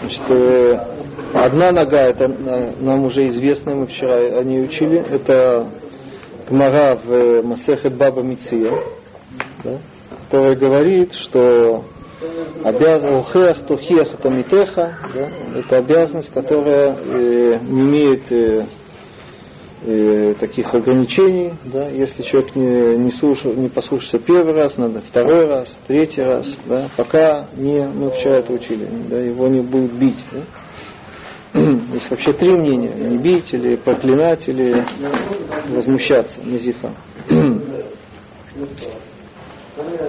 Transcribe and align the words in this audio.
Значит, 0.00 0.30
э, 0.30 0.78
одна 1.32 1.72
нога, 1.72 2.00
это 2.00 2.24
э, 2.24 2.72
нам 2.80 3.04
уже 3.04 3.28
известно, 3.28 3.74
мы 3.74 3.86
вчера 3.86 4.16
о 4.16 4.42
ней 4.44 4.62
учили, 4.62 4.98
это 4.98 5.66
Гмара 6.48 6.98
в 7.02 7.42
Масехет 7.42 7.94
Баба 7.94 8.22
Миция, 8.22 8.72
да, 9.62 9.78
которая 10.26 10.54
говорит, 10.56 11.14
что 11.14 11.84
обязан 12.62 13.14
ухех 13.16 13.66
тухех 13.66 14.14
это 14.14 14.28
митеха, 14.28 14.98
да, 15.14 15.58
это 15.58 15.76
обязанность, 15.76 16.32
которая 16.32 16.94
э, 16.94 17.58
не 17.62 17.80
имеет 17.82 18.30
э, 18.30 18.66
э, 19.84 20.34
таких 20.40 20.74
ограничений, 20.74 21.52
да, 21.64 21.88
если 21.88 22.22
человек 22.22 22.56
не, 22.56 22.96
не, 22.96 23.12
слушал, 23.12 23.52
не 23.54 23.68
послушался 23.68 24.18
первый 24.18 24.54
раз, 24.54 24.76
надо 24.76 25.00
второй 25.00 25.44
раз, 25.44 25.68
третий 25.86 26.22
раз, 26.22 26.58
да, 26.66 26.88
пока 26.96 27.46
не, 27.56 27.86
мы 27.86 28.10
вчера 28.10 28.38
это 28.38 28.52
учили, 28.52 28.88
да, 29.08 29.18
его 29.18 29.46
не 29.48 29.60
будут 29.60 29.92
бить. 29.92 30.24
Да. 30.32 31.60
Есть 31.94 32.10
вообще 32.10 32.32
три 32.32 32.50
мнения, 32.50 32.94
не 32.94 33.18
бить 33.18 33.52
или 33.52 33.76
проклинать, 33.76 34.48
или 34.48 34.84
возмущаться, 35.68 36.40
назифа. 36.42 36.92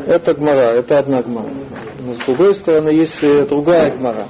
Это 0.05 0.35
гмара, 0.35 0.73
это 0.75 0.99
одна 0.99 1.23
гмара. 1.23 1.49
Но 1.99 2.13
с 2.13 2.25
другой 2.25 2.53
стороны, 2.53 2.89
есть 2.89 3.19
другая 3.49 3.95
гмара, 3.95 4.27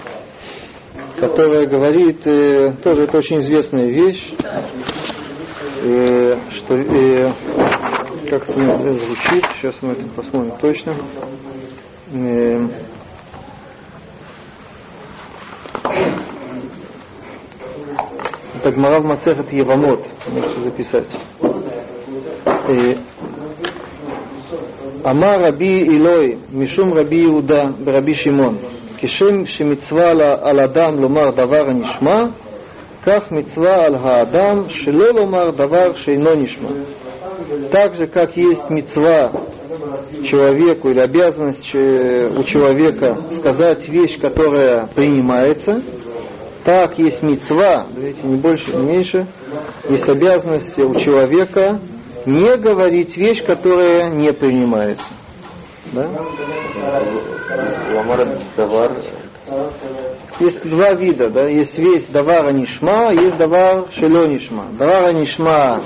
которая 1.17 1.65
говорит, 1.65 2.25
э, 2.25 2.71
тоже 2.81 3.03
это 3.03 3.17
очень 3.17 3.39
известная 3.41 3.87
вещь, 3.87 4.33
э, 5.84 6.36
что 6.50 6.74
э, 6.74 7.32
как 8.28 8.48
это 8.48 8.92
звучит, 8.94 9.44
сейчас 9.60 9.74
мы 9.82 9.92
это 9.92 10.04
посмотрим 10.16 10.52
точно. 10.60 10.96
Э, 12.12 12.68
это 18.56 18.70
Гмара 18.70 19.00
в 19.00 19.04
Масехет 19.04 19.52
Евамот, 19.52 20.06
можете 20.28 20.60
записать. 20.62 21.08
Э, 22.68 22.96
אמר 25.06 25.44
רבי 25.44 25.88
אלוהי 25.92 26.34
משום 26.52 26.92
רבי 26.94 27.16
יהודה 27.16 27.64
ברבי 27.84 28.14
שמעון 28.14 28.56
כשם 28.98 29.46
שמצווה 29.46 30.10
על 30.42 30.60
אדם 30.60 31.00
לומר 31.00 31.30
דבר 31.30 31.68
הנשמע 31.68 32.24
как 33.05 33.29
мецва 33.29 33.85
аль-гаадам 33.85 34.67
шилеломар 34.71 35.51
давар 35.53 35.95
шейно 35.95 36.35
нишма. 36.35 36.71
Так 37.71 37.93
же, 37.95 38.07
как 38.07 38.35
есть 38.35 38.67
мецва 38.71 39.31
человеку 40.23 40.89
или 40.89 40.99
обязанность 40.99 41.69
э, 41.75 42.27
у 42.35 42.43
человека 42.43 43.15
сказать 43.37 43.87
вещь, 43.87 44.19
которая 44.19 44.87
принимается, 44.87 45.83
так 46.63 46.97
есть 46.97 47.21
мецва, 47.21 47.85
видите, 47.95 48.25
не 48.25 48.37
больше, 48.37 48.71
не 48.71 48.83
меньше, 48.83 49.27
есть 49.87 50.09
обязанность 50.09 50.79
у 50.79 50.95
человека 50.95 51.79
не 52.25 52.57
говорить 52.57 53.15
вещь, 53.17 53.45
которая 53.45 54.09
не 54.09 54.33
принимается. 54.33 55.13
Да? 55.93 56.09
Есть 60.39 60.67
два 60.67 60.93
вида, 60.93 61.29
да? 61.29 61.47
Есть 61.47 61.77
весь 61.77 62.05
давара 62.07 62.51
нишма, 62.51 63.11
есть 63.13 63.37
давар 63.37 63.87
шело 63.91 64.25
нишма. 64.27 64.69
Давара 64.77 65.11
нишма 65.11 65.81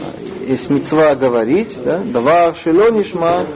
есть 0.48 0.70
мецва 0.70 1.16
говорить, 1.16 1.78
да? 1.84 2.00
давар 2.00 2.56
шело 2.56 2.90
нишма 2.90 3.48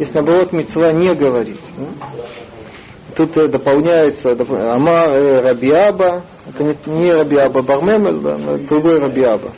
есть 0.00 0.14
наоборот 0.14 0.52
мецва 0.52 0.92
не 0.92 1.14
говорить. 1.14 1.60
Да? 1.76 2.06
Тут 3.16 3.36
э, 3.36 3.48
дополняется 3.48 4.32
Амар 4.32 5.10
э, 5.10 5.40
Рабиаба, 5.42 6.22
это 6.48 6.64
не, 6.64 6.74
не 6.86 7.12
Рабиаба 7.12 7.60
Бармемель, 7.60 8.20
да, 8.20 8.38
но 8.38 8.56
другой 8.56 8.98
Рабиаба. 8.98 9.52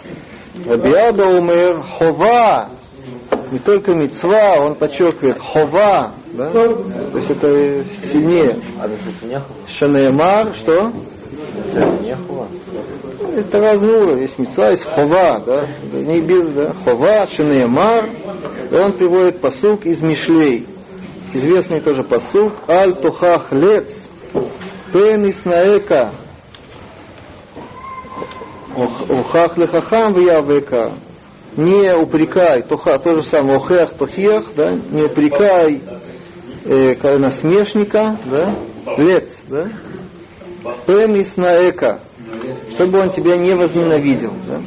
Рабиаба 0.66 1.22
умер 1.22 1.82
хова, 1.82 2.70
не 3.52 3.60
только 3.60 3.94
мецва, 3.94 4.56
он 4.58 4.74
подчеркивает 4.74 5.38
хова, 5.38 6.10
да? 6.32 6.50
то 6.50 7.18
есть 7.18 7.30
это 7.30 7.84
сильнее. 8.10 8.58
Шанеемар, 9.68 10.54
что? 10.54 10.92
Это 13.36 13.58
разные 13.58 14.02
уровни. 14.02 14.22
Есть 14.22 14.38
мецва, 14.38 14.70
есть 14.70 14.84
хова, 14.84 15.42
да? 15.44 15.68
Не 15.92 16.20
без, 16.20 16.48
да? 16.48 16.72
Хова, 16.72 17.26
шанеемар. 17.26 18.10
И 18.70 18.74
он 18.74 18.92
приводит 18.92 19.40
посук 19.40 19.84
из 19.86 20.00
Мишлей. 20.02 20.66
Известный 21.34 21.80
тоже 21.80 22.02
посук. 22.02 22.54
Аль 22.68 22.94
тухах 22.94 23.52
лец. 23.52 24.10
Пен 24.92 25.28
иснаэка. 25.28 26.12
Ухах 28.74 29.56
лехахам 29.58 30.14
вявека 30.14 30.92
не 31.56 31.94
упрекай, 31.94 32.62
тоха, 32.62 32.98
то 32.98 33.18
же 33.18 33.24
самое, 33.24 33.58
охех, 33.58 33.90
тохех, 33.90 34.54
да, 34.56 34.72
не 34.72 35.02
упрекай 35.02 35.82
э, 36.64 37.18
насмешника, 37.18 38.18
да, 38.26 38.58
лец, 38.96 39.42
да, 39.48 39.68
пемис 40.86 41.36
наэка, 41.36 42.00
чтобы 42.70 43.00
он 43.00 43.10
тебя 43.10 43.36
не 43.36 43.54
возненавидел, 43.54 44.34
да. 44.46 44.60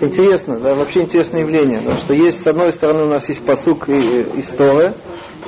Интересно, 0.00 0.58
да, 0.58 0.74
вообще 0.74 1.02
интересное 1.02 1.42
явление, 1.42 1.80
да, 1.80 1.96
что 1.96 2.12
есть, 2.12 2.42
с 2.42 2.46
одной 2.46 2.72
стороны, 2.72 3.04
у 3.04 3.08
нас 3.08 3.28
есть 3.28 3.44
посук 3.46 3.88
и, 3.88 4.22
и 4.22 4.42
Торы, 4.42 4.94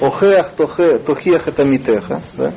охех, 0.01 0.51
тохех, 0.57 1.49
это 1.49 1.65
митеха, 1.65 2.23
да, 2.35 2.53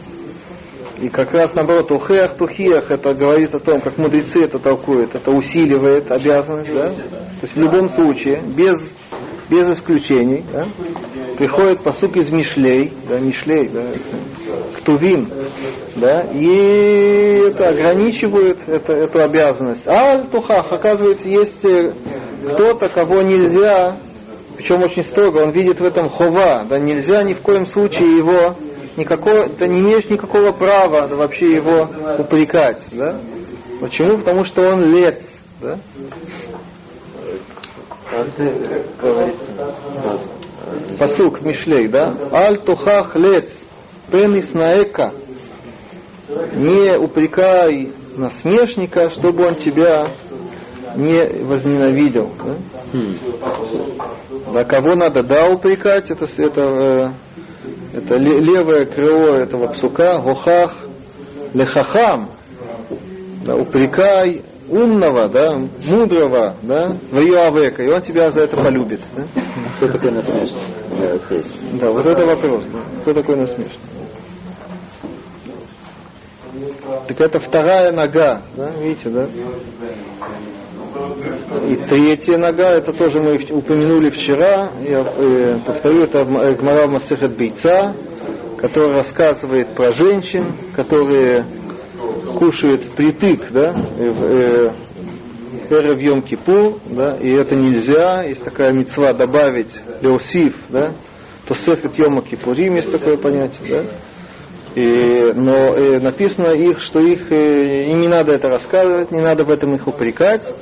и 0.99 1.09
как 1.09 1.31
раз 1.31 1.53
наоборот, 1.53 1.91
ухех, 1.91 2.37
тухех, 2.37 2.89
это 2.89 3.13
говорит 3.13 3.53
о 3.53 3.59
том, 3.59 3.81
как 3.81 3.97
мудрецы 3.97 4.41
это 4.43 4.57
толкуют, 4.57 5.13
это 5.13 5.31
усиливает 5.31 6.11
обязанность, 6.11 6.73
да? 6.73 6.89
То 6.91 7.43
есть 7.43 7.53
в 7.53 7.59
любом 7.59 7.87
случае, 7.87 8.41
без, 8.41 8.93
без 9.49 9.69
исключений, 9.69 10.43
да? 10.51 10.67
приходит 11.37 11.83
посук 11.83 12.15
из 12.17 12.29
Мишлей, 12.29 12.93
да, 13.07 13.19
Мишлей, 13.19 13.69
да, 13.69 13.93
Ктувим, 14.77 15.29
да, 15.95 16.21
и 16.33 17.49
это 17.49 17.69
ограничивает 17.69 18.59
это, 18.67 18.93
эту 18.93 19.23
обязанность. 19.23 19.87
А 19.87 20.23
тухах, 20.23 20.71
оказывается, 20.71 21.27
есть 21.27 21.63
э, 21.63 21.93
кто-то, 22.45 22.89
кого 22.89 23.21
нельзя, 23.21 23.97
причем 24.57 24.83
очень 24.83 25.03
строго, 25.03 25.39
он 25.39 25.51
видит 25.51 25.79
в 25.79 25.83
этом 25.83 26.09
хова, 26.09 26.65
да, 26.69 26.79
нельзя 26.79 27.23
ни 27.23 27.33
в 27.33 27.41
коем 27.41 27.65
случае 27.65 28.17
его 28.17 28.55
никакого, 28.97 29.47
ты 29.49 29.67
не 29.67 29.79
имеешь 29.79 30.09
никакого 30.09 30.51
права 30.51 31.07
вообще 31.07 31.51
его 31.51 31.87
упрекать. 32.19 32.83
Да? 32.91 33.19
Почему? 33.79 34.17
Потому 34.17 34.43
что 34.43 34.69
он 34.69 34.83
лец. 34.83 35.37
Да? 35.61 35.79
Посук 40.99 41.41
Мишлей, 41.41 41.87
да? 41.87 42.13
Аль 42.31 42.59
тухах 42.59 43.15
лец, 43.15 43.51
пенис 44.11 44.53
наэка. 44.53 45.13
Не 46.53 46.97
упрекай 46.97 47.91
насмешника, 48.15 49.09
чтобы 49.09 49.45
он 49.45 49.55
тебя 49.55 50.11
не 50.95 51.43
возненавидел. 51.43 52.31
Да? 52.43 52.57
Хм. 52.91 53.17
да 54.53 54.63
кого 54.63 54.95
надо 54.95 55.21
да 55.21 55.49
упрекать, 55.49 56.09
это, 56.09 56.25
это 56.37 56.61
э, 56.61 57.09
это 57.93 58.15
левое 58.15 58.85
крыло 58.85 59.35
этого 59.35 59.67
псука, 59.73 60.19
гохах, 60.19 60.75
лехахам, 61.53 62.29
да, 63.45 63.55
упрекай 63.55 64.43
умного, 64.69 65.27
да, 65.29 65.55
мудрого, 65.85 66.55
да, 66.61 66.95
в 67.11 67.19
Йоавека, 67.19 67.83
и 67.83 67.89
он 67.89 68.01
тебя 68.01 68.31
за 68.31 68.41
это 68.41 68.57
полюбит. 68.57 69.01
Да? 69.15 69.23
Кто 69.77 69.87
такой 69.89 70.11
насмешник? 70.11 71.79
Да, 71.79 71.91
вот 71.91 72.05
это 72.05 72.25
вопрос. 72.25 72.65
Да. 72.71 72.79
Кто 73.01 73.13
такой 73.13 73.35
насмешник? 73.37 73.79
Так 77.07 77.21
это 77.21 77.39
вторая 77.39 77.91
нога, 77.91 78.41
да, 78.55 78.71
видите, 78.79 79.09
да? 79.09 79.27
И 81.67 81.75
третья 81.87 82.37
нога, 82.37 82.71
это 82.71 82.91
тоже 82.93 83.21
мы 83.21 83.35
упомянули 83.51 84.09
вчера, 84.09 84.71
я 84.81 85.01
э, 85.01 85.59
повторю, 85.65 86.03
это 86.03 86.25
Гмара 86.25 86.87
Масехет 86.87 87.37
Бейца, 87.37 87.93
который 88.57 88.93
рассказывает 88.93 89.75
про 89.75 89.91
женщин, 89.91 90.53
которые 90.75 91.45
кушают 92.37 92.95
притык, 92.95 93.51
да, 93.51 93.73
э, 93.97 94.71
в 95.69 95.99
Йом 95.99 96.21
Кипур, 96.21 96.79
да, 96.85 97.15
и 97.15 97.29
это 97.29 97.55
нельзя, 97.55 98.23
есть 98.23 98.43
такая 98.43 98.71
мецва 98.71 99.13
добавить 99.13 99.79
Леосиф, 100.01 100.55
да, 100.69 100.93
то 101.47 101.55
Сефет 101.55 101.97
Йома 101.97 102.21
Кипурим 102.21 102.75
есть 102.75 102.91
такое 102.91 103.17
понятие, 103.17 103.61
да, 103.69 103.85
и, 104.77 105.31
но 105.33 105.75
э, 105.75 105.99
написано 105.99 106.49
их, 106.53 106.81
что 106.81 106.99
их, 106.99 107.31
э, 107.31 107.89
им 107.89 107.99
не 107.99 108.07
надо 108.07 108.33
это 108.33 108.47
рассказывать, 108.47 109.11
не 109.11 109.21
надо 109.21 109.43
в 109.43 109.49
этом 109.49 109.73
их 109.73 109.87
упрекать. 109.87 110.53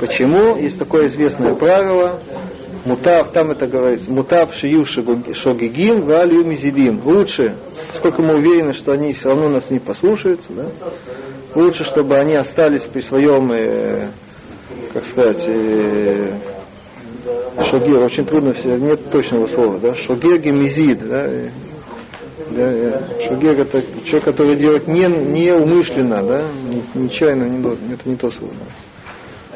Почему? 0.00 0.56
Есть 0.56 0.78
такое 0.78 1.08
известное 1.08 1.54
правило. 1.54 2.20
Мутав, 2.84 3.32
там 3.32 3.50
это 3.50 3.66
говорится, 3.66 4.10
мутав 4.10 4.54
шию 4.54 4.84
шогигим, 4.84 6.00
валью 6.00 6.44
мизидим. 6.46 7.00
Лучше 7.04 7.56
поскольку 7.90 8.22
мы 8.22 8.34
уверены, 8.36 8.74
что 8.74 8.92
они 8.92 9.12
все 9.12 9.28
равно 9.28 9.48
нас 9.48 9.70
не 9.70 9.78
послушаются, 9.78 10.48
да, 10.50 10.66
лучше, 11.54 11.84
чтобы 11.84 12.16
они 12.16 12.34
остались 12.34 12.82
при 12.84 13.00
своем, 13.00 13.50
э, 13.52 14.10
как 14.92 15.04
сказать, 15.06 15.44
э, 15.46 16.34
шогер, 17.70 18.04
очень 18.04 18.24
трудно, 18.24 18.52
все, 18.52 18.76
нет 18.76 19.10
точного 19.10 19.46
слова, 19.48 19.78
да, 19.80 19.94
шогер 19.94 20.38
гемизид, 20.38 21.06
да, 21.06 21.28
да, 22.50 23.04
шогер 23.26 23.60
это 23.60 23.82
человек, 24.04 24.24
который 24.24 24.56
делает 24.56 24.86
не, 24.86 25.04
не 25.04 25.52
умышленно, 25.52 26.22
да, 26.22 26.44
нечаянно, 26.94 27.44
не, 27.44 27.94
это 27.94 28.08
не 28.08 28.16
то 28.16 28.30
слово. 28.30 28.54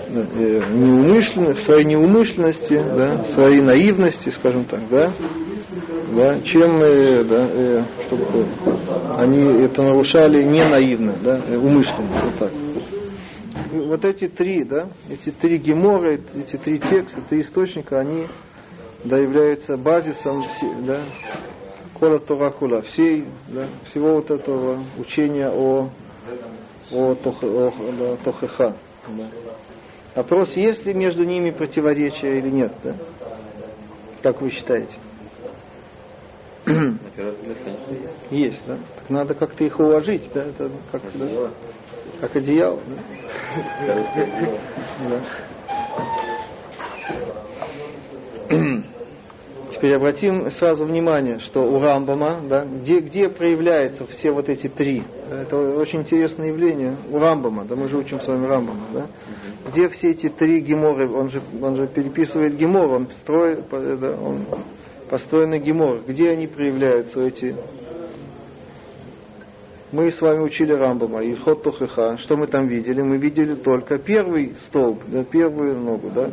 Неумышленно, 0.08 1.54
в 1.54 1.62
своей 1.62 1.84
неумышленности, 1.84 2.74
да, 2.74 3.22
в 3.22 3.26
своей 3.28 3.60
наивности, 3.60 4.30
скажем 4.30 4.64
так, 4.64 4.88
да, 4.88 5.12
да, 6.14 6.40
чем 6.42 6.78
э, 6.80 7.24
да, 7.24 7.48
э, 7.50 7.84
чтобы 8.06 8.46
они 9.16 9.64
это 9.64 9.82
нарушали 9.82 10.42
не 10.42 10.64
наивно, 10.64 11.14
да, 11.22 11.40
э, 11.46 11.56
умышленно, 11.56 12.24
вот 12.24 12.38
так. 12.38 12.52
Вот 13.72 14.04
эти 14.04 14.28
три, 14.28 14.64
да, 14.64 14.88
эти 15.08 15.30
три 15.30 15.58
геморы, 15.58 16.20
эти 16.34 16.56
три 16.56 16.78
текста, 16.78 17.20
три 17.28 17.40
источника, 17.40 17.98
они 17.98 18.26
да, 19.04 19.18
являются 19.18 19.76
базисом 19.76 20.44
да, 20.86 21.00
Кола 21.98 22.18
Тора 22.18 22.50
Кула, 22.50 22.82
всей, 22.82 23.26
да, 23.48 23.66
всего 23.90 24.14
вот 24.14 24.30
этого 24.30 24.78
учения 24.98 25.48
о, 25.48 25.90
о, 26.92 27.14
тох, 27.14 27.42
о 27.42 27.72
да, 27.98 28.16
Тохеха. 28.24 28.76
Да. 29.08 29.24
Вопрос, 30.14 30.56
есть 30.56 30.86
ли 30.86 30.94
между 30.94 31.24
ними 31.24 31.50
противоречия 31.50 32.38
или 32.38 32.48
нет, 32.48 32.72
да? 32.84 32.94
Как 34.22 34.40
вы 34.40 34.48
считаете? 34.50 34.96
Есть, 38.30 38.62
да? 38.66 38.78
Так 38.96 39.10
надо 39.10 39.34
как-то 39.34 39.64
их 39.64 39.78
уложить, 39.78 40.30
да? 40.32 40.44
Это 40.44 40.70
как, 40.90 41.02
да? 41.14 41.50
как 42.20 42.36
одеяло. 42.36 42.80
Да? 45.08 45.24
Теперь 49.84 49.96
обратим 49.96 50.50
сразу 50.50 50.86
внимание, 50.86 51.40
что 51.40 51.60
у 51.60 51.78
Рамбама, 51.78 52.40
да, 52.48 52.64
где, 52.64 53.00
где 53.00 53.28
проявляются 53.28 54.06
все 54.06 54.30
вот 54.30 54.48
эти 54.48 54.66
три. 54.66 55.04
Это 55.30 55.58
очень 55.58 56.00
интересное 56.00 56.48
явление 56.48 56.96
у 57.10 57.18
Рамбама, 57.18 57.66
да, 57.66 57.76
мы 57.76 57.88
же 57.88 57.98
учим 57.98 58.18
с 58.18 58.26
вами 58.26 58.46
Рамбама, 58.46 58.80
да. 58.94 59.06
Где 59.68 59.90
все 59.90 60.12
эти 60.12 60.30
три 60.30 60.62
геморы, 60.62 61.10
он 61.10 61.28
же, 61.28 61.42
он 61.60 61.76
же 61.76 61.86
переписывает 61.86 62.56
гемор, 62.56 62.92
он 62.92 63.08
строит, 63.20 63.64
да, 63.70 64.16
он 64.18 64.46
построенный 65.10 65.58
гемор. 65.58 66.00
Где 66.08 66.30
они 66.30 66.46
проявляются, 66.46 67.20
эти 67.20 67.54
мы 69.94 70.10
с 70.10 70.20
вами 70.20 70.40
учили 70.40 70.72
Рамбама, 70.72 71.22
Ильхот 71.22 71.62
Тухеха. 71.62 72.18
Что 72.18 72.36
мы 72.36 72.48
там 72.48 72.66
видели? 72.66 73.00
Мы 73.00 73.16
видели 73.16 73.54
только 73.54 73.98
первый 73.98 74.56
столб, 74.66 75.00
да, 75.06 75.22
первую 75.22 75.78
ногу, 75.78 76.10
да. 76.12 76.30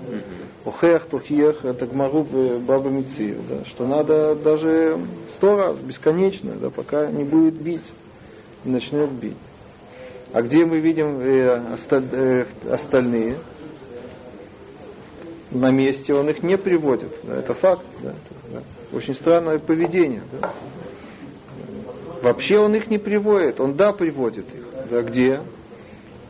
Охех, 0.66 1.06
Тухех, 1.06 1.64
это 1.64 1.86
Гмару 1.86 2.24
Баба 2.24 2.90
Мицир, 2.90 3.38
да. 3.48 3.64
Что 3.66 3.86
надо 3.86 4.36
даже 4.36 5.00
сто 5.36 5.56
раз, 5.58 5.78
бесконечно, 5.78 6.56
да, 6.60 6.72
пока 6.72 7.12
не 7.12 7.24
будет 7.24 7.54
бить, 7.62 7.86
не 8.66 8.72
начнет 8.72 9.12
бить. 9.12 9.38
А 10.34 10.42
где 10.42 10.66
мы 10.66 10.80
видим 10.80 11.20
э, 11.20 11.78
э, 11.92 12.46
остальные? 12.68 13.38
На 15.52 15.70
месте 15.70 16.16
он 16.16 16.30
их 16.30 16.42
не 16.42 16.58
приводит. 16.58 17.12
Да, 17.24 17.36
это 17.36 17.54
факт. 17.54 17.86
Да, 18.02 18.16
да. 18.52 18.64
Очень 18.92 19.14
странное 19.14 19.60
поведение. 19.60 20.24
Да. 20.32 20.52
Вообще 22.22 22.58
он 22.58 22.76
их 22.76 22.88
не 22.88 22.98
приводит, 22.98 23.60
он 23.60 23.76
да 23.76 23.94
приводит 23.94 24.46
их. 24.54 24.66
Да 24.90 25.02
где? 25.02 25.42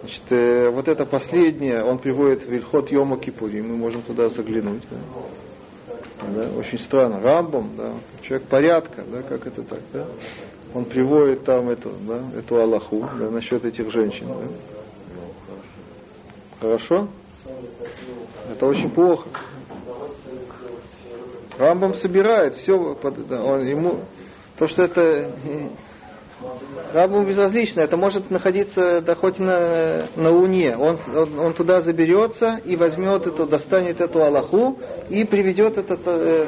Значит, 0.01 0.23
э, 0.31 0.69
вот 0.69 0.87
это 0.87 1.05
последнее, 1.05 1.83
он 1.83 1.99
приводит 1.99 2.43
в 2.43 2.51
Ильхот 2.51 2.91
Йома 2.91 3.19
Кипури, 3.19 3.61
мы 3.61 3.75
можем 3.77 4.01
туда 4.01 4.29
заглянуть. 4.29 4.83
Да? 4.89 4.97
Да, 6.29 6.49
очень 6.57 6.79
странно. 6.79 7.19
Рамбом, 7.19 7.75
да, 7.75 7.93
человек 8.21 8.47
порядка, 8.47 9.03
да, 9.11 9.21
как 9.23 9.45
это 9.47 9.63
так, 9.63 9.81
да? 9.91 10.07
Он 10.73 10.85
приводит 10.85 11.43
там 11.43 11.69
эту, 11.69 11.91
да, 12.07 12.31
эту 12.37 12.55
Аллаху, 12.55 13.07
да, 13.19 13.29
насчет 13.29 13.65
этих 13.65 13.91
женщин. 13.91 14.27
Да? 14.27 15.15
Хорошо? 16.59 17.07
Это 18.49 18.65
очень 18.65 18.89
плохо. 18.91 19.29
Рамбом 21.57 21.95
собирает 21.95 22.55
все, 22.55 22.97
да, 23.27 23.43
он 23.43 23.65
ему, 23.65 24.01
то, 24.61 24.67
что 24.67 24.83
это 24.83 25.31
Рабу 26.93 27.23
безразлично, 27.23 27.81
это 27.81 27.97
может 27.97 28.29
находиться 28.29 29.01
да, 29.01 29.15
хоть 29.15 29.39
на, 29.39 30.05
на 30.15 30.29
Луне. 30.29 30.77
Он, 30.77 30.99
он, 31.15 31.39
он 31.39 31.53
туда 31.55 31.81
заберется 31.81 32.59
и 32.63 32.75
возьмет 32.75 33.25
эту, 33.25 33.47
достанет 33.47 33.99
эту 34.01 34.21
Аллаху 34.21 34.77
и 35.09 35.23
приведет 35.23 35.79
это 35.79 35.97
э, 36.05 36.47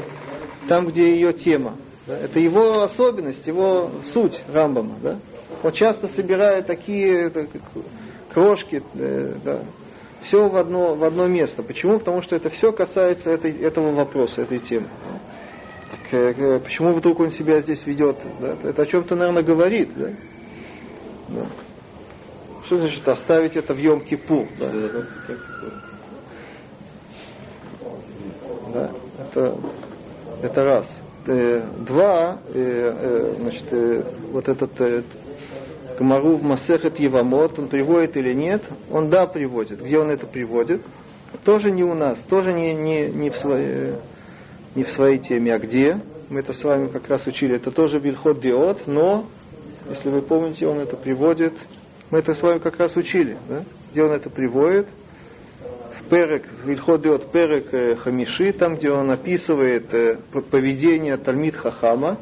там, 0.67 0.85
где 0.89 1.15
ее 1.15 1.33
тема. 1.33 1.77
Это 2.05 2.39
его 2.39 2.83
особенность, 2.83 3.47
его 3.47 3.89
суть 4.13 4.39
Рамбама. 4.47 4.99
Да? 5.01 5.17
Он 5.63 5.71
часто 5.71 6.07
собирает 6.07 6.67
такие 6.67 7.29
это, 7.29 7.47
крошки, 8.31 8.83
э, 8.93 9.33
да, 9.43 9.61
все 10.25 10.47
в 10.49 10.55
одно, 10.55 10.93
в 10.93 11.03
одно 11.03 11.25
место. 11.25 11.63
Почему? 11.63 11.97
Потому 11.97 12.21
что 12.21 12.35
это 12.35 12.51
все 12.51 12.71
касается 12.71 13.31
этой, 13.31 13.59
этого 13.59 13.91
вопроса, 13.91 14.43
этой 14.43 14.59
темы. 14.59 14.87
Так, 15.93 16.39
э, 16.39 16.59
почему 16.59 16.93
вдруг 16.93 17.19
он 17.19 17.29
себя 17.29 17.59
здесь 17.61 17.85
ведет? 17.85 18.17
Да? 18.39 18.57
Это 18.63 18.81
о 18.81 18.85
чем-то, 18.85 19.15
наверное, 19.15 19.43
говорит. 19.43 19.91
Да? 19.95 20.09
Да. 21.29 21.45
Что 22.65 22.77
значит 22.77 23.07
оставить 23.07 23.55
это 23.55 23.73
в 23.73 23.77
Йом-Кипур? 23.77 24.47
Да? 24.59 24.71
Да, 28.73 28.91
это, 29.19 29.57
это 30.41 30.63
раз. 30.63 30.97
Э, 31.27 31.67
два, 31.85 32.39
э, 32.53 32.53
э, 32.53 33.35
значит, 33.39 33.65
э, 33.71 34.03
вот 34.31 34.49
этот 34.49 34.81
э, 34.81 35.03
Гмару 35.99 36.37
в 36.37 36.43
Масехет 36.43 36.99
Евамот, 36.99 37.59
он 37.59 37.67
приводит 37.67 38.17
или 38.17 38.33
нет? 38.33 38.63
Он 38.89 39.09
да 39.09 39.27
приводит. 39.27 39.81
Где 39.81 39.99
он 39.99 40.09
это 40.09 40.25
приводит? 40.25 40.81
Тоже 41.45 41.71
не 41.71 41.83
у 41.83 41.93
нас, 41.93 42.19
тоже 42.29 42.51
не, 42.51 42.73
не, 42.73 43.07
не 43.07 43.29
в 43.29 43.37
своей 43.37 43.95
не 44.75 44.83
в 44.83 44.89
своей 44.89 45.19
теме, 45.19 45.53
а 45.53 45.59
где. 45.59 45.99
Мы 46.29 46.39
это 46.39 46.53
с 46.53 46.63
вами 46.63 46.87
как 46.87 47.07
раз 47.07 47.27
учили. 47.27 47.55
Это 47.55 47.71
тоже 47.71 47.99
Вильхот 47.99 48.39
Диот, 48.39 48.87
но, 48.87 49.25
если 49.89 50.09
вы 50.09 50.21
помните, 50.21 50.65
он 50.67 50.79
это 50.79 50.97
приводит. 50.97 51.53
Мы 52.09 52.19
это 52.19 52.33
с 52.33 52.41
вами 52.41 52.59
как 52.59 52.77
раз 52.77 52.95
учили, 52.95 53.37
да? 53.47 53.63
где 53.91 54.03
он 54.03 54.11
это 54.11 54.29
приводит. 54.29 54.87
В 55.99 56.09
Перек, 56.09 56.45
Вильхот 56.65 57.01
Диот 57.01 57.31
Перек 57.31 57.73
э, 57.73 57.95
Хамиши, 57.95 58.51
там, 58.53 58.75
где 58.75 58.91
он 58.91 59.09
описывает 59.09 59.93
э, 59.93 60.17
поведение 60.51 61.17
Тальмид 61.17 61.55
Хахама. 61.55 62.17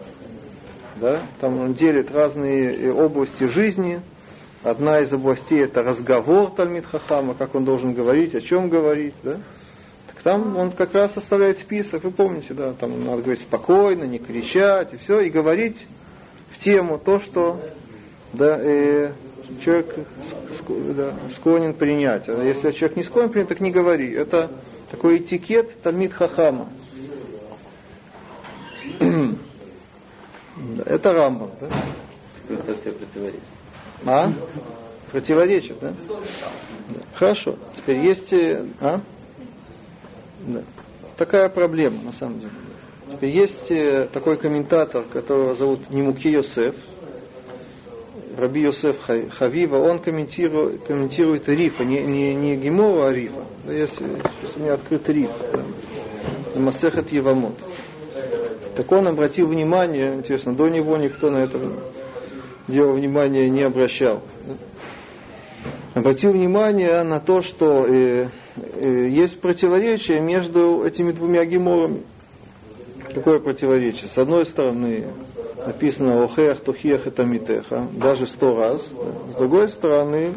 Да? 0.98 1.24
Там 1.40 1.60
он 1.60 1.74
делит 1.74 2.12
разные 2.12 2.74
э, 2.74 2.92
области 2.92 3.46
жизни. 3.46 4.02
Одна 4.64 5.00
из 5.00 5.12
областей 5.12 5.62
это 5.64 5.82
разговор 5.84 6.52
Тальмид 6.52 6.86
Хахама, 6.86 7.34
как 7.34 7.56
он 7.56 7.66
должен 7.66 7.94
говорить, 7.94 8.36
о 8.36 8.42
чем 8.42 8.70
говорить. 8.70 9.16
Да? 9.24 9.40
Там 10.24 10.56
он 10.56 10.72
как 10.72 10.94
раз 10.94 11.14
составляет 11.14 11.58
список, 11.58 12.04
вы 12.04 12.12
помните, 12.12 12.54
да, 12.54 12.74
там 12.74 13.04
надо 13.04 13.24
говорить 13.24 13.42
спокойно, 13.42 14.04
не 14.04 14.20
кричать, 14.20 14.94
и 14.94 14.98
все, 14.98 15.20
и 15.22 15.30
говорить 15.30 15.88
в 16.52 16.60
тему 16.60 17.00
то, 17.00 17.18
что 17.18 17.60
да, 18.34 18.60
э, 18.60 19.14
человек 19.64 19.96
да, 20.96 21.16
склонен 21.32 21.74
принять. 21.74 22.30
А 22.30 22.44
если 22.44 22.72
человек 22.72 22.98
не 22.98 23.04
склонен 23.04 23.32
принять, 23.32 23.50
так 23.50 23.60
не 23.62 23.72
говори. 23.72 24.14
Это 24.14 24.52
такой 24.92 25.18
этикет 25.18 25.82
Талмит 25.82 26.14
Хахама. 26.14 26.70
Это 30.86 31.14
Рамбам, 31.14 31.52
да? 31.60 31.70
Это 32.50 32.76
все 32.76 32.92
противоречит. 32.92 33.42
А? 34.06 34.32
Противоречит, 35.12 35.80
да? 35.80 35.94
Хорошо. 37.16 37.58
Теперь 37.76 38.06
есть... 38.06 38.32
Э, 38.34 38.68
а? 38.80 39.02
Да. 40.48 40.64
Такая 41.18 41.50
проблема, 41.50 42.02
на 42.04 42.14
самом 42.14 42.40
деле. 42.40 42.52
Теперь 43.12 43.30
есть 43.30 43.70
э, 43.70 44.08
такой 44.12 44.38
комментатор, 44.38 45.04
которого 45.04 45.54
зовут 45.56 45.90
Немуки 45.90 46.30
Йосеф, 46.30 46.76
Раби 48.38 48.62
Йосеф 48.62 48.98
Хавива, 49.38 49.78
он 49.78 50.00
комментирует, 50.00 50.84
комментирует 50.84 51.48
Рифа, 51.50 51.84
не, 51.84 52.02
не, 52.04 52.34
не 52.34 52.56
Гемора, 52.56 53.10
а 53.10 53.14
Рифа. 53.14 53.46
Если, 53.66 54.08
сейчас 54.42 54.56
у 54.56 54.60
меня 54.62 54.74
открыт 54.76 55.08
Риф, 55.10 55.32
Масехат 56.56 57.10
Евамот. 57.12 57.58
Так 58.76 58.90
он 58.92 59.08
обратил 59.08 59.48
внимание, 59.48 60.16
интересно, 60.16 60.56
до 60.56 60.70
него 60.70 60.96
никто 60.98 61.30
на 61.30 61.38
это 61.40 61.60
дело 62.70 62.94
внимания 62.94 63.50
не 63.50 63.64
обращал. 63.64 64.22
Обратил 65.94 66.32
внимание 66.32 67.04
на 67.04 67.20
то, 67.20 67.42
что 67.42 67.86
э, 67.86 68.30
Э, 68.32 68.41
есть 68.56 69.40
противоречие 69.42 70.20
между 70.20 70.84
этими 70.84 71.12
двумя 71.12 71.46
геморами. 71.46 72.04
Какое 73.14 73.40
противоречие? 73.40 74.08
С 74.08 74.18
одной 74.18 74.46
стороны, 74.46 75.08
написано 75.66 76.24
«Охех 76.24 76.62
тухех 76.62 77.08
это 77.08 77.24
митеха», 77.24 77.88
даже 77.94 78.26
сто 78.26 78.58
раз. 78.58 78.90
С 79.32 79.36
другой 79.36 79.70
стороны, 79.70 80.34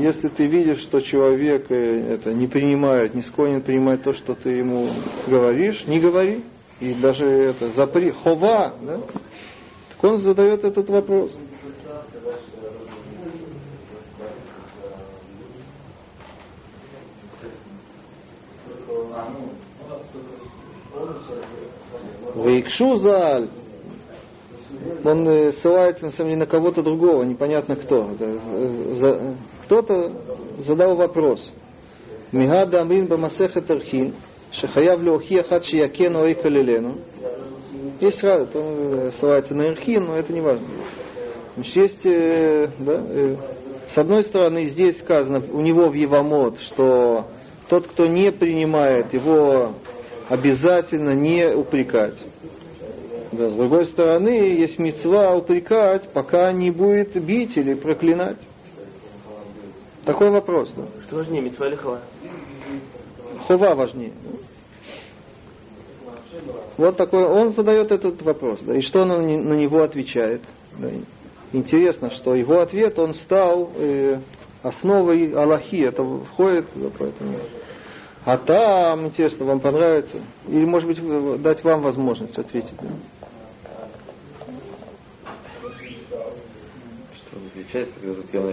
если 0.00 0.28
ты 0.28 0.46
видишь, 0.46 0.80
что 0.80 1.00
человек 1.00 1.70
э, 1.70 2.14
это 2.14 2.32
не 2.32 2.46
принимает, 2.46 3.14
не 3.14 3.22
склонен 3.22 3.62
принимать 3.62 4.02
то, 4.02 4.12
что 4.12 4.34
ты 4.34 4.50
ему 4.50 4.88
говоришь, 5.26 5.86
не 5.86 5.98
говори. 5.98 6.44
И 6.80 6.94
даже 6.94 7.26
это 7.26 7.70
запри, 7.70 8.10
хова, 8.10 8.74
да? 8.80 9.00
так 9.88 10.04
он 10.04 10.18
задает 10.18 10.62
этот 10.62 10.88
вопрос. 10.88 11.32
Вейкшу 22.34 22.94
заль. 22.96 23.48
Он 25.04 25.26
э, 25.26 25.52
ссылается 25.52 26.04
на 26.06 26.10
самом 26.12 26.30
деле 26.30 26.40
на 26.40 26.46
кого-то 26.46 26.82
другого, 26.82 27.22
непонятно 27.22 27.76
кто. 27.76 28.10
Э, 28.18 29.34
кто-то 29.64 30.12
задал 30.58 30.96
вопрос. 30.96 31.52
Мигада 32.32 32.82
амрин 32.82 33.06
бамасехет 33.06 33.70
архин, 33.70 34.14
шахаяв 34.52 35.00
леохия 35.00 35.42
хад 35.42 35.64
шиякену 35.64 36.26
и 36.26 36.34
калилену. 36.34 36.98
Есть 38.00 38.22
он 38.22 38.48
э, 38.52 39.10
ссылается 39.12 39.54
на 39.54 39.68
архин, 39.70 40.04
но 40.06 40.16
это 40.16 40.32
не 40.32 40.40
важно. 40.40 40.66
Есть, 41.56 42.04
да, 42.04 43.02
с 43.92 43.98
одной 43.98 44.22
стороны, 44.22 44.64
здесь 44.64 45.00
сказано 45.00 45.42
у 45.52 45.60
него 45.60 45.88
в 45.88 45.94
Евамот, 45.94 46.60
что 46.60 47.26
тот, 47.68 47.86
кто 47.88 48.06
не 48.06 48.32
принимает, 48.32 49.12
его 49.12 49.72
обязательно 50.28 51.14
не 51.14 51.46
упрекать. 51.54 52.18
Да, 53.32 53.50
с 53.50 53.54
другой 53.54 53.84
стороны, 53.84 54.28
есть 54.28 54.78
мецва 54.78 55.34
упрекать, 55.34 56.08
пока 56.12 56.50
не 56.52 56.70
будет 56.70 57.22
бить 57.22 57.56
или 57.56 57.74
проклинать. 57.74 58.38
Такой 60.04 60.30
вопрос. 60.30 60.72
Да? 60.74 60.84
Что 61.06 61.16
важнее, 61.16 61.42
мецва 61.42 61.68
или 61.68 61.76
хова? 61.76 62.00
Хова 63.46 63.74
важнее. 63.74 64.12
Вот 66.78 66.96
такой, 66.96 67.24
он 67.24 67.52
задает 67.52 67.90
этот 67.92 68.22
вопрос. 68.22 68.60
Да, 68.62 68.74
и 68.74 68.80
что 68.80 69.02
он 69.02 69.08
на, 69.08 69.18
на 69.18 69.54
него 69.54 69.82
отвечает? 69.82 70.42
Да, 70.78 70.88
интересно, 71.52 72.10
что 72.10 72.34
его 72.34 72.60
ответ, 72.60 72.98
он 72.98 73.14
стал 73.14 73.70
э, 73.76 74.20
основой 74.62 75.32
Аллахи. 75.32 75.76
Это 75.76 76.02
входит, 76.02 76.66
да, 76.74 76.88
поэтому... 76.98 77.34
А 78.24 78.36
там, 78.36 79.06
интересно, 79.06 79.46
вам 79.46 79.60
понравится? 79.60 80.18
Или, 80.48 80.64
может 80.64 80.88
быть, 80.88 81.42
дать 81.42 81.64
вам 81.64 81.82
возможность 81.82 82.36
ответить? 82.36 82.74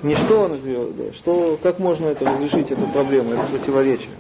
Не 0.04 0.16
что 0.16 0.42
он 0.42 0.58
сделал, 0.58 0.92
да, 0.92 1.14
что, 1.14 1.58
как 1.62 1.80
можно 1.80 2.08
это 2.08 2.26
разрешить, 2.26 2.72
эту 2.72 2.88
проблему, 2.88 3.34
это 3.34 3.48
противоречие. 3.48 4.12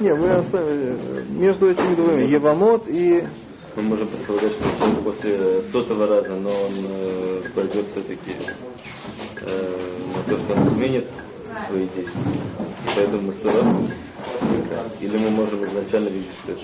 Не, 0.00 0.14
вы 0.14 0.30
оставили 0.30 0.96
между 1.28 1.70
этими 1.70 1.94
двумя 1.94 2.24
Евамот 2.24 2.88
и 2.88 3.22
мы 3.76 3.82
можем 3.82 4.08
предполагать, 4.08 4.52
что 4.52 4.64
человек 4.78 5.04
после 5.04 5.62
сотого 5.64 6.06
раза, 6.06 6.34
но 6.34 6.50
он 6.50 6.72
э, 6.88 7.42
пойдет 7.54 7.86
все-таки 7.90 8.32
э, 9.42 10.16
на 10.16 10.24
то, 10.24 10.36
что 10.38 10.54
он 10.54 10.68
изменит 10.68 11.06
свои 11.68 11.84
действия. 11.84 12.42
Поэтому 12.96 13.22
мы 13.24 13.32
сто 13.34 13.50
раз 13.50 13.66
или 15.00 15.16
мы 15.16 15.30
можем 15.30 15.64
изначально 15.66 16.08
видеть, 16.08 16.32
что 16.42 16.52
это 16.52 16.62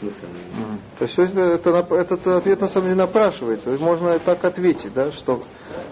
бессмысленно? 0.00 0.78
То 0.98 1.04
есть 1.04 1.18
это, 1.18 1.40
это, 1.40 1.94
этот 1.94 2.26
ответ 2.26 2.60
на 2.60 2.68
самом 2.68 2.88
деле 2.88 3.00
напрашивается. 3.00 3.70
Можно 3.78 4.18
так 4.18 4.44
ответить, 4.44 4.92
да, 4.92 5.10
что 5.10 5.44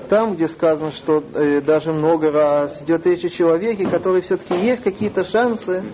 там, 0.09 0.35
где 0.35 0.49
сказано, 0.49 0.91
что 0.93 1.23
э, 1.35 1.61
даже 1.61 1.93
много 1.93 2.31
раз 2.31 2.83
идет 2.83 3.07
речь 3.07 3.25
о 3.25 3.29
человеке, 3.29 3.89
который 3.89 4.23
все-таки 4.23 4.55
есть 4.55 4.83
какие-то 4.83 5.25
шансы, 5.25 5.85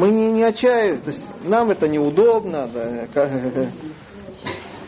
мы 0.00 0.10
не, 0.10 0.32
не 0.32 0.42
отчаиваем. 0.42 1.02
То 1.02 1.10
есть 1.10 1.22
нам 1.44 1.70
это 1.70 1.86
неудобно. 1.86 2.68
Да, 2.72 3.68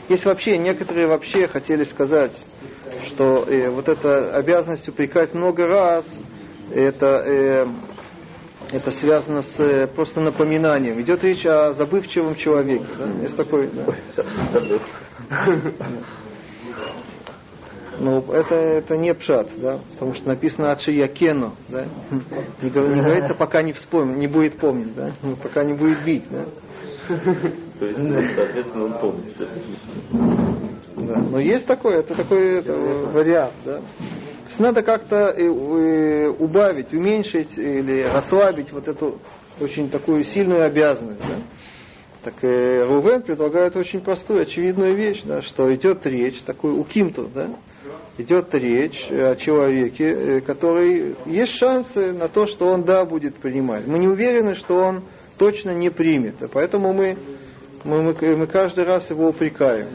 есть 0.09 0.25
вообще, 0.25 0.57
некоторые 0.57 1.07
вообще 1.07 1.47
хотели 1.47 1.85
сказать, 1.85 2.33
что 3.07 3.45
э, 3.45 3.69
вот 3.71 3.89
эта 3.89 4.35
обязанность 4.35 4.89
упрекать 4.89 5.35
много 5.35 5.67
раз, 5.67 6.07
это 6.75 7.23
э, 7.27 7.67
это 8.73 8.91
связано 8.91 9.43
с 9.43 9.61
э, 9.61 9.87
просто 9.87 10.21
напоминанием. 10.21 10.99
Идет 11.01 11.23
речь 11.25 11.45
о 11.45 11.73
забывчивом 11.75 12.35
человеке. 12.37 12.87
Да? 12.99 13.07
Есть 13.23 13.37
такой. 13.37 13.71
Да? 13.71 13.85
Ну, 18.03 18.33
это, 18.33 18.55
это 18.55 18.97
не 18.97 19.15
пшат, 19.15 19.49
да, 19.57 19.79
потому 19.93 20.15
что 20.15 20.29
написано 20.29 20.73
Ачиякену, 20.73 21.53
да, 21.69 21.85
не, 22.63 22.71
говорится, 22.71 23.35
пока 23.35 23.63
не 23.63 23.73
вспомнит, 23.73 24.19
не 24.19 24.27
будет 24.27 24.59
помнить, 24.59 24.95
да, 24.95 25.13
ну, 25.23 25.37
пока 25.37 25.65
не 25.65 25.75
будет 25.75 26.03
бить, 26.05 26.25
да. 26.31 26.45
То 27.79 27.87
есть, 27.87 28.01
соответственно, 28.37 28.85
он 28.85 28.99
помнит. 29.01 29.35
Да, 30.95 31.17
но 31.19 31.41
есть 31.41 31.67
такое, 31.67 31.99
это 31.99 32.15
такой 32.15 32.59
это, 32.59 32.75
вариант, 32.75 33.55
да 33.65 33.81
есть 34.53 34.61
надо 34.61 34.83
как-то 34.83 35.33
убавить, 36.39 36.93
уменьшить 36.93 37.57
или 37.57 38.03
расслабить 38.03 38.71
вот 38.71 38.87
эту 38.87 39.19
очень 39.59 39.89
такую 39.89 40.25
сильную 40.25 40.65
обязанность. 40.65 41.21
Да? 41.21 41.37
Так 42.25 42.35
э, 42.45 42.85
Рувен 42.85 43.23
предлагает 43.23 43.77
очень 43.77 44.01
простую, 44.01 44.43
очевидную 44.43 44.95
вещь, 44.95 45.23
да, 45.25 45.43
что 45.43 45.75
идет 45.75 46.07
речь, 46.07 46.41
такой 46.43 46.73
у 46.73 46.85
Кимту, 46.85 47.29
да, 47.35 47.51
идет 48.19 48.55
речь 48.55 49.09
о 49.11 49.37
человеке, 49.37 50.05
э, 50.05 50.41
который 50.41 51.17
есть 51.27 51.53
шансы 51.53 52.13
на 52.13 52.29
то, 52.29 52.47
что 52.47 52.67
он 52.67 52.85
да 52.85 53.05
будет 53.05 53.37
принимать. 53.37 53.87
Мы 53.87 53.99
не 53.99 54.09
уверены, 54.09 54.55
что 54.55 54.75
он 54.75 55.05
точно 55.39 55.71
не 55.71 55.91
примет, 55.91 56.37
поэтому 56.53 56.93
мы, 56.93 57.17
мы, 57.85 58.03
мы, 58.03 58.37
мы 58.37 58.47
каждый 58.47 58.85
раз 58.85 59.09
его 59.11 59.29
упрекаем. 59.29 59.89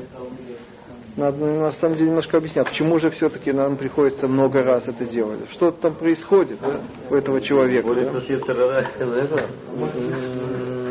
Надо 1.17 1.43
на 1.45 1.71
самом 1.71 1.95
деле 1.95 2.09
немножко 2.09 2.37
объяснять, 2.37 2.67
почему 2.69 2.99
же 2.99 3.09
все-таки 3.09 3.51
нам 3.51 3.75
приходится 3.75 4.27
много 4.27 4.61
раз 4.61 4.87
это 4.87 5.03
делать. 5.05 5.49
Что 5.51 5.71
там 5.71 5.95
происходит 5.95 6.59
да, 6.61 6.81
у 7.09 7.15
этого 7.15 7.41
человека. 7.41 7.87
С 7.89 7.93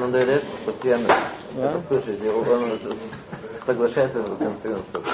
Надоедает 0.01 0.43
постоянно. 0.65 1.31
Да? 1.55 1.81
Слушайте, 1.87 2.29
он 2.29 2.45
соглашается 3.67 4.23
в 4.23 4.39
конце 4.39 4.69
концов. 4.69 5.05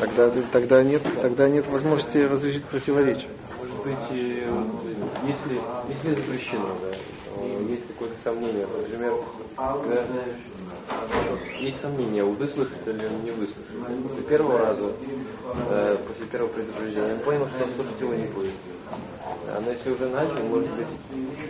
Тогда, 0.00 0.30
тогда, 0.52 0.82
нет, 0.82 1.02
тогда 1.20 1.48
нет 1.48 1.66
возможности 1.66 2.18
разрешить 2.18 2.64
противоречие. 2.66 3.28
Может 3.58 3.82
быть, 3.82 3.98
если, 5.26 5.60
если 5.88 6.14
запрещено, 6.14 6.68
да, 6.80 6.90
есть 7.68 7.86
какое-то 7.88 8.16
сомнение, 8.22 8.66
например, 8.66 9.14
есть 11.60 11.80
сомнения, 11.80 12.24
выслушать 12.24 12.86
или 12.86 13.06
он 13.06 13.24
не 13.24 13.30
выслушает. 13.30 14.02
После 14.08 14.22
первого 14.24 14.58
раза, 14.58 14.92
э, 15.70 15.96
после 16.06 16.26
первого 16.26 16.52
предупреждения, 16.52 17.14
он 17.14 17.20
понял, 17.20 17.48
что 17.48 17.68
слушать 17.74 18.00
его 18.00 18.14
не 18.14 18.26
будет. 18.26 18.52
А 19.48 19.60
но 19.60 19.70
если 19.70 19.90
уже 19.90 20.08
начал, 20.08 20.42
может 20.44 20.70
быть, 20.74 20.88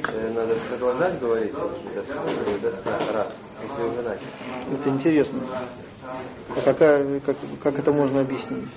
э, 0.08 0.32
надо 0.32 0.54
продолжать 0.68 1.20
говорить 1.20 1.52
до 2.62 2.70
ста 2.72 3.12
раз, 3.12 3.34
если 3.62 3.82
уже 3.82 4.02
начал. 4.02 4.26
Это 4.72 4.90
интересно. 4.90 5.40
А 6.56 6.60
какая, 6.62 7.20
как, 7.20 7.36
как 7.62 7.78
это 7.78 7.92
можно 7.92 8.20
объяснить? 8.20 8.68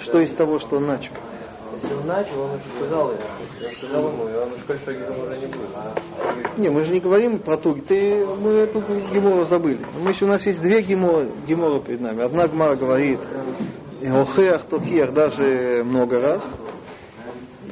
Что 0.00 0.20
из 0.20 0.34
того, 0.34 0.58
что 0.58 0.76
он 0.76 0.86
начал? 0.86 1.12
Если 1.82 1.94
он 1.94 2.06
начал, 2.06 2.40
он 2.40 2.50
уже 2.50 2.64
сказал 2.76 3.10
ему. 3.10 3.20
Я 3.60 3.70
сказал 3.72 4.08
ему, 4.08 4.28
и 4.28 4.34
он 4.34 4.52
уж 4.52 4.60
коль 4.62 4.78
гемора 4.78 5.22
уже 5.22 5.38
не 5.38 5.46
будет. 5.46 5.68
А 5.74 5.94
не, 6.56 6.68
мы 6.70 6.82
же 6.82 6.92
не 6.92 7.00
говорим 7.00 7.38
про 7.40 7.56
ту. 7.56 7.74
Ты, 7.74 8.24
мы 8.26 8.52
эту 8.52 8.80
гемору 8.80 9.44
забыли. 9.44 9.84
Мы 10.00 10.10
еще, 10.10 10.24
у 10.24 10.28
нас 10.28 10.44
есть 10.46 10.62
две 10.62 10.82
геморы, 10.82 11.30
геморы 11.46 11.80
перед 11.80 12.00
нами. 12.00 12.22
Одна 12.22 12.46
гмара 12.46 12.76
говорит, 12.76 13.20
Охеах, 14.02 14.64
Токех 14.64 15.12
даже 15.12 15.82
много 15.84 16.20
раз. 16.20 16.42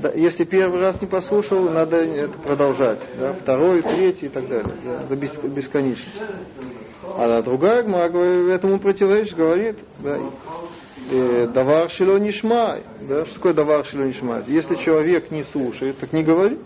Да, 0.02 0.10
если 0.12 0.44
первый 0.44 0.80
раз 0.80 1.00
не 1.00 1.06
послушал, 1.06 1.70
надо 1.70 1.96
это 1.96 2.38
продолжать. 2.38 3.00
Да, 3.18 3.34
второй, 3.34 3.82
третий 3.82 4.26
и 4.26 4.28
так 4.28 4.48
далее. 4.48 4.74
Да, 4.84 5.04
до 5.06 5.16
бесконечности. 5.16 6.22
А 7.04 7.42
другая 7.42 7.82
гмара 7.82 8.08
этому 8.52 8.78
противоречит, 8.78 9.36
говорит, 9.36 9.78
да, 10.00 10.18
Э, 11.10 11.46
давар 11.48 11.90
шило 11.90 12.16
нишмай. 12.16 12.84
Да? 13.02 13.24
Что 13.26 13.34
такое 13.34 13.52
давар 13.54 13.84
шило 13.84 14.04
нишмай? 14.04 14.44
Если 14.46 14.76
человек 14.76 15.30
не 15.30 15.44
слушает, 15.44 15.98
так 15.98 16.12
не 16.12 16.22
говори. 16.22 16.58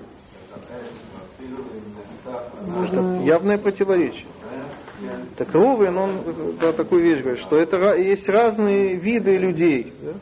Это 2.85 3.01
явное 3.25 3.59
противоречие. 3.59 4.27
Так 5.37 5.53
Ровен, 5.53 5.99
он 5.99 6.57
да, 6.61 6.73
такую 6.73 7.03
вещь 7.03 7.21
говорит, 7.21 7.41
что 7.43 7.57
это 7.57 7.95
есть 7.95 8.29
разные 8.29 8.95
виды 8.95 9.37
людей. 9.37 9.93
Да? 10.01 10.13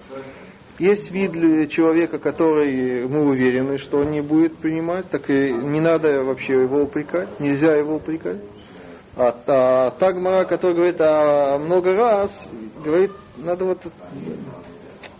Есть 0.78 1.10
вид 1.12 1.70
человека, 1.70 2.18
который 2.18 3.06
мы 3.06 3.28
уверены, 3.28 3.78
что 3.78 3.98
он 3.98 4.10
не 4.10 4.20
будет 4.20 4.56
принимать, 4.56 5.08
так 5.08 5.30
и 5.30 5.52
не 5.52 5.80
надо 5.80 6.24
вообще 6.24 6.54
его 6.54 6.82
упрекать, 6.82 7.38
нельзя 7.38 7.76
его 7.76 7.96
упрекать. 7.96 8.38
А, 9.16 9.34
а 9.46 9.90
та 9.92 10.12
гмара, 10.12 10.44
которая 10.44 10.76
говорит 10.76 10.96
а, 10.98 11.58
много 11.58 11.94
раз, 11.94 12.48
говорит, 12.84 13.12
надо 13.36 13.64
вот 13.64 13.82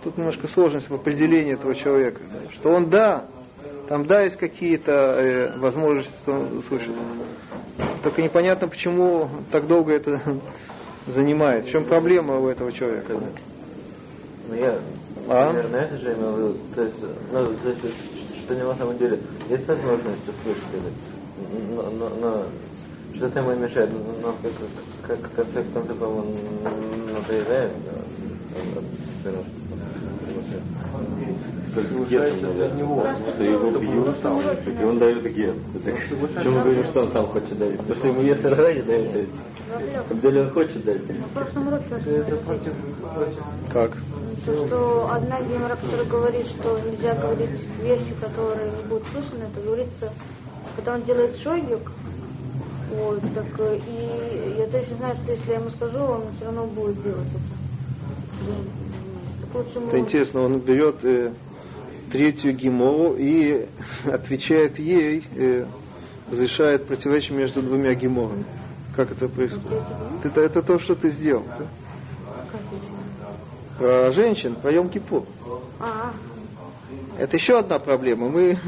тут 0.02 0.18
немножко 0.18 0.48
сложность 0.48 0.90
в 0.90 0.94
определении 0.94 1.54
этого 1.54 1.76
человека, 1.76 2.20
что 2.52 2.70
он 2.70 2.90
да, 2.90 3.26
там 3.88 4.06
да 4.06 4.22
есть 4.22 4.36
какие-то 4.36 4.92
э, 4.92 5.58
возможности, 5.58 6.12
что 6.22 6.32
он 6.32 6.62
слышит. 6.68 6.92
Только 8.02 8.22
непонятно, 8.22 8.66
почему 8.66 9.28
так 9.52 9.66
долго 9.68 9.92
это 9.92 10.20
занимает. 11.06 11.66
В 11.66 11.70
чем 11.70 11.84
проблема 11.84 12.38
у 12.38 12.48
этого 12.48 12.72
человека? 12.72 13.18
Ну 14.48 14.54
я, 14.54 14.80
а? 15.28 15.52
наверное, 15.52 15.80
это 15.82 15.96
же 15.98 16.12
имел 16.12 16.32
в 16.32 16.38
виду. 16.38 16.58
То 16.74 16.82
есть, 16.82 16.96
ну, 17.32 17.54
то 17.54 17.68
есть, 17.68 17.80
что 18.44 18.54
не 18.54 18.62
на 18.62 18.74
самом 18.76 18.98
деле 18.98 19.20
есть 19.48 19.66
возможность 19.66 20.28
услышать 20.28 20.64
это. 20.72 20.90
Но, 21.74 21.90
но, 21.90 22.08
но 22.10 22.44
что-то 23.14 23.40
ему 23.40 23.54
мешает. 23.54 23.90
Но 24.22 24.34
как, 24.42 24.52
как, 25.06 25.34
как, 25.34 25.52
как 25.52 25.66
там 25.72 25.86
таком 25.86 26.18
он 26.18 27.12
надоедает, 27.12 27.72
да, 27.84 29.30
для 31.82 32.68
него, 32.70 33.04
что 33.34 33.44
его 33.44 33.78
бьют, 33.78 34.80
и 34.80 34.84
он 34.84 34.98
дает 34.98 35.22
гет. 35.34 35.56
Почему 36.34 36.56
мы 36.56 36.62
говорим, 36.62 36.84
что 36.84 37.00
он 37.00 37.06
сам 37.08 37.26
хочет 37.26 37.58
дать? 37.58 37.76
Потому 37.78 37.94
что 37.94 38.08
ему 38.08 38.20
Ецерара 38.22 38.74
не 38.74 38.82
дает. 38.82 39.28
В 40.10 40.20
деле 40.20 40.42
он 40.42 40.50
хочет 40.50 40.84
дать. 40.84 41.02
В 41.02 41.32
прошлом 41.32 41.68
уроке 41.68 41.86
Как? 43.72 43.96
То, 44.46 44.66
что 44.66 45.08
одна 45.10 45.40
гемора, 45.40 45.76
которая 45.76 46.04
говорит, 46.04 46.46
что 46.48 46.78
нельзя 46.80 47.14
говорить 47.14 47.60
вещи, 47.80 48.14
которые 48.20 48.70
не 48.72 48.88
будут 48.88 49.06
слышаны, 49.08 49.44
это 49.44 49.60
говорится, 49.64 50.12
когда 50.76 50.94
он 50.94 51.02
делает 51.02 51.36
шойгик, 51.38 51.90
вот, 52.90 53.20
так, 53.34 53.46
и 53.88 54.54
я 54.58 54.66
точно 54.66 54.96
знаю, 54.98 55.16
что 55.16 55.32
если 55.32 55.50
я 55.50 55.58
ему 55.58 55.70
скажу, 55.70 55.98
он 55.98 56.32
все 56.36 56.44
равно 56.44 56.66
будет 56.66 57.02
делать 57.02 57.28
это. 57.28 57.64
Так 59.40 59.54
лучше 59.54 59.78
ему... 59.78 59.88
Это 59.88 59.98
интересно, 59.98 60.42
он 60.42 60.60
берет 60.60 61.04
э, 61.04 61.32
третью 62.14 62.54
гемору 62.54 63.16
и 63.16 63.66
отвечает 64.04 64.78
ей, 64.78 65.26
э, 65.34 65.66
разрешает 66.30 66.86
противоречие 66.86 67.36
между 67.36 67.60
двумя 67.60 67.92
геморами. 67.94 68.44
Как 68.94 69.10
это 69.10 69.26
происходит? 69.26 69.82
Это, 70.22 70.40
это 70.40 70.62
то, 70.62 70.78
что 70.78 70.94
ты 70.94 71.10
сделал. 71.10 71.42
Да? 71.58 71.66
Про 73.78 74.12
женщин, 74.12 74.54
про 74.54 74.70
Йом 74.72 74.90
Кипур. 74.90 75.26
А, 75.80 76.14
Это 77.18 77.36
еще 77.36 77.54
одна 77.54 77.80
проблема. 77.80 78.28
Мы 78.28 78.60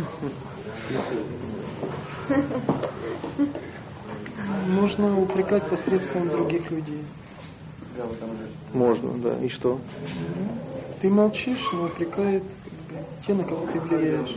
Нужно 4.67 5.21
упрекать 5.21 5.71
посредством 5.71 6.29
других 6.31 6.69
людей. 6.73 7.05
можно, 8.73 9.17
да. 9.19 9.39
И 9.39 9.49
что? 9.49 9.79
Ты 11.01 11.09
молчишь, 11.09 11.65
но 11.73 11.85
упрекает 11.85 12.43
те, 13.27 13.35
на 13.35 13.45
кого 13.45 13.67
ты 13.67 13.81
влияешь. 13.81 14.37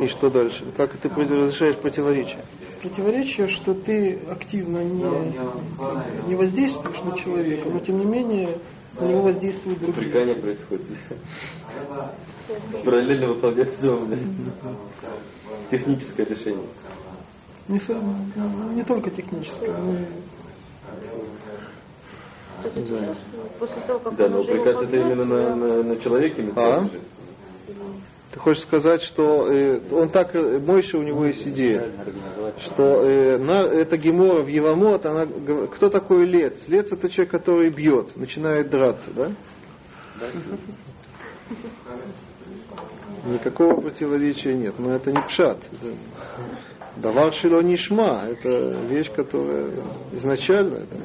И 0.00 0.06
что 0.06 0.30
дальше? 0.30 0.64
Как 0.76 0.96
ты 0.96 1.08
разрешаешь 1.08 1.76
противоречие? 1.76 2.44
Противоречие, 2.80 3.48
что 3.48 3.74
ты 3.74 4.20
активно 4.30 4.84
не, 4.84 6.28
не 6.28 6.34
воздействуешь 6.36 7.02
на 7.02 7.18
человека, 7.18 7.68
но 7.68 7.80
тем 7.80 7.98
не 7.98 8.04
менее 8.04 8.58
на 9.00 9.06
него 9.06 9.22
воздействуют 9.22 9.80
другие. 9.80 10.04
Прикание 10.04 10.36
происходит. 10.36 10.86
Параллельно 12.84 13.28
выполняется 13.34 13.82
дом. 13.82 14.08
Техническое 15.70 16.24
решение. 16.24 16.66
Не, 17.68 18.74
не 18.74 18.82
только 18.84 19.10
техническое, 19.10 19.76
но 19.76 19.96
после 23.58 23.82
того, 23.86 23.98
как 24.00 24.16
Да, 24.16 24.24
он 24.26 24.30
но 24.32 24.38
его 24.38 24.50
упрекать 24.52 24.82
это 24.82 24.96
именно 24.96 25.24
на, 25.24 25.56
на, 25.56 25.82
на 25.82 25.96
человеке 25.96 26.52
А? 26.56 26.86
Ты 28.32 28.38
хочешь 28.40 28.62
сказать, 28.62 29.02
что 29.02 29.50
э, 29.50 29.80
он 29.90 30.10
так, 30.10 30.34
э, 30.34 30.58
Мойша 30.58 30.98
у 30.98 31.02
него 31.02 31.24
есть 31.24 31.46
идея, 31.46 31.90
что 32.58 33.02
э, 33.02 33.38
на, 33.38 33.62
эта 33.62 33.96
гемора 33.96 34.42
в 34.42 34.48
Евамот, 34.48 35.06
она, 35.06 35.26
кто 35.74 35.88
такой 35.88 36.26
Лец? 36.26 36.56
Лец 36.68 36.92
это 36.92 37.08
человек, 37.08 37.32
который 37.32 37.70
бьет, 37.70 38.16
начинает 38.16 38.68
драться, 38.68 39.10
да? 39.14 39.32
Никакого 43.26 43.80
противоречия 43.80 44.54
нет, 44.54 44.74
но 44.78 44.94
это 44.94 45.10
не 45.10 45.22
пшат. 45.22 45.58
Это 45.72 45.94
Давар 46.96 47.32
шило 47.32 47.60
нишма, 47.60 48.24
это 48.28 48.48
вещь, 48.88 49.10
которая 49.14 49.70
изначально 50.12 50.74
это, 50.78 50.96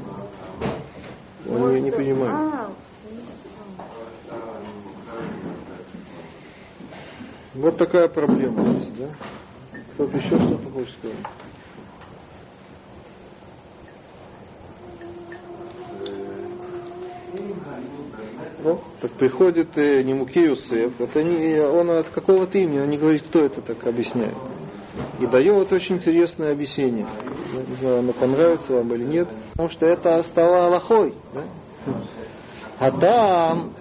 он 1.47 1.71
ее 1.71 1.81
не 1.81 1.91
понимает. 1.91 2.33
а, 2.33 2.71
Вот 7.53 7.77
такая 7.77 8.07
проблема 8.07 8.67
есть, 8.75 8.97
да? 8.97 9.09
Кто-то 9.93 10.17
еще 10.17 10.37
что-то 10.37 10.69
хочет 10.71 10.93
сказать? 10.97 11.17
Ну, 18.63 18.79
так 19.01 19.11
приходит 19.11 19.77
э, 19.77 20.01
Немуки 20.03 20.39
Юсеф, 20.39 20.99
это 20.99 21.21
не, 21.21 21.59
он 21.59 21.91
от 21.91 22.09
какого-то 22.09 22.57
имени, 22.57 22.79
он 22.79 22.89
не 22.89 22.97
говорит, 22.97 23.23
кто 23.23 23.41
это 23.41 23.61
так 23.61 23.85
объясняет. 23.85 24.35
И 25.19 25.25
дает 25.25 25.71
очень 25.71 25.95
интересное 25.95 26.51
объяснение. 26.51 27.07
Я 27.53 27.63
Не 27.63 27.75
знаю, 27.77 27.99
оно 27.99 28.13
понравится 28.13 28.73
вам 28.73 28.93
или 28.93 29.05
нет. 29.05 29.27
Потому 29.51 29.69
что 29.69 29.85
это 29.85 30.21
стало 30.23 30.67
Аллахой. 30.67 31.15
Да? 31.33 31.43
Адам 32.79 33.73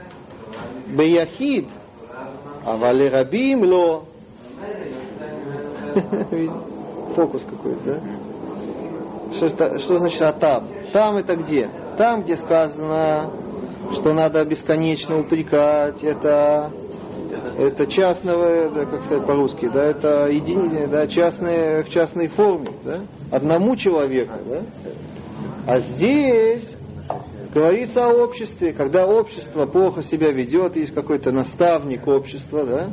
Беяхид, 0.88 1.68
а 2.64 2.76
вали 2.76 3.08
рабим 3.08 3.64
ло. 3.64 4.04
Фокус 7.14 7.44
какой-то, 7.44 7.80
да? 7.84 8.00
Что, 9.34 9.78
что 9.78 9.98
значит 9.98 10.22
атам? 10.22 10.68
Там 10.92 11.16
это 11.16 11.36
где? 11.36 11.70
Там, 11.96 12.22
где 12.22 12.36
сказано, 12.36 13.30
что 13.92 14.12
надо 14.12 14.44
бесконечно 14.44 15.18
упрекать, 15.18 16.02
это, 16.02 16.70
это 17.58 17.86
частного, 17.86 18.70
да, 18.70 18.84
как 18.86 19.02
сказать 19.02 19.26
по-русски, 19.26 19.68
да, 19.72 19.82
это 19.82 20.26
единица, 20.28 20.86
да, 20.88 21.06
частные, 21.06 21.82
в 21.84 21.88
частной 21.88 22.28
форме, 22.28 22.72
да, 22.84 23.00
одному 23.30 23.76
человеку, 23.76 24.34
да. 24.46 24.62
А 25.66 25.78
здесь 25.78 26.68
говорится 27.52 28.06
о 28.06 28.12
обществе, 28.12 28.72
когда 28.72 29.06
общество 29.06 29.66
плохо 29.66 30.02
себя 30.02 30.32
ведет, 30.32 30.76
есть 30.76 30.94
какой-то 30.94 31.32
наставник 31.32 32.06
общества, 32.06 32.64
да, 32.64 32.90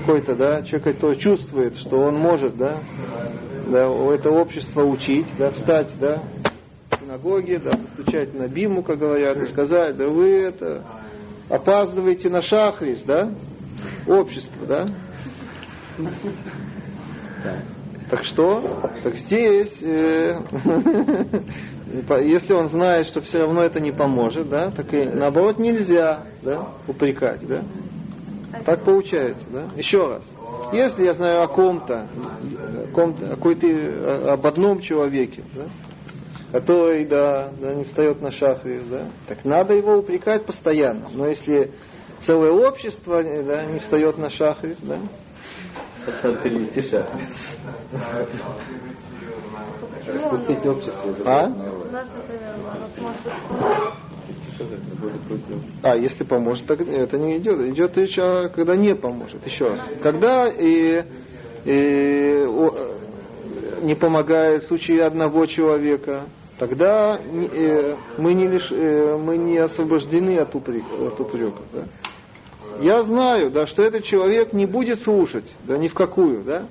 какой-то, 0.00 0.34
да, 0.34 0.62
человек, 0.62 0.94
который 0.94 1.16
чувствует, 1.16 1.76
что 1.76 1.98
он 1.98 2.16
может, 2.16 2.56
да, 2.56 2.78
да, 3.68 3.90
у 3.90 4.10
этого 4.10 4.40
общества 4.40 4.82
учить, 4.82 5.28
да, 5.38 5.50
встать, 5.50 5.92
да, 6.00 6.22
в 6.90 7.00
синагоге, 7.00 7.58
да, 7.58 7.72
постучать 7.72 8.34
на 8.34 8.48
биму, 8.48 8.82
как 8.82 8.98
говорят, 8.98 9.36
и 9.38 9.46
сказать, 9.46 9.96
да 9.96 10.08
вы 10.08 10.28
это, 10.28 10.84
опаздываете 11.48 12.28
на 12.30 12.42
шахрис, 12.42 13.02
да, 13.02 13.30
общество, 14.06 14.66
да. 14.66 14.88
Так 18.10 18.22
что? 18.24 18.90
Так 19.02 19.14
здесь, 19.16 19.82
э, 19.82 20.38
если 22.22 22.52
он 22.52 22.68
знает, 22.68 23.06
что 23.06 23.22
все 23.22 23.38
равно 23.38 23.62
это 23.62 23.80
не 23.80 23.92
поможет, 23.92 24.50
да, 24.50 24.70
так 24.70 24.92
и 24.92 25.04
наоборот 25.04 25.58
нельзя, 25.58 26.24
да, 26.42 26.68
упрекать, 26.86 27.46
да. 27.46 27.62
Так 28.64 28.84
получается, 28.84 29.46
да. 29.50 29.68
Еще 29.76 29.98
раз. 29.98 30.24
Если 30.72 31.04
я 31.04 31.14
знаю 31.14 31.42
о 31.42 31.48
ком-то, 31.48 32.06
о 32.94 33.12
какой-то, 33.30 34.32
об 34.32 34.46
одном 34.46 34.80
человеке, 34.80 35.42
да, 35.54 35.64
который, 36.52 37.04
да, 37.04 37.50
да, 37.60 37.74
не 37.74 37.84
встает 37.84 38.20
на 38.20 38.30
шахре, 38.30 38.80
да, 38.88 39.06
так 39.26 39.44
надо 39.44 39.74
его 39.74 39.96
упрекать 39.96 40.46
постоянно. 40.46 41.08
Но 41.12 41.26
если 41.26 41.72
целое 42.24 42.50
общество 42.50 43.22
э, 43.22 43.42
да, 43.42 43.64
не 43.66 43.78
встает 43.78 44.18
на 44.18 44.30
шахре, 44.30 44.76
да, 44.82 44.98
Надо 46.22 46.42
перевести 46.42 46.82
шаг. 46.82 47.08
Спустить 50.18 50.66
общество 50.66 51.10
из 51.10 51.20
А? 51.24 51.50
А, 55.82 55.96
если 55.96 56.24
поможет, 56.24 56.66
так 56.66 56.80
это 56.80 57.18
не 57.18 57.38
идет. 57.38 57.60
Идет 57.60 57.96
речь 57.96 58.18
о, 58.18 58.48
когда 58.48 58.76
не 58.76 58.94
поможет. 58.94 59.44
Еще 59.46 59.66
раз. 59.66 59.80
Когда 60.02 60.48
и, 60.48 61.04
и, 61.64 62.44
о, 62.46 62.70
э, 62.74 63.80
не 63.82 63.94
помогает 63.94 64.64
в 64.64 64.68
случае 64.68 65.04
одного 65.04 65.46
человека, 65.46 66.24
тогда 66.58 67.18
э, 67.18 67.96
мы, 68.18 68.34
не 68.34 68.48
лиш, 68.48 68.70
э, 68.72 69.16
мы 69.16 69.36
не 69.36 69.58
освобождены 69.58 70.38
от 70.38 70.54
упрека. 70.54 71.06
От 71.06 71.20
упреков, 71.20 71.64
да? 71.72 71.84
Я 72.80 73.02
знаю, 73.02 73.50
да, 73.50 73.66
что 73.66 73.82
этот 73.82 74.04
человек 74.04 74.52
не 74.52 74.66
будет 74.66 75.02
слушать, 75.02 75.50
да, 75.64 75.76
ни 75.78 75.88
в 75.88 75.94
какую, 75.94 76.44
да, 76.44 76.68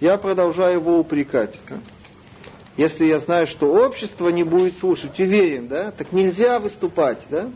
я 0.00 0.18
продолжаю 0.18 0.80
его 0.80 0.98
упрекать. 0.98 1.58
Если 2.76 3.06
я 3.06 3.20
знаю, 3.20 3.46
что 3.46 3.66
общество 3.66 4.28
не 4.28 4.44
будет 4.44 4.76
слушать, 4.76 5.18
уверен, 5.18 5.68
да, 5.68 5.90
так 5.90 6.12
нельзя 6.12 6.58
выступать, 6.58 7.26
да. 7.30 7.50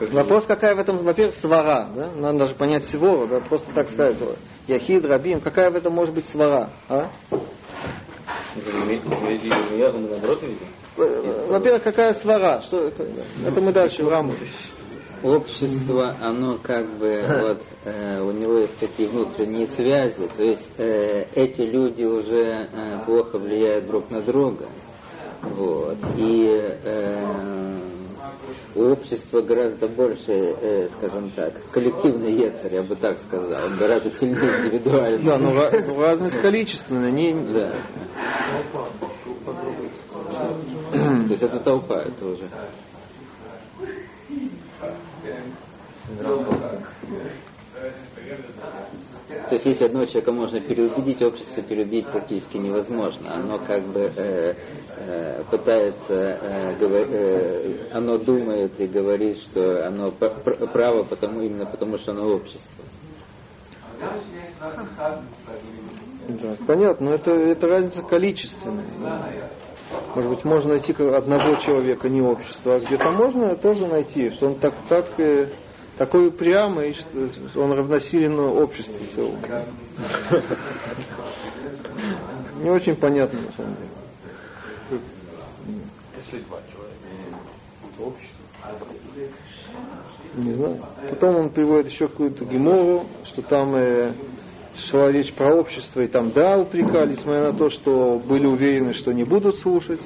Вопрос, 0.00 0.44
какая 0.44 0.74
в 0.74 0.78
этом, 0.78 0.98
во-первых, 0.98 1.34
свара, 1.34 1.88
да? 1.94 2.10
Надо 2.16 2.40
даже 2.40 2.54
понять 2.54 2.84
всего, 2.84 3.26
да, 3.26 3.40
просто 3.40 3.72
так 3.74 3.90
сказать, 3.90 4.16
Яхид, 4.66 5.04
Рабим, 5.04 5.40
какая 5.40 5.70
в 5.70 5.76
этом 5.76 5.92
может 5.92 6.14
быть 6.14 6.26
свара, 6.26 6.70
а? 6.88 7.10
Во-первых, 10.96 11.82
какая 11.82 12.12
свара? 12.14 12.62
Что 12.62 12.86
это? 12.86 13.04
это 13.44 13.60
мы 13.60 13.72
дальше 13.72 14.04
в 14.04 14.08
раму. 14.08 14.34
Общество, 15.24 16.16
оно 16.20 16.58
как 16.58 16.98
бы 16.98 17.22
вот 17.26 17.62
э, 17.84 18.20
у 18.20 18.30
него 18.30 18.58
есть 18.58 18.78
такие 18.78 19.08
внутренние 19.08 19.66
связи, 19.66 20.28
то 20.28 20.44
есть 20.44 20.70
э, 20.78 21.26
эти 21.34 21.62
люди 21.62 22.04
уже 22.04 22.68
э, 22.70 23.04
плохо 23.06 23.38
влияют 23.38 23.86
друг 23.86 24.10
на 24.10 24.20
друга, 24.20 24.68
вот. 25.40 25.96
И 26.18 26.46
э, 26.46 27.94
у 28.74 28.82
общества 28.90 29.40
гораздо 29.40 29.88
больше, 29.88 30.32
э, 30.32 30.88
скажем 30.88 31.30
так, 31.30 31.54
коллективный 31.70 32.34
яцер, 32.34 32.74
я 32.74 32.82
бы 32.82 32.94
так 32.94 33.16
сказал, 33.16 33.70
гораздо 33.78 34.10
сильнее 34.10 34.60
индивидуальный. 34.60 35.24
Да, 35.24 35.38
но 35.38 35.52
ну, 35.52 36.00
разность 36.00 36.38
количественная, 36.40 37.10
не... 37.10 37.32
Да. 37.50 37.86
То 40.92 41.30
есть 41.30 41.42
это 41.42 41.60
толпа, 41.60 42.02
это 42.02 42.26
уже. 42.26 42.50
То 49.48 49.54
есть 49.54 49.66
если 49.66 49.84
одного 49.86 50.04
человека 50.06 50.32
можно 50.32 50.60
переубедить, 50.60 51.22
общество 51.22 51.62
переубедить 51.62 52.06
практически 52.08 52.56
невозможно. 52.56 53.34
Оно 53.34 53.58
как 53.58 53.86
бы 53.88 54.00
э, 54.00 54.54
э, 54.96 55.44
пытается, 55.50 56.14
э, 56.14 56.76
говор, 56.76 57.06
э, 57.10 57.88
оно 57.92 58.18
думает 58.18 58.78
и 58.80 58.86
говорит, 58.86 59.38
что 59.38 59.86
оно 59.86 60.12
право 60.12 61.02
потому, 61.02 61.42
именно 61.42 61.66
потому, 61.66 61.98
что 61.98 62.12
оно 62.12 62.28
общество. 62.28 62.84
Да, 66.28 66.56
понятно, 66.66 67.06
но 67.10 67.14
это, 67.14 67.30
это 67.32 67.68
разница 67.68 68.02
количественная. 68.02 68.84
Может 70.14 70.30
быть, 70.30 70.44
можно 70.44 70.70
найти 70.70 70.92
одного 70.92 71.56
человека, 71.56 72.08
не 72.08 72.22
общество, 72.22 72.76
а 72.76 72.80
где-то 72.80 73.10
можно 73.10 73.54
тоже 73.56 73.86
найти, 73.86 74.30
что 74.30 74.46
он 74.46 74.54
так, 74.56 74.74
так 74.88 75.18
э, 75.18 75.48
такой 75.96 76.28
упрямый, 76.28 76.94
что 76.94 77.60
он 77.60 77.72
равносилен 77.72 78.38
обществу 78.38 79.04
целому. 79.14 79.38
Не 82.62 82.70
очень 82.70 82.96
понятно, 82.96 83.42
на 83.42 83.52
самом 83.52 83.76
деле. 83.76 83.90
Если 86.16 86.38
два 86.40 86.58
человека. 86.72 86.96
Не 90.36 90.52
знаю. 90.52 90.84
Потом 91.10 91.36
он 91.36 91.50
приводит 91.50 91.92
еще 91.92 92.08
какую-то 92.08 92.44
гемору, 92.44 93.06
что 93.24 93.42
там 93.42 93.76
э, 93.76 94.12
шла 94.76 95.10
речь 95.10 95.32
про 95.34 95.54
общество, 95.54 96.00
и 96.00 96.08
там 96.08 96.30
да, 96.32 96.58
упрекали, 96.58 97.12
несмотря 97.12 97.52
на 97.52 97.58
то, 97.58 97.70
что 97.70 98.18
были 98.18 98.46
уверены, 98.46 98.92
что 98.92 99.12
не 99.12 99.24
будут 99.24 99.58
слушать 99.58 100.00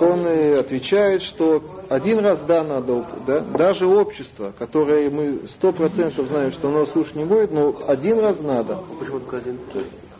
он 0.00 0.26
отвечает, 0.58 1.22
что 1.22 1.62
один 1.88 2.18
раз 2.18 2.42
да 2.42 2.62
надо, 2.62 3.06
да, 3.26 3.40
даже 3.40 3.86
общество, 3.86 4.52
которое 4.58 5.10
мы 5.10 5.46
сто 5.48 5.72
процентов 5.72 6.28
знаем, 6.28 6.52
что 6.52 6.68
оно 6.68 6.86
слушать 6.86 7.16
не 7.16 7.24
будет, 7.24 7.52
но 7.52 7.74
один 7.86 8.20
раз 8.20 8.40
надо. 8.40 8.82
Почему 8.98 9.20
только 9.20 9.38
один? 9.38 9.58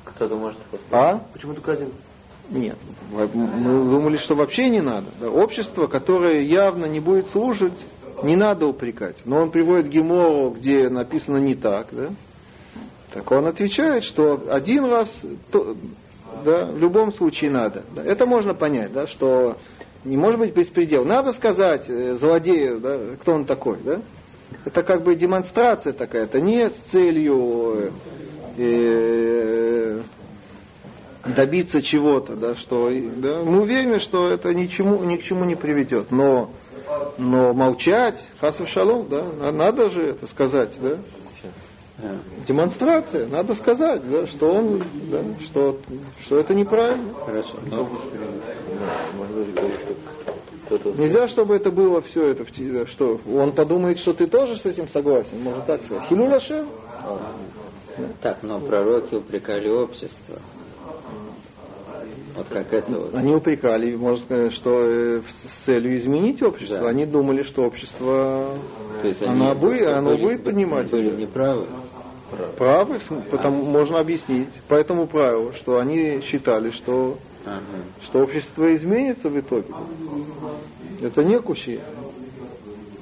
Кто-то 0.05 0.37
может... 0.37 0.59
А? 0.91 1.21
Почему 1.33 1.55
только 1.55 1.73
один? 1.73 1.93
Нет, 2.51 2.79
мы 3.11 3.29
думали, 3.29 4.17
что 4.17 4.35
вообще 4.35 4.71
не 4.71 4.81
надо. 4.81 5.09
Да, 5.21 5.29
общество, 5.29 5.87
которое 5.87 6.41
явно 6.41 6.87
не 6.87 6.99
будет 6.99 7.27
слушать, 7.29 7.75
не 8.23 8.37
надо 8.37 8.67
упрекать. 8.67 9.17
Но 9.27 9.43
он 9.43 9.51
приводит 9.51 9.89
Гемору, 9.89 10.51
где 10.51 10.89
написано 10.89 11.37
не 11.37 11.55
так, 11.55 11.89
да? 11.93 12.09
Так 13.13 13.31
он 13.31 13.47
отвечает, 13.47 14.05
что 14.05 14.43
один 14.51 14.85
раз 14.85 15.09
то, 15.51 15.77
да, 16.45 16.67
в 16.67 16.79
любом 16.79 17.13
случае 17.13 17.51
надо. 17.51 17.83
Это 17.97 18.27
можно 18.27 18.55
понять, 18.55 18.93
да, 18.93 19.07
что 19.07 19.57
не 20.05 20.17
может 20.17 20.39
быть 20.39 20.55
беспредел. 20.55 21.05
Надо 21.05 21.33
сказать 21.33 21.89
э, 21.89 22.15
злодею, 22.15 22.81
да, 22.81 22.99
кто 23.21 23.33
он 23.33 23.45
такой, 23.45 23.79
да? 23.83 24.01
Это 24.65 24.83
как 24.83 25.05
бы 25.05 25.15
демонстрация 25.15 25.93
такая, 25.93 26.25
это 26.25 26.41
не 26.41 26.69
с 26.69 26.75
целью 26.91 27.93
э, 28.57 28.59
э, 28.59 30.03
добиться 31.35 31.83
чего-то, 31.83 32.37
да, 32.37 32.55
что 32.55 32.91
да, 33.17 33.43
мы 33.43 33.63
уверены, 33.63 33.99
что 33.99 34.29
это 34.29 34.55
ничему, 34.55 35.03
ни 35.05 35.17
к 35.17 35.23
чему 35.23 35.45
не 35.45 35.55
приведет. 35.55 36.11
Но, 36.11 36.51
но 37.19 37.53
молчать, 37.53 38.27
хасв 38.41 38.67
шалом, 38.69 39.09
да, 39.09 39.53
надо 39.53 39.91
же 39.91 40.03
это 40.03 40.27
сказать, 40.27 40.73
да. 40.81 40.99
Демонстрация, 42.47 43.27
надо 43.27 43.55
сказать, 43.55 44.09
да, 44.09 44.27
что 44.27 44.47
он, 44.53 44.85
да, 45.11 45.25
что, 45.45 45.79
что 46.21 46.37
это 46.37 46.55
неправильно. 46.55 47.13
Хорошо. 47.15 47.59
Но... 47.67 47.89
Нельзя, 50.97 51.27
чтобы 51.27 51.57
это 51.57 51.71
было 51.73 52.01
все 52.03 52.29
это, 52.29 52.45
что 52.87 53.21
он 53.27 53.53
подумает, 53.53 53.99
что 53.99 54.13
ты 54.13 54.29
тоже 54.29 54.57
с 54.57 54.65
этим 54.65 54.87
согласен, 54.87 55.43
можно 55.43 55.63
так 55.63 55.83
сказать. 55.83 56.05
Хилулашем. 56.09 56.69
Так, 58.21 58.43
но 58.43 58.61
пророки 58.61 59.17
упрекали 59.17 59.69
общество. 59.69 60.39
Вот 62.39 62.47
как 62.51 62.73
это 62.73 62.97
вот. 62.97 63.15
Они 63.17 63.35
упрекали, 63.35 63.97
можно 63.97 64.25
сказать, 64.25 64.53
что 64.53 64.71
э, 64.81 65.23
с 65.23 65.65
целью 65.65 65.97
изменить 65.97 66.41
общество. 66.41 66.79
Да. 66.79 66.89
Они 66.89 67.05
думали, 67.05 67.43
что 67.43 67.63
общество 67.63 68.55
То 69.03 69.09
есть 69.09 69.23
оно, 69.23 69.51
они 69.51 69.61
будет, 69.61 69.89
оно 69.89 70.11
были, 70.11 70.23
будет 70.23 70.45
поднимать. 70.45 70.89
Были 70.89 71.17
неправы. 71.17 71.67
Правы, 72.57 73.01
потому 73.31 73.65
можно 73.65 73.99
объяснить 73.99 74.51
по 74.69 74.75
этому 74.75 75.09
правилу, 75.09 75.53
что 75.55 75.79
они 75.79 76.21
считали, 76.21 76.71
что, 76.71 77.19
ага. 77.45 77.61
что 78.05 78.21
общество 78.21 78.73
изменится 78.77 79.31
в 79.31 79.41
итоге. 79.41 79.75
Это 81.01 81.25
не 81.25 81.41
кущи. 81.41 81.81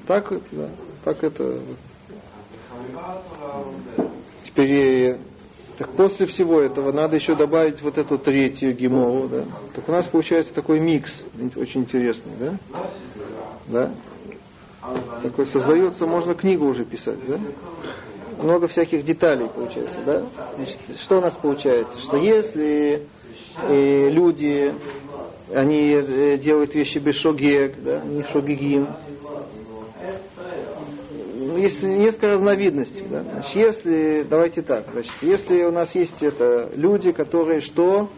Так, 0.07 0.33
да, 0.53 0.71
так 1.05 1.23
это. 1.25 1.61
Теперь, 4.45 5.19
так 5.79 5.91
после 5.91 6.27
всего 6.27 6.61
этого 6.61 6.93
надо 6.93 7.17
еще 7.17 7.35
добавить 7.35 7.83
вот 7.83 7.99
эту 7.99 8.19
третью 8.19 8.75
гемору, 8.75 9.29
да. 9.29 9.45
Так 9.75 9.89
у 9.89 9.93
нас 9.93 10.07
получается 10.09 10.55
такой 10.55 10.81
микс, 10.81 11.25
очень 11.55 11.83
интересный, 11.83 12.33
да? 12.39 12.59
Да? 13.67 13.95
Такой 15.23 15.47
создается, 15.47 16.07
можно 16.07 16.35
книгу 16.35 16.67
уже 16.67 16.85
писать, 16.85 17.19
да? 17.27 17.41
много 18.43 18.69
всяких 18.69 19.05
деталей 19.05 19.49
получается, 19.49 20.01
да? 20.05 20.27
Значит, 20.57 20.79
что 21.01 21.19
у 21.19 21.21
нас 21.21 21.35
получается? 21.37 21.99
Что 21.99 22.17
если 22.17 23.07
э, 23.63 24.09
люди, 24.11 24.75
они 25.53 25.93
э, 25.93 26.39
делают 26.39 26.75
вещи 26.75 26.99
без 26.99 27.17
шогег, 27.17 27.83
да, 27.83 28.01
не 28.01 28.23
шогегим, 28.25 28.89
есть 31.67 31.83
несколько 31.83 32.29
разновидностей. 32.29 33.05
Да? 33.09 33.23
Значит, 33.23 33.55
если, 33.55 34.27
давайте 34.29 34.63
так, 34.63 34.87
значит, 34.93 35.13
если 35.21 35.65
у 35.65 35.71
нас 35.71 35.95
есть 35.95 36.23
это 36.23 36.71
люди, 36.75 37.13
которые 37.13 37.61
что? 37.61 38.09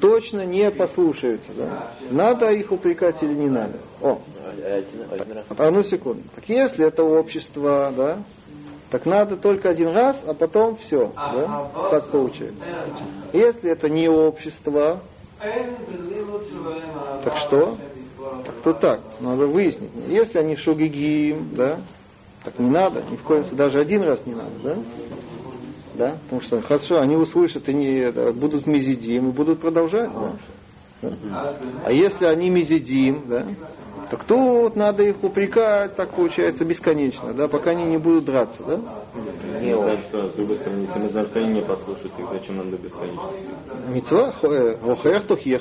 Точно 0.00 0.44
не 0.44 0.70
послушаются. 0.70 1.52
Да? 1.52 1.92
Надо 2.10 2.50
их 2.50 2.72
упрекать 2.72 3.22
или 3.22 3.34
не 3.34 3.48
надо? 3.48 3.78
О, 4.00 4.20
одну 5.56 5.82
секунду. 5.84 6.24
Так 6.34 6.48
если 6.48 6.86
это 6.86 7.04
общество, 7.04 7.92
да, 7.96 8.18
так 8.90 9.06
надо 9.06 9.36
только 9.36 9.70
один 9.70 9.88
раз, 9.88 10.20
а 10.26 10.34
потом 10.34 10.76
все. 10.76 11.12
Да? 11.14 11.70
Так 11.90 12.10
получается. 12.10 12.64
Если 13.32 13.70
это 13.70 13.88
не 13.88 14.08
общество, 14.08 15.02
так 17.24 17.36
что? 17.38 17.78
Так 18.44 18.54
то 18.62 18.72
так. 18.74 19.00
Надо 19.20 19.46
выяснить. 19.46 19.90
Если 20.08 20.38
они 20.38 20.56
шугигим, 20.56 21.54
да, 21.54 21.80
так 22.44 22.58
не 22.58 22.70
надо, 22.70 23.02
ни 23.10 23.16
в 23.16 23.22
коем 23.22 23.42
случае, 23.42 23.58
даже 23.58 23.80
один 23.80 24.02
раз 24.02 24.24
не 24.26 24.34
надо, 24.34 24.58
да? 24.62 24.76
Да? 25.94 26.18
Потому 26.24 26.40
что 26.40 26.60
хорошо, 26.62 27.00
они 27.00 27.16
услышат 27.16 27.68
и 27.68 27.74
не, 27.74 28.10
да, 28.12 28.32
будут 28.32 28.66
мизидим 28.66 29.28
и 29.28 29.32
будут 29.32 29.60
продолжать. 29.60 30.10
Да? 30.10 30.32
Да. 31.02 31.56
А 31.84 31.92
если 31.92 32.26
они 32.26 32.48
мизидим, 32.48 33.28
да, 33.28 33.46
так 34.12 34.24
тут 34.24 34.76
надо 34.76 35.04
их 35.04 35.24
упрекать, 35.24 35.96
так 35.96 36.10
получается, 36.10 36.66
бесконечно, 36.66 37.32
да, 37.32 37.48
пока 37.48 37.70
они 37.70 37.86
не 37.86 37.96
будут 37.96 38.26
драться, 38.26 38.62
да? 38.62 38.76
Не 39.58 39.74
знаю, 39.74 39.96
что, 40.02 40.28
с 40.28 40.34
другой 40.34 40.56
стороны, 40.56 40.80
если 40.82 40.98
мы 40.98 41.08
знаем, 41.08 41.26
что 41.28 41.40
они 41.40 41.54
не 41.54 41.62
послушают 41.62 42.12
их, 42.18 42.28
зачем 42.28 42.58
нам 42.58 42.70
до 42.70 42.76
бесконечно? 42.76 43.30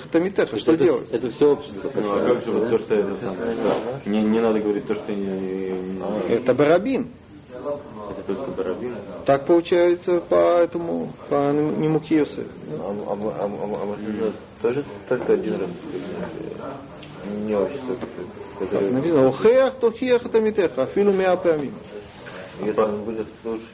Это 0.04 0.20
митеха, 0.20 0.58
что 0.60 0.74
это, 0.74 0.84
делать? 0.84 1.10
Это 1.12 1.30
все 1.30 1.46
общество. 1.46 1.92
Ну, 1.96 2.12
а 2.14 2.34
как 2.34 2.44
же 2.44 2.52
вот 2.52 2.70
то, 2.72 2.78
что 2.78 2.94
это 2.94 3.18
самое, 3.20 3.52
что 3.54 4.10
не, 4.10 4.22
не 4.22 4.42
надо 4.42 4.60
говорить 4.60 4.86
то, 4.86 4.96
что 4.96 5.14
не... 5.14 6.02
Это 6.28 6.54
барабин. 6.54 7.10
только 8.28 8.52
Барабин. 8.52 8.98
Так 9.26 9.46
получается 9.46 10.20
по 10.20 10.60
этому, 10.60 11.14
по 11.30 11.54
Немукиюсе. 11.54 12.48
А, 12.80 12.98
а, 13.08 13.14
а, 13.14 13.44
а, 13.44 13.46
а 13.46 13.86
может 13.86 14.10
это 14.10 14.34
тоже 14.62 14.84
только 15.08 15.34
один 15.36 15.54
раз? 15.54 15.70
Не 17.26 17.56
общество. 17.56 17.96
которое- 18.60 18.92
Написано, 18.92 19.28
охех, 19.30 19.76
тохех, 19.80 20.26
это 20.26 20.40
митеха, 20.40 20.84
афилу 20.84 21.12
меа 21.12 21.36
памим. 21.36 21.74
Если 22.64 22.80
он 22.82 23.04
будет 23.04 23.28
слушать, 23.42 23.66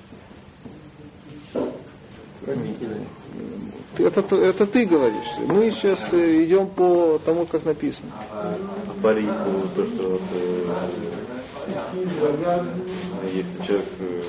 Это, 3.98 4.36
это 4.36 4.68
ты 4.68 4.86
говоришь. 4.86 5.38
Мы 5.40 5.72
сейчас 5.72 6.14
э, 6.14 6.44
идем 6.44 6.68
по 6.70 7.20
тому, 7.26 7.46
как 7.48 7.66
написано. 7.66 8.12
А 8.32 8.56
по 9.02 9.12
то, 9.76 9.86
что 9.86 10.10
вот, 10.12 10.22
э, 10.34 10.66
если 13.34 13.62
человек, 13.66 13.88
э, 14.00 14.24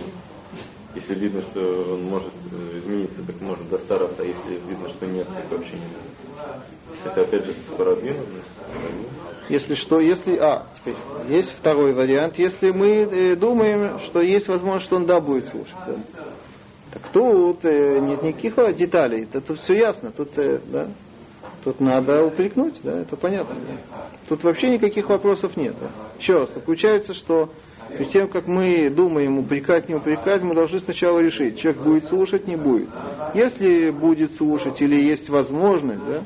если 0.94 1.14
видно, 1.14 1.42
что 1.42 1.60
он 1.94 2.04
может 2.04 2.32
э, 2.50 2.67
измениться, 3.28 3.32
так 3.32 3.40
может 3.40 3.68
до 3.68 3.78
ста 3.78 3.98
раз, 3.98 4.18
а 4.18 4.24
если 4.24 4.60
видно, 4.68 4.88
что 4.88 5.06
нет, 5.06 5.26
так 5.26 5.50
вообще 5.50 5.74
не 5.74 5.86
надо. 5.86 6.62
Это 7.04 7.22
опять 7.22 7.44
же 7.44 7.54
Барабин. 7.76 8.16
Если 9.48 9.74
что, 9.74 10.00
если... 10.00 10.36
А, 10.36 10.66
теперь 10.76 10.96
есть 11.28 11.50
второй 11.58 11.94
вариант. 11.94 12.38
Если 12.38 12.70
мы 12.70 12.88
э, 12.88 13.36
думаем, 13.36 13.98
что 14.00 14.20
есть 14.20 14.46
возможность, 14.48 14.86
что 14.86 14.96
он 14.96 15.06
да 15.06 15.20
будет 15.20 15.46
слушать. 15.48 15.74
да. 15.86 15.94
Так 16.92 17.10
тут 17.12 17.64
э, 17.64 17.98
нет 18.00 18.22
никаких 18.22 18.76
деталей. 18.76 19.22
Это 19.22 19.40
тут 19.40 19.58
все 19.60 19.74
ясно. 19.74 20.10
Тут, 20.10 20.38
э, 20.38 20.60
да, 20.66 20.88
тут 21.64 21.80
надо 21.80 22.24
упрекнуть, 22.24 22.80
да, 22.82 23.00
это 23.00 23.16
понятно. 23.16 23.56
Тут 24.28 24.44
вообще 24.44 24.70
никаких 24.70 25.08
вопросов 25.08 25.56
нет. 25.56 25.74
Да. 25.80 25.88
Еще 26.18 26.34
раз, 26.34 26.50
получается, 26.50 27.14
что 27.14 27.50
перед 27.88 28.10
тем, 28.10 28.28
как 28.28 28.46
мы 28.46 28.90
думаем, 28.90 29.38
упрекать, 29.38 29.88
не 29.88 29.94
упрекать, 29.94 30.42
мы 30.42 30.54
должны 30.54 30.80
сначала 30.80 31.20
решить, 31.20 31.58
человек 31.58 31.82
будет 31.82 32.04
слушать, 32.06 32.46
не 32.46 32.56
будет. 32.56 32.88
Если 33.34 33.90
будет 33.90 34.34
слушать 34.34 34.80
или 34.80 34.96
есть 34.96 35.28
возможность, 35.28 36.00
да, 36.06 36.22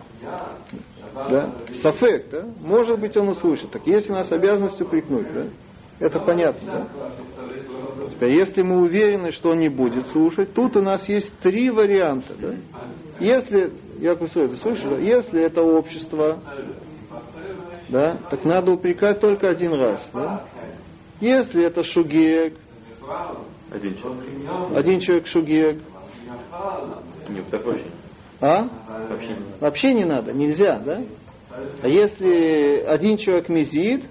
да, 1.29 1.51
сафек, 1.75 2.31
да, 2.31 2.44
может 2.61 2.98
быть 2.98 3.16
он 3.16 3.29
услышит. 3.29 3.70
Так 3.70 3.87
есть 3.87 4.09
у 4.09 4.12
нас 4.12 4.31
обязанность 4.33 4.81
упрекнуть, 4.81 5.33
да, 5.33 5.46
это 5.98 6.20
понятно, 6.20 6.66
да. 6.66 6.88
Теперь, 8.11 8.31
если 8.31 8.62
мы 8.62 8.81
уверены, 8.81 9.33
что 9.33 9.51
он 9.51 9.61
не 9.61 9.68
будет 9.68 10.07
слушать, 10.09 10.53
тут 10.55 10.77
у 10.77 10.83
нас 10.83 11.09
есть 11.09 11.33
три 11.40 11.70
варианта, 11.70 12.35
да. 12.40 12.55
Если, 13.20 13.72
я 13.98 14.14
вы 14.14 14.27
слышали, 14.29 14.94
да? 14.94 15.01
если 15.01 15.40
это 15.42 15.62
общество, 15.62 16.40
да, 17.88 18.16
так 18.31 18.44
надо 18.44 18.72
упрекать 18.72 19.20
только 19.20 19.48
один 19.48 19.75
раз, 19.75 20.09
да. 20.12 20.44
Если 21.22 21.64
это 21.64 21.85
шугег, 21.85 22.56
Один 23.70 23.94
человек. 23.94 24.76
один 24.76 24.98
человек 24.98 25.26
шугег, 25.28 25.80
Нет, 27.28 27.44
так 27.48 27.64
вообще. 27.64 27.87
а? 28.40 28.68
Вообще 29.08 29.28
не 29.28 29.35
надо. 29.38 29.56
Вообще 29.61 29.94
не 29.94 30.04
надо, 30.04 30.32
нельзя, 30.32 30.78
да? 30.80 31.04
А 31.80 31.87
если 31.87 32.82
один 32.88 33.18
человек 33.18 33.48
мизит, 33.48 34.02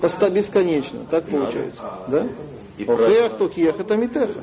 поста 0.00 0.30
бесконечно, 0.30 1.04
так 1.10 1.28
получается, 1.28 1.82
да? 2.08 2.26
И 2.78 2.84
правило, 2.84 3.36
это 3.68 3.96
митеха. 3.96 4.40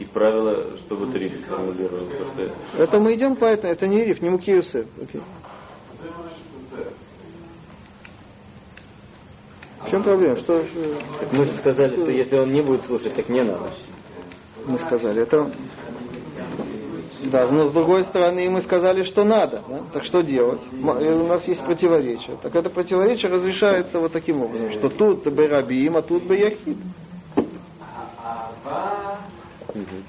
и 0.00 0.04
правило, 0.04 0.76
чтобы 0.78 1.12
три 1.12 1.28
сформулировал, 1.36 2.08
Это 2.76 2.98
мы 2.98 3.14
идем 3.14 3.36
по 3.36 3.44
этому, 3.44 3.72
это 3.72 3.86
не 3.86 4.04
риф, 4.04 4.20
не 4.20 4.30
мукиюсеф. 4.30 4.86
Окей. 5.00 5.22
В 9.86 9.90
чем 9.90 10.02
проблема? 10.02 10.36
Что 10.38 10.64
мы 11.32 11.44
же 11.44 11.52
сказали, 11.52 11.96
что 11.96 12.10
если 12.10 12.38
он 12.38 12.50
не 12.50 12.60
будет 12.60 12.82
слушать, 12.82 13.14
так 13.14 13.28
не 13.28 13.42
надо. 13.42 13.70
мы 14.66 14.78
сказали? 14.78 15.22
Это 15.22 15.50
да, 17.24 17.48
но 17.50 17.68
с 17.68 17.72
другой 17.72 18.02
стороны 18.04 18.50
мы 18.50 18.60
сказали, 18.60 19.02
что 19.02 19.24
надо. 19.24 19.62
да? 19.68 19.80
Так 19.92 20.02
что 20.04 20.22
делать? 20.22 20.60
Э, 20.72 21.14
У 21.14 21.26
нас 21.26 21.46
есть 21.46 21.64
противоречие. 21.64 22.36
Так 22.42 22.54
это 22.56 22.68
противоречие 22.68 23.30
разрешается 23.30 24.00
вот 24.00 24.12
таким 24.12 24.42
образом, 24.42 24.70
что 24.72 24.88
тут 24.88 25.24
бы 25.32 25.46
рабим, 25.46 25.96
а 25.96 26.02
тут 26.02 26.24
бы 26.24 26.36
яхид. 26.36 26.78
Бехит 29.74 30.04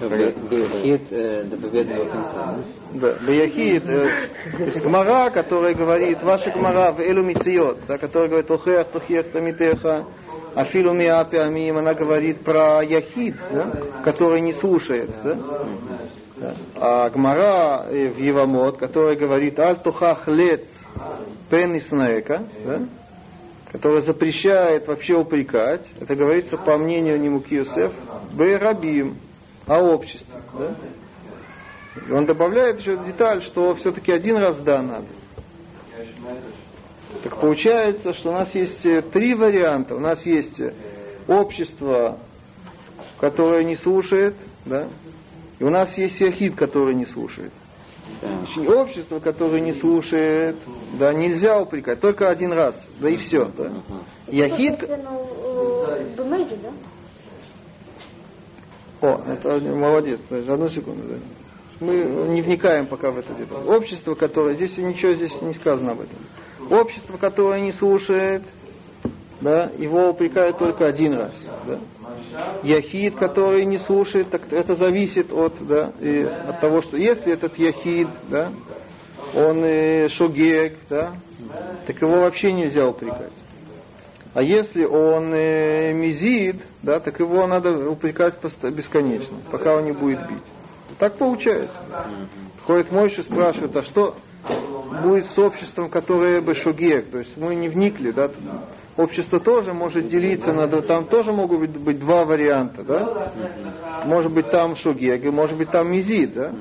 э, 0.00 1.44
до 1.44 1.56
победного 1.56 2.04
конца. 2.10 2.56
Да, 2.92 3.16
Баяхид, 3.26 3.88
э, 3.88 4.28
есть 4.58 4.82
Гмара, 4.82 5.30
которая 5.30 5.74
говорит, 5.74 6.22
ваша 6.22 6.50
Гмара 6.50 6.92
в 6.92 7.00
Элю 7.00 7.22
Мициот, 7.24 7.80
да, 7.86 7.98
которая 7.98 8.28
говорит, 8.28 8.50
Охех, 8.50 8.88
Тохех, 8.88 9.30
Тамитеха, 9.30 10.06
Афилу 10.54 10.94
Миапи 10.94 11.36
Амим, 11.36 11.78
она 11.78 11.94
говорит 11.94 12.44
про 12.44 12.82
Яхид, 12.82 13.36
да, 13.50 13.72
который 14.04 14.40
не 14.40 14.52
слушает. 14.52 15.10
Да? 15.22 15.38
А 16.76 17.10
Гмара 17.10 17.86
э, 17.88 18.08
в 18.08 18.18
Евамот, 18.18 18.78
которая 18.78 19.16
говорит, 19.16 19.58
Аль 19.58 19.76
Тухах 19.76 20.28
Лец 20.28 20.68
Пен 21.50 21.76
Иснаэка, 21.76 22.42
да, 22.64 22.88
которая 23.70 24.00
запрещает 24.00 24.86
вообще 24.86 25.14
упрекать, 25.14 25.92
это 26.00 26.14
говорится 26.14 26.56
по 26.56 26.76
мнению 26.76 27.20
Немуки 27.20 27.54
Юсеф, 27.54 27.92
Бейрабим, 28.32 29.16
о 29.66 29.80
обществе. 29.80 30.34
Да? 30.58 30.76
И 32.06 32.10
он 32.10 32.26
добавляет 32.26 32.80
еще 32.80 32.96
деталь, 33.04 33.42
что 33.42 33.74
все-таки 33.76 34.12
один 34.12 34.36
раз 34.36 34.58
да 34.60 34.82
надо. 34.82 35.06
Так 37.22 37.40
получается, 37.40 38.12
что 38.12 38.30
у 38.30 38.32
нас 38.32 38.54
есть 38.54 38.84
э, 38.84 39.00
три 39.02 39.34
варианта. 39.34 39.94
У 39.94 40.00
нас 40.00 40.26
есть 40.26 40.60
э, 40.60 40.74
общество, 41.28 42.18
которое 43.20 43.62
не 43.64 43.76
слушает, 43.76 44.34
да? 44.64 44.88
и 45.58 45.64
у 45.64 45.70
нас 45.70 45.96
есть 45.96 46.20
яхид, 46.20 46.56
который 46.56 46.94
не 46.94 47.06
слушает. 47.06 47.52
Общество, 48.56 49.18
которое 49.18 49.62
не 49.62 49.72
слушает, 49.72 50.56
да, 50.98 51.14
нельзя 51.14 51.58
упрекать, 51.58 52.00
только 52.00 52.28
один 52.28 52.52
раз, 52.52 52.86
да 53.00 53.08
и 53.08 53.16
все. 53.16 53.46
Да. 53.46 53.72
Яхид, 54.28 54.80
Ну, 55.02 55.86
э, 55.88 56.14
Бемейде, 56.16 56.56
да? 56.62 56.70
О, 59.04 59.20
это 59.28 59.60
молодец. 59.60 60.18
Подожди, 60.28 60.50
Одну 60.50 60.68
секунду. 60.68 61.02
да. 61.06 61.16
Мы 61.80 62.04
не 62.28 62.40
вникаем 62.40 62.86
пока 62.86 63.10
в 63.10 63.18
это 63.18 63.34
деталь. 63.34 63.64
Общество, 63.66 64.14
которое... 64.14 64.54
Здесь 64.54 64.78
ничего 64.78 65.12
здесь 65.12 65.42
не 65.42 65.52
сказано 65.52 65.92
об 65.92 66.00
этом. 66.00 66.16
Общество, 66.70 67.18
которое 67.18 67.60
не 67.60 67.72
слушает, 67.72 68.42
да, 69.42 69.70
его 69.76 70.08
упрекают 70.08 70.56
только 70.56 70.86
один 70.86 71.14
раз. 71.14 71.34
Да. 71.66 71.80
Яхид, 72.62 73.16
который 73.16 73.66
не 73.66 73.76
слушает, 73.76 74.30
так 74.30 74.50
это 74.50 74.74
зависит 74.74 75.30
от, 75.30 75.54
да, 75.60 75.92
и 76.00 76.22
от 76.22 76.60
того, 76.60 76.80
что 76.80 76.96
если 76.96 77.30
этот 77.30 77.58
яхид, 77.58 78.08
да, 78.30 78.52
он 79.34 79.62
э, 79.64 80.08
шогег, 80.08 80.78
да, 80.88 81.16
так 81.86 82.00
его 82.00 82.20
вообще 82.20 82.52
нельзя 82.52 82.88
упрекать. 82.88 83.32
А 84.34 84.42
если 84.42 84.84
он 84.84 85.32
э, 85.32 85.92
мизид, 85.92 86.60
да, 86.82 86.98
так 86.98 87.20
его 87.20 87.46
надо 87.46 87.88
упрекать 87.88 88.34
бесконечно, 88.64 89.36
пока 89.50 89.76
он 89.76 89.84
не 89.84 89.92
будет 89.92 90.28
бить. 90.28 90.42
Так 90.98 91.16
получается. 91.18 91.76
Ходит 92.66 92.90
Мойша 92.90 93.22
спрашивает, 93.22 93.76
а 93.76 93.82
что 93.82 94.16
будет 95.02 95.26
с 95.26 95.38
обществом, 95.38 95.88
которое 95.88 96.40
бы 96.40 96.54
шугек? 96.54 97.10
То 97.10 97.18
есть 97.18 97.36
мы 97.36 97.54
не 97.54 97.68
вникли, 97.68 98.10
да? 98.10 98.30
Общество 98.96 99.38
тоже 99.38 99.72
может 99.72 100.08
делиться 100.08 100.52
на 100.52 100.68
там 100.82 101.06
тоже 101.06 101.32
могут 101.32 101.60
быть, 101.60 101.76
быть 101.78 101.98
два 102.00 102.24
варианта, 102.24 102.82
да? 102.82 103.32
Может 104.04 104.32
быть 104.32 104.50
там 104.50 104.74
шугек, 104.74 105.24
и 105.24 105.30
может 105.30 105.56
быть 105.56 105.70
там 105.70 105.92
мизид, 105.92 106.34
да? 106.34 106.52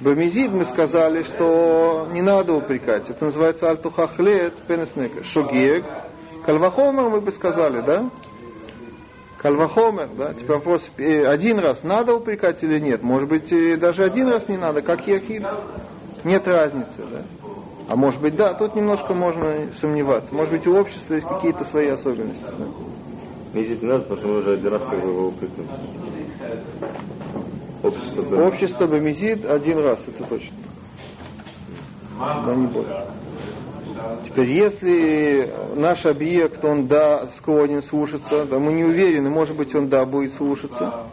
Бамизид 0.00 0.50
мы 0.50 0.64
сказали, 0.64 1.22
что 1.22 2.08
не 2.12 2.20
надо 2.20 2.54
упрекать. 2.54 3.08
Это 3.08 3.24
называется 3.24 3.70
альтухахлец 3.70 4.54
пенеснека. 4.66 5.22
Шугек. 5.22 5.84
Кальвахомер 6.44 7.08
мы 7.08 7.20
бы 7.20 7.30
сказали, 7.30 7.80
да? 7.80 8.10
Кальвахомер, 9.38 10.10
да? 10.16 10.34
Теперь 10.34 10.56
вопрос, 10.56 10.90
э, 10.98 11.26
один 11.26 11.58
раз 11.58 11.82
надо 11.82 12.14
упрекать 12.14 12.62
или 12.62 12.78
нет? 12.78 13.02
Может 13.02 13.28
быть, 13.28 13.50
даже 13.78 14.04
один 14.04 14.28
раз 14.28 14.48
не 14.48 14.56
надо, 14.56 14.82
как 14.82 15.06
яхид. 15.06 15.42
Нет 16.22 16.46
разницы, 16.46 17.02
да? 17.10 17.22
А 17.88 17.96
может 17.96 18.20
быть, 18.20 18.36
да, 18.36 18.54
тут 18.54 18.74
немножко 18.74 19.12
можно 19.12 19.72
сомневаться. 19.74 20.34
Может 20.34 20.52
быть, 20.54 20.66
у 20.66 20.74
общества 20.74 21.14
есть 21.14 21.26
какие-то 21.26 21.64
свои 21.64 21.88
особенности. 21.88 22.42
да. 22.42 22.66
Не 23.54 23.86
надо, 23.86 24.00
потому 24.00 24.16
что 24.16 24.28
мы 24.28 24.36
уже 24.36 24.54
один 24.54 24.68
раз 24.68 24.82
как 24.82 25.00
бы 25.00 25.08
его 25.10 25.28
упрекнули. 25.28 25.68
Общество 27.82 28.22
да. 28.24 28.46
Общество 28.46 28.86
Бамизид 28.86 29.44
один 29.44 29.78
раз, 29.78 30.02
это 30.08 30.24
точно. 30.24 30.56
Да 32.18 32.54
не 32.54 32.66
больше. 32.66 33.06
Теперь, 34.24 34.50
если 34.50 35.52
наш 35.74 36.06
объект, 36.06 36.64
он 36.64 36.86
да, 36.86 37.26
склонен 37.28 37.82
слушаться, 37.82 38.44
да, 38.44 38.58
мы 38.58 38.72
не 38.72 38.84
уверены, 38.84 39.30
может 39.30 39.56
быть, 39.56 39.74
он 39.74 39.88
да 39.88 40.04
будет 40.04 40.32
слушаться, 40.34 41.06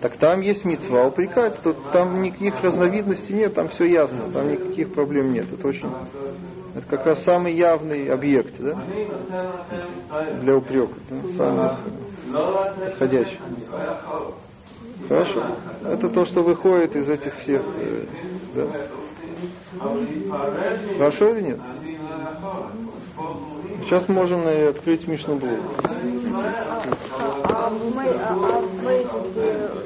Так 0.00 0.16
там 0.18 0.42
есть 0.42 0.64
мецва 0.64 1.06
упрекать, 1.06 1.58
тут 1.62 1.76
там 1.92 2.20
никаких 2.20 2.62
разновидностей 2.62 3.34
нет, 3.34 3.54
там 3.54 3.68
все 3.68 3.86
ясно, 3.86 4.30
там 4.32 4.50
никаких 4.52 4.92
проблем 4.92 5.32
нет. 5.32 5.50
Это 5.50 5.66
очень, 5.66 5.90
это 6.74 6.86
как 6.86 7.06
раз 7.06 7.22
самый 7.24 7.54
явный 7.54 8.08
объект, 8.08 8.54
да, 8.58 8.78
для 10.42 10.56
упрека, 10.56 10.94
да? 11.08 11.16
самый 11.36 11.70
подходящий. 12.84 13.38
Хорошо. 15.08 15.56
Это 15.84 16.08
то, 16.08 16.24
что 16.24 16.42
выходит 16.42 16.96
из 16.96 17.08
этих 17.08 17.34
всех. 17.38 17.62
э, 17.76 18.04
Да. 18.54 18.66
Хорошо 20.96 21.28
или 21.34 21.42
нет? 21.42 21.58
Сейчас 23.82 24.08
можно 24.08 24.48
и 24.48 24.62
открыть 24.62 25.06
Мишну 25.06 25.36
Блук. 25.36 25.60
А, 25.84 26.42
а 27.44 27.68
а, 27.68 27.68
а 27.68 27.72
э, 28.90 29.06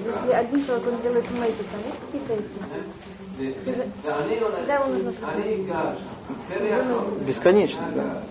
если 0.07 0.33
один 0.33 0.65
человек 0.65 0.87
он 0.87 1.01
делает 1.03 1.31
мейте, 1.31 1.65
там 1.71 1.81
есть 1.85 2.01
какие-то 2.01 2.33
эти? 2.35 3.61
Всегда 3.61 3.85
всегда 4.57 4.75
его 4.75 4.87
нужно 4.87 5.13
прикрыть. 5.13 5.67
Бесконечно, 7.27 7.85
да. 7.95 8.23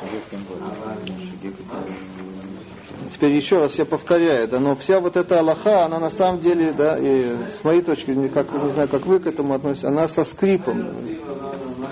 Шагек 0.00 0.24
тем 0.30 0.42
более. 0.44 0.66
Шагек 1.26 1.54
это 1.60 1.85
Теперь 3.16 3.32
еще 3.32 3.56
раз 3.56 3.78
я 3.78 3.86
повторяю, 3.86 4.46
да, 4.46 4.60
но 4.60 4.74
вся 4.74 5.00
вот 5.00 5.16
эта 5.16 5.40
Аллаха, 5.40 5.86
она 5.86 5.98
на 5.98 6.10
самом 6.10 6.40
деле, 6.40 6.72
да, 6.72 6.98
и 6.98 7.48
с 7.48 7.64
моей 7.64 7.80
точки, 7.80 8.10
не 8.10 8.28
как, 8.28 8.52
не 8.52 8.68
знаю, 8.68 8.90
как 8.90 9.06
вы 9.06 9.20
к 9.20 9.26
этому 9.26 9.54
относитесь, 9.54 9.86
она 9.86 10.06
со 10.06 10.22
скрипом, 10.24 10.92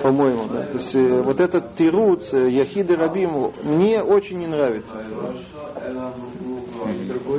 по-моему, 0.02 0.48
да. 0.52 0.66
То 0.66 0.76
есть 0.76 0.94
э, 0.94 1.22
вот 1.22 1.40
этот 1.40 1.76
тируц, 1.76 2.30
э, 2.34 2.50
Яхиды 2.50 2.94
Рабиму, 2.94 3.54
мне 3.62 4.02
очень 4.02 4.37
не 4.37 4.46
нравится. 4.46 4.92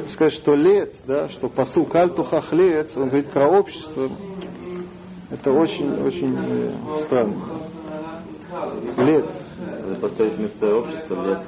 Сказать, 0.08 0.34
что 0.34 0.56
лец, 0.56 1.00
да, 1.06 1.30
что 1.30 1.48
посыл 1.48 1.86
кальтухах 1.86 2.52
лец, 2.54 2.98
он 2.98 3.10
говорит 3.10 3.30
про 3.30 3.48
общество, 3.48 4.10
это 5.30 5.52
очень-очень 5.52 6.38
э, 6.40 7.04
странно. 7.04 7.36
Лец. 8.98 9.26
Поставить 10.02 10.38
вместо 10.38 10.76
общества 10.76 11.24
лет. 11.24 11.44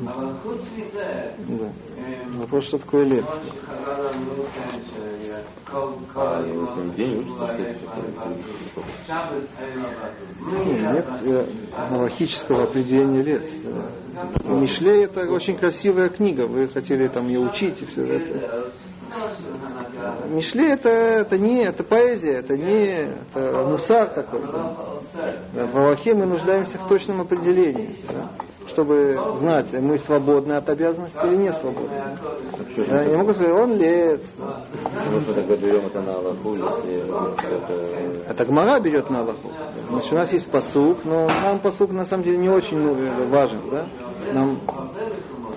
Да. 0.00 1.72
Вопрос, 2.38 2.64
что 2.64 2.78
такое. 2.78 3.22
А 6.14 6.40
он 6.76 6.92
день 6.92 7.12
ли? 7.12 7.24
Нет 10.50 11.06
э, 11.22 12.62
определения 12.62 13.22
лет. 13.22 13.44
Да. 13.64 14.54
Мишлей 14.54 15.04
это 15.04 15.28
очень 15.30 15.56
красивая 15.56 16.08
книга, 16.08 16.46
вы 16.46 16.68
хотели 16.68 17.06
там 17.08 17.28
ее 17.28 17.40
учить 17.40 17.82
и 17.82 17.86
все 17.86 18.02
это. 18.02 18.72
Мишлей 20.28 20.72
это, 20.72 20.88
это 20.88 21.38
не, 21.38 21.62
это 21.62 21.84
поэзия, 21.84 22.34
это 22.34 22.56
не, 22.56 23.12
это 23.32 23.66
мусар 23.68 24.08
такой. 24.08 24.42
Да. 24.42 24.94
Да, 25.52 25.66
В 25.66 25.76
Аллахе 25.76 26.14
мы 26.14 26.26
нуждаемся 26.26 26.78
в 26.78 26.88
точном 26.88 27.20
определении, 27.20 27.98
да, 28.08 28.32
чтобы 28.68 29.16
знать, 29.38 29.72
мы 29.72 29.98
свободны 29.98 30.52
от 30.52 30.68
обязанностей 30.68 31.26
или 31.26 31.36
не 31.36 31.52
свободны. 31.52 32.16
Что 32.70 32.90
Да, 32.90 33.02
я 33.02 33.10
не 33.10 33.16
могу 33.16 33.32
сказать, 33.34 33.52
он 33.52 33.76
лец. 33.76 34.20
Может, 35.10 35.28
мы 35.28 35.34
тогда 35.34 35.56
берем 35.56 35.86
это 35.86 36.00
на 36.00 36.14
Аллаху, 36.14 36.54
если 36.54 37.06
что 37.06 37.56
это... 37.56 37.74
Это 38.28 38.44
Гмара 38.46 38.80
берет 38.80 39.10
на 39.10 39.20
Аллаху. 39.20 39.50
Значит, 39.88 40.12
у 40.12 40.16
нас 40.16 40.32
есть 40.32 40.50
посук, 40.50 41.04
но 41.04 41.26
нам 41.26 41.60
посук 41.60 41.92
на 41.92 42.06
самом 42.06 42.24
деле 42.24 42.38
не 42.38 42.48
очень 42.48 42.78
ну, 42.78 43.28
важен. 43.28 43.60
Да? 43.70 43.86
Нам, 44.32 44.60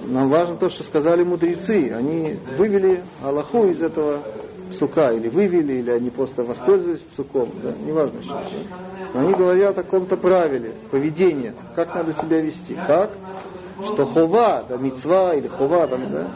нам 0.05 0.29
важно 0.29 0.57
то, 0.57 0.69
что 0.69 0.83
сказали 0.83 1.23
мудрецы. 1.23 1.91
Они 1.93 2.39
вывели 2.57 3.03
Аллаху 3.23 3.65
из 3.67 3.81
этого 3.81 4.21
псука, 4.67 5.11
или 5.11 5.29
вывели, 5.29 5.79
или 5.79 5.91
они 5.91 6.09
просто 6.09 6.43
воспользовались 6.43 7.01
псуком, 7.01 7.49
да? 7.61 7.73
неважно 7.73 8.21
что. 8.21 8.41
Но 9.13 9.21
они 9.21 9.33
говорят 9.33 9.77
о 9.77 9.83
каком-то 9.83 10.17
правиле, 10.17 10.75
поведения, 10.91 11.53
как 11.75 11.93
надо 11.93 12.13
себя 12.13 12.41
вести. 12.41 12.75
Как? 12.75 13.11
Что 13.83 14.05
хова, 14.05 14.65
да, 14.67 14.77
мецва 14.77 15.35
или 15.35 15.47
хова, 15.47 15.87
там, 15.87 16.11
да, 16.11 16.35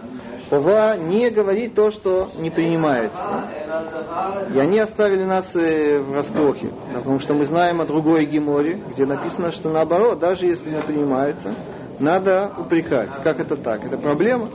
хова 0.50 0.98
не 0.98 1.30
говорит 1.32 1.74
то, 1.74 1.90
что 1.90 2.30
не 2.38 2.52
принимается. 2.52 3.18
да. 3.18 4.48
И 4.54 4.60
они 4.60 4.78
оставили 4.80 5.24
нас 5.24 5.56
э, 5.56 6.00
в 6.00 6.14
расплохе, 6.14 6.70
да, 6.94 7.00
потому 7.00 7.20
что 7.20 7.34
мы 7.34 7.46
знаем 7.46 7.82
о 7.82 7.86
другой 7.86 8.26
геморе, 8.26 8.84
где 8.94 9.06
написано, 9.06 9.52
что 9.52 9.70
наоборот, 9.70 10.20
даже 10.20 10.46
если 10.46 10.70
не 10.70 10.82
принимается, 10.84 11.56
надо 12.00 12.52
упрекать. 12.58 13.10
Как 13.24 13.40
это 13.40 13.56
так? 13.56 13.84
Это 13.86 13.98
проблема. 13.98 14.50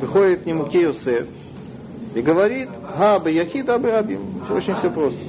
Выходит 0.00 0.42
к 0.42 0.46
нему 0.46 0.66
Кеюсеф 0.66 1.26
и 2.14 2.20
говорит, 2.20 2.68
Габа 2.96 3.30
Яхид 3.30 3.68
Абы 3.68 3.90
Рабим. 3.90 4.42
Очень 4.50 4.74
все 4.76 4.90
просто. 4.90 5.20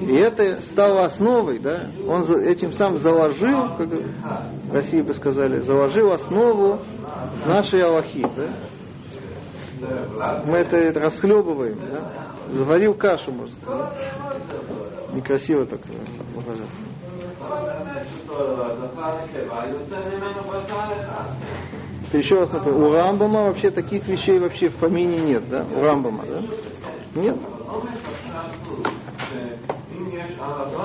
И 0.00 0.14
это 0.14 0.60
стало 0.62 1.04
основой, 1.04 1.58
да, 1.58 1.90
он 2.06 2.22
этим 2.42 2.72
сам 2.72 2.96
заложил, 2.98 3.76
как 3.76 3.88
в 3.88 4.72
России 4.72 5.00
бы 5.00 5.14
сказали, 5.14 5.60
заложил 5.60 6.12
основу 6.12 6.80
нашей 7.44 7.82
Аллахи, 7.82 8.26
да. 8.36 8.48
Мы 10.46 10.58
это 10.58 11.00
расхлебываем, 11.00 11.78
да. 11.90 12.12
Заварил 12.52 12.94
кашу, 12.94 13.32
можно 13.32 13.56
сказать. 13.60 13.92
Некрасиво 15.12 15.66
так 15.66 15.80
выражаться. 16.34 16.82
Теперь 22.06 22.22
еще 22.22 22.36
раз 22.36 22.52
напомню, 22.52 22.88
у 22.88 22.92
Рамбама 22.92 23.44
вообще 23.44 23.70
таких 23.70 24.06
вещей 24.06 24.38
вообще 24.38 24.68
в 24.68 24.76
помине 24.76 25.18
нет, 25.18 25.48
да? 25.48 25.64
У 25.74 25.80
Рамбама, 25.80 26.24
да? 26.24 26.42
Нет. 27.20 27.36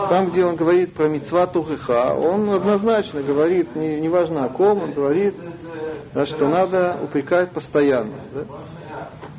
Там, 0.10 0.30
где 0.30 0.46
он 0.46 0.56
говорит 0.56 0.94
про 0.94 1.08
мецва 1.08 1.46
тухиха, 1.48 2.14
он 2.16 2.50
однозначно 2.50 3.22
говорит, 3.22 3.76
не- 3.76 4.00
неважно 4.00 4.46
о 4.46 4.50
ком, 4.50 4.84
он 4.84 4.94
говорит, 4.94 5.36
да, 6.14 6.26
что 6.26 6.48
надо 6.48 7.00
упрекать 7.04 7.52
постоянно. 7.52 8.16
Да? 8.34 8.46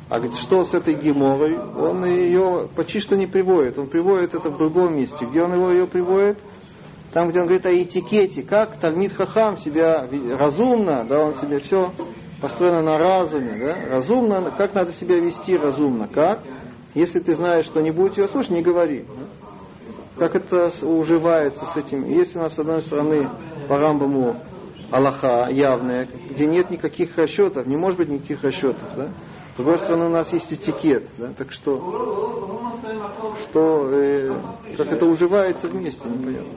А 0.09 0.17
говорит, 0.17 0.35
что 0.35 0.63
с 0.63 0.73
этой 0.73 0.93
геморой? 0.93 1.57
Он 1.57 2.05
ее 2.05 2.69
почти 2.75 2.99
что 2.99 3.15
не 3.15 3.27
приводит. 3.27 3.77
Он 3.77 3.87
приводит 3.87 4.35
это 4.35 4.49
в 4.49 4.57
другом 4.57 4.95
месте. 4.95 5.25
Где 5.25 5.41
он 5.41 5.53
его 5.53 5.69
ее 5.71 5.87
приводит? 5.87 6.39
Там, 7.13 7.29
где 7.29 7.39
он 7.39 7.45
говорит 7.45 7.65
о 7.65 7.71
этикете, 7.71 8.41
как 8.41 8.77
Тальмид 8.77 9.13
Хахам 9.13 9.57
себя 9.57 10.07
разумно, 10.31 11.05
да, 11.07 11.19
он 11.19 11.35
себе 11.35 11.59
все 11.59 11.93
построено 12.41 12.81
на 12.81 12.97
разуме, 12.97 13.55
да, 13.57 13.75
разумно, 13.87 14.51
как 14.57 14.73
надо 14.73 14.91
себя 14.91 15.19
вести 15.19 15.55
разумно, 15.55 16.07
как? 16.07 16.41
Если 16.95 17.19
ты 17.19 17.35
знаешь, 17.35 17.65
что 17.65 17.81
не 17.81 17.91
будет 17.91 18.15
тебя 18.15 18.27
слушать, 18.27 18.51
не 18.51 18.63
говори. 18.63 19.05
Как 20.17 20.35
это 20.35 20.71
уживается 20.85 21.65
с 21.65 21.75
этим? 21.77 22.05
Если 22.05 22.37
у 22.37 22.41
нас 22.41 22.55
с 22.55 22.59
одной 22.59 22.81
стороны 22.81 23.29
по 23.67 23.77
Рамбаму 23.77 24.37
Аллаха 24.91 25.47
явная, 25.49 26.07
где 26.29 26.45
нет 26.45 26.69
никаких 26.69 27.17
расчетов, 27.17 27.65
не 27.65 27.77
может 27.77 27.97
быть 27.97 28.09
никаких 28.09 28.43
расчетов, 28.43 28.87
да? 28.95 29.09
С 29.53 29.55
другой 29.57 29.77
стороны, 29.77 30.05
у 30.05 30.09
нас 30.09 30.33
есть 30.33 30.51
этикет, 30.51 31.09
да? 31.17 31.29
Так 31.37 31.51
что, 31.51 32.71
что 33.43 33.89
э, 33.91 34.35
как 34.77 34.87
это 34.87 35.05
уживается 35.05 35.67
вместе, 35.67 36.07
непонятно. 36.07 36.53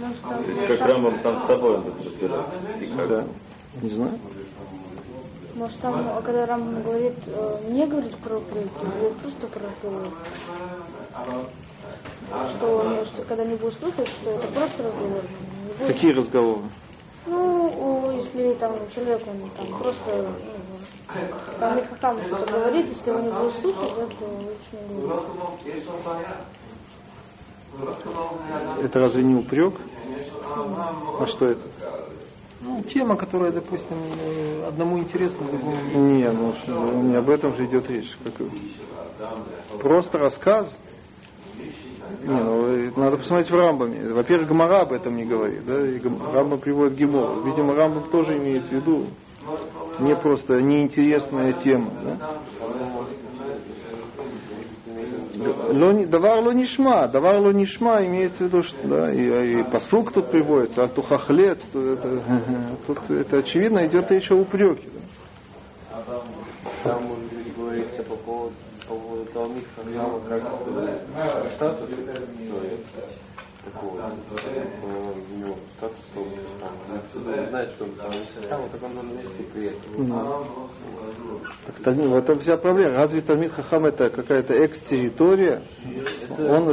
Там 0.00 0.44
То 0.44 0.50
есть 0.50 0.66
как 0.66 0.80
Рамбам 0.80 1.16
сам 1.18 1.38
с 1.38 1.46
собой 1.46 1.76
он. 1.76 1.84
И 2.80 2.86
как? 2.96 3.08
Да. 3.08 3.24
Не 3.80 3.88
знаю. 3.90 4.18
Может, 5.54 5.78
там, 5.80 5.94
а 6.08 6.22
когда 6.22 6.46
Рамбам 6.46 6.82
говорит, 6.82 7.14
э, 7.26 7.58
не 7.68 7.86
говорит 7.86 8.16
про 8.16 8.38
упреки, 8.38 8.68
говорит 8.80 9.18
просто 9.18 9.46
про 9.48 9.60
разговор. 9.68 10.08
Что, 12.56 13.04
что 13.04 13.24
когда 13.24 13.44
не 13.44 13.56
будешь 13.56 13.74
слушать, 13.74 14.08
что 14.08 14.30
это 14.30 14.48
просто 14.48 14.82
разговор. 14.82 15.22
Будет- 15.78 15.86
Какие 15.86 16.12
разговоры? 16.12 16.62
Ну, 17.26 18.10
если 18.12 18.54
там 18.54 18.76
человек, 18.94 19.22
он 19.26 19.50
там 19.50 19.78
просто, 19.78 20.10
ну, 20.16 21.14
там 21.60 21.84
хахам 21.86 22.22
что-то 22.26 22.50
говорит, 22.50 22.86
если 22.88 23.10
его 23.10 23.20
не 23.20 23.30
будет 23.30 23.54
слушать, 23.60 23.94
то 24.18 24.26
не 24.26 25.02
говорить. 25.02 25.42
Это 28.82 29.00
разве 29.00 29.22
не 29.22 29.34
упрек? 29.34 29.74
А 31.20 31.26
что 31.26 31.46
это? 31.46 31.60
Ну, 32.60 32.82
тема, 32.84 33.16
которая, 33.16 33.50
допустим, 33.50 33.96
одному 34.66 34.98
интересна, 34.98 35.46
другому 35.46 35.76
нет. 35.76 35.94
Не, 35.94 36.30
ну 36.30 37.02
не 37.02 37.16
об 37.16 37.28
этом 37.28 37.54
же 37.56 37.64
идет 37.66 37.90
речь. 37.90 38.16
Как- 38.22 38.34
Просто 39.80 40.18
рассказ. 40.18 40.72
Не, 42.22 42.40
ну, 42.40 42.92
надо 43.00 43.16
посмотреть 43.16 43.50
в 43.50 43.54
Рамбаме. 43.54 44.12
Во-первых, 44.12 44.48
Гамара 44.48 44.80
об 44.82 44.92
этом 44.92 45.16
не 45.16 45.24
говорит, 45.24 45.64
да, 45.66 45.80
и 45.80 45.98
Гам- 45.98 46.20
Рамбам 46.32 46.60
приводит 46.60 46.94
Гемор. 46.96 47.42
Видимо, 47.44 47.74
Рамбам 47.74 48.04
тоже 48.10 48.36
имеет 48.38 48.64
в 48.64 48.72
виду 48.72 49.06
не 49.98 50.14
просто 50.14 50.60
неинтересная 50.62 51.52
тема, 51.54 51.90
да. 52.04 52.38
Давар 56.06 56.42
ло 56.42 56.52
нишма, 56.52 57.08
давар 57.08 57.40
ло 57.40 57.52
нишма 57.52 58.04
имеется 58.06 58.44
в 58.44 58.46
виду, 58.46 58.62
что 58.62 58.76
да, 58.86 59.12
и, 59.12 59.60
и 59.60 59.64
посук 59.64 60.12
тут 60.12 60.30
приводится, 60.30 60.82
а 60.82 60.88
тухахлец, 60.88 61.62
тут 61.72 61.84
это, 61.84 62.22
тут 62.86 63.10
это 63.10 63.38
очевидно 63.38 63.86
идет 63.86 64.10
речь 64.10 64.30
о 64.30 64.36
упреке. 64.36 64.88
да. 64.94 66.20
Там 66.84 67.04
может 67.04 67.32
быть 67.32 67.56
говорится 67.56 68.02
по 68.02 68.16
по 68.88 68.94
поводу 68.94 69.24
Талмит 69.32 69.64
Хахама, 69.76 70.20
как 70.28 71.52
статус, 71.54 71.88
такого, 73.64 73.98
э, 74.00 75.12
у 75.32 75.38
него 75.38 75.56
статус, 75.76 75.98
что 76.10 76.20
он 76.22 76.28
там, 76.60 77.48
знает, 77.48 77.70
что 77.72 77.84
он 77.84 77.90
там 77.92 78.10
так 78.72 78.82
он 78.82 78.94
на 78.94 79.02
месте 79.02 79.42
при 79.52 79.66
этом. 79.66 79.80
Ну, 79.96 81.40
Так 81.66 81.76
Талмид- 81.80 82.08
вот 82.08 82.28
это 82.28 82.38
вся 82.40 82.56
проблема. 82.56 82.96
Разве 82.96 83.20
Талмит 83.20 83.52
Хахам 83.52 83.86
это 83.86 84.10
какая-то 84.10 84.54
экс-территория? 84.54 85.62
Он 86.38 86.64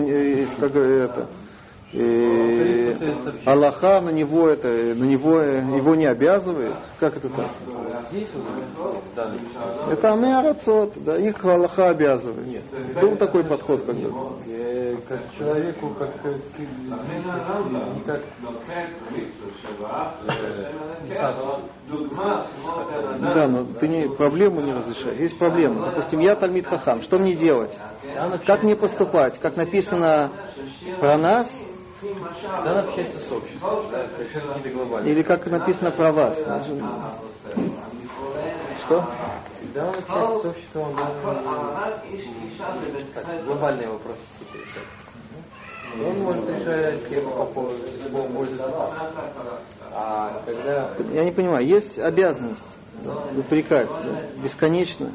него 0.00 0.22
есть, 0.22 0.56
как 0.56 0.74
это, 0.74 1.28
и 1.92 2.94
Аллаха 3.46 4.02
на 4.02 4.10
него 4.10 4.48
это, 4.48 4.68
на 4.68 5.04
него 5.04 5.40
э, 5.40 5.60
его 5.60 5.94
не 5.94 6.04
обязывает. 6.04 6.74
Как 7.00 7.16
это 7.16 7.30
так? 7.30 7.50
Это 9.90 10.12
Амиарацот, 10.12 11.02
да, 11.02 11.16
их 11.16 11.42
Аллаха 11.42 11.88
обязывает. 11.88 12.46
Нет. 12.46 12.64
Был 13.00 13.16
такой 13.16 13.44
подход 13.44 13.84
когда-то. 13.86 14.36
э, 14.46 14.96
как 15.08 15.20
человеку, 15.38 15.94
как 15.98 16.10
э, 16.24 16.38
э. 16.58 16.68
Да, 23.34 23.48
но 23.48 23.64
ты 23.64 23.88
не, 23.88 24.08
проблему 24.10 24.60
не 24.60 24.72
разрешаешь. 24.74 25.18
Есть 25.18 25.38
проблема. 25.38 25.86
Допустим, 25.86 26.20
я 26.20 26.36
Тальмит 26.36 26.66
Хахам. 26.66 27.00
Что 27.00 27.18
мне 27.18 27.34
делать? 27.34 27.78
Как 28.46 28.62
мне 28.62 28.76
поступать? 28.76 29.38
Как 29.38 29.56
написано 29.56 30.32
про 31.00 31.16
нас 31.16 31.50
Да, 32.00 32.72
он 32.72 32.78
общается 32.78 33.18
с 33.18 33.32
обществом, 33.32 33.90
да, 33.90 34.06
или 35.02 35.22
как 35.22 35.46
написано 35.46 35.90
про 35.90 36.12
вас? 36.12 36.38
Что? 38.84 39.04
Да, 39.74 39.88
он 39.88 39.94
общается 39.94 40.38
с 40.38 40.44
обществом, 40.44 40.96
э, 40.96 40.98
так, 43.14 43.44
глобальные 43.44 43.88
вопросы 43.88 44.20
решать. 44.54 44.86
Он 46.00 46.20
может 46.20 46.48
решать 46.48 47.10
их 47.10 47.24
по 47.24 47.46
поводу. 47.46 47.82
А 49.90 50.42
когда 50.44 50.94
Я 51.12 51.24
не 51.24 51.32
понимаю. 51.32 51.66
Есть 51.66 51.98
обязанность 51.98 52.78
да, 53.02 53.16
упрекать 53.36 53.90
да, 53.90 54.22
бесконечно. 54.42 55.10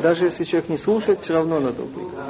Даже 0.00 0.24
если 0.24 0.44
человек 0.44 0.70
не 0.70 0.78
слушает, 0.78 1.20
все 1.20 1.34
равно 1.34 1.60
надо 1.60 1.82
упрекать. 1.82 2.24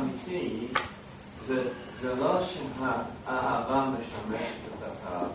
זה 2.04 2.16
זה 2.16 2.22
לא 2.24 2.42
שהאהבה 2.44 3.86
משמשת 3.94 4.42
את 4.68 4.84
האהבה, 5.06 5.30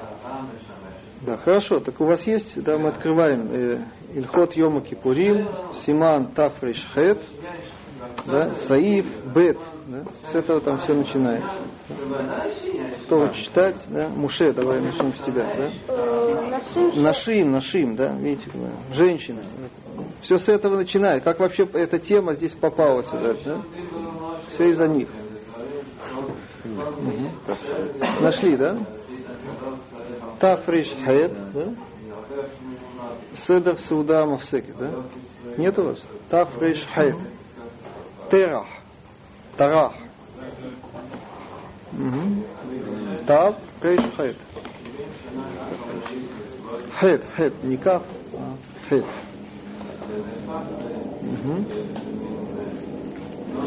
האהבה 0.00 0.42
משמשת. 0.42 0.96
Да, 1.24 1.36
хорошо. 1.38 1.80
Так 1.80 2.00
у 2.00 2.04
вас 2.04 2.26
есть, 2.26 2.62
да, 2.62 2.76
мы 2.76 2.90
открываем 2.90 3.48
э, 3.50 3.78
Ильхот 4.14 4.52
Йома 4.54 4.82
Кипурим, 4.82 5.48
Симан 5.84 6.26
Тафриш 6.32 6.86
Хет, 6.94 7.18
да, 8.26 8.52
Саиф 8.52 9.06
Бет, 9.34 9.58
да, 9.86 10.04
с 10.30 10.34
этого 10.34 10.60
там 10.60 10.78
все 10.78 10.92
начинается. 10.92 11.58
Кто 13.04 13.26
хочет 13.26 13.44
читать, 13.46 13.86
да, 13.88 14.08
Муше, 14.10 14.52
давай 14.52 14.80
начнем 14.82 15.14
с 15.14 15.18
тебя, 15.20 15.44
да. 15.56 15.70
Э, 15.88 16.50
Нашим, 16.50 16.90
что- 16.92 17.00
Нашим, 17.00 17.50
нашим, 17.50 17.96
да, 17.96 18.12
видите, 18.12 18.50
да, 18.52 18.94
женщины. 18.94 19.42
Все 20.20 20.36
с 20.36 20.48
этого 20.48 20.76
начинает. 20.76 21.24
Как 21.24 21.40
вообще 21.40 21.64
эта 21.72 21.98
тема 21.98 22.34
здесь 22.34 22.52
попала 22.52 23.02
сюда, 23.02 23.34
да? 23.44 23.62
Все 24.50 24.64
из-за 24.68 24.86
них. 24.86 25.08
Нашли, 28.21 28.57
да? 28.57 28.77
Тафриш 30.39 30.93
Хет, 31.05 31.33
да? 31.53 31.73
Седер 33.35 33.77
Сауда 33.77 34.25
Мавсекет, 34.25 34.77
да? 34.77 35.03
Нет 35.57 35.77
у 35.79 35.83
вас? 35.83 36.03
Тафриш 36.29 36.85
Хет. 36.93 37.15
Терах. 38.29 38.67
Тарах. 39.57 39.93
Тав 43.27 43.55
Рейш 43.81 44.03
Хет. 44.15 44.37
Хет, 46.99 47.23
хет, 47.35 47.63
не 47.63 47.77
каф, 47.77 48.03
а 48.33 48.55
хет. 48.89 49.05
Мгм. 51.21 52.10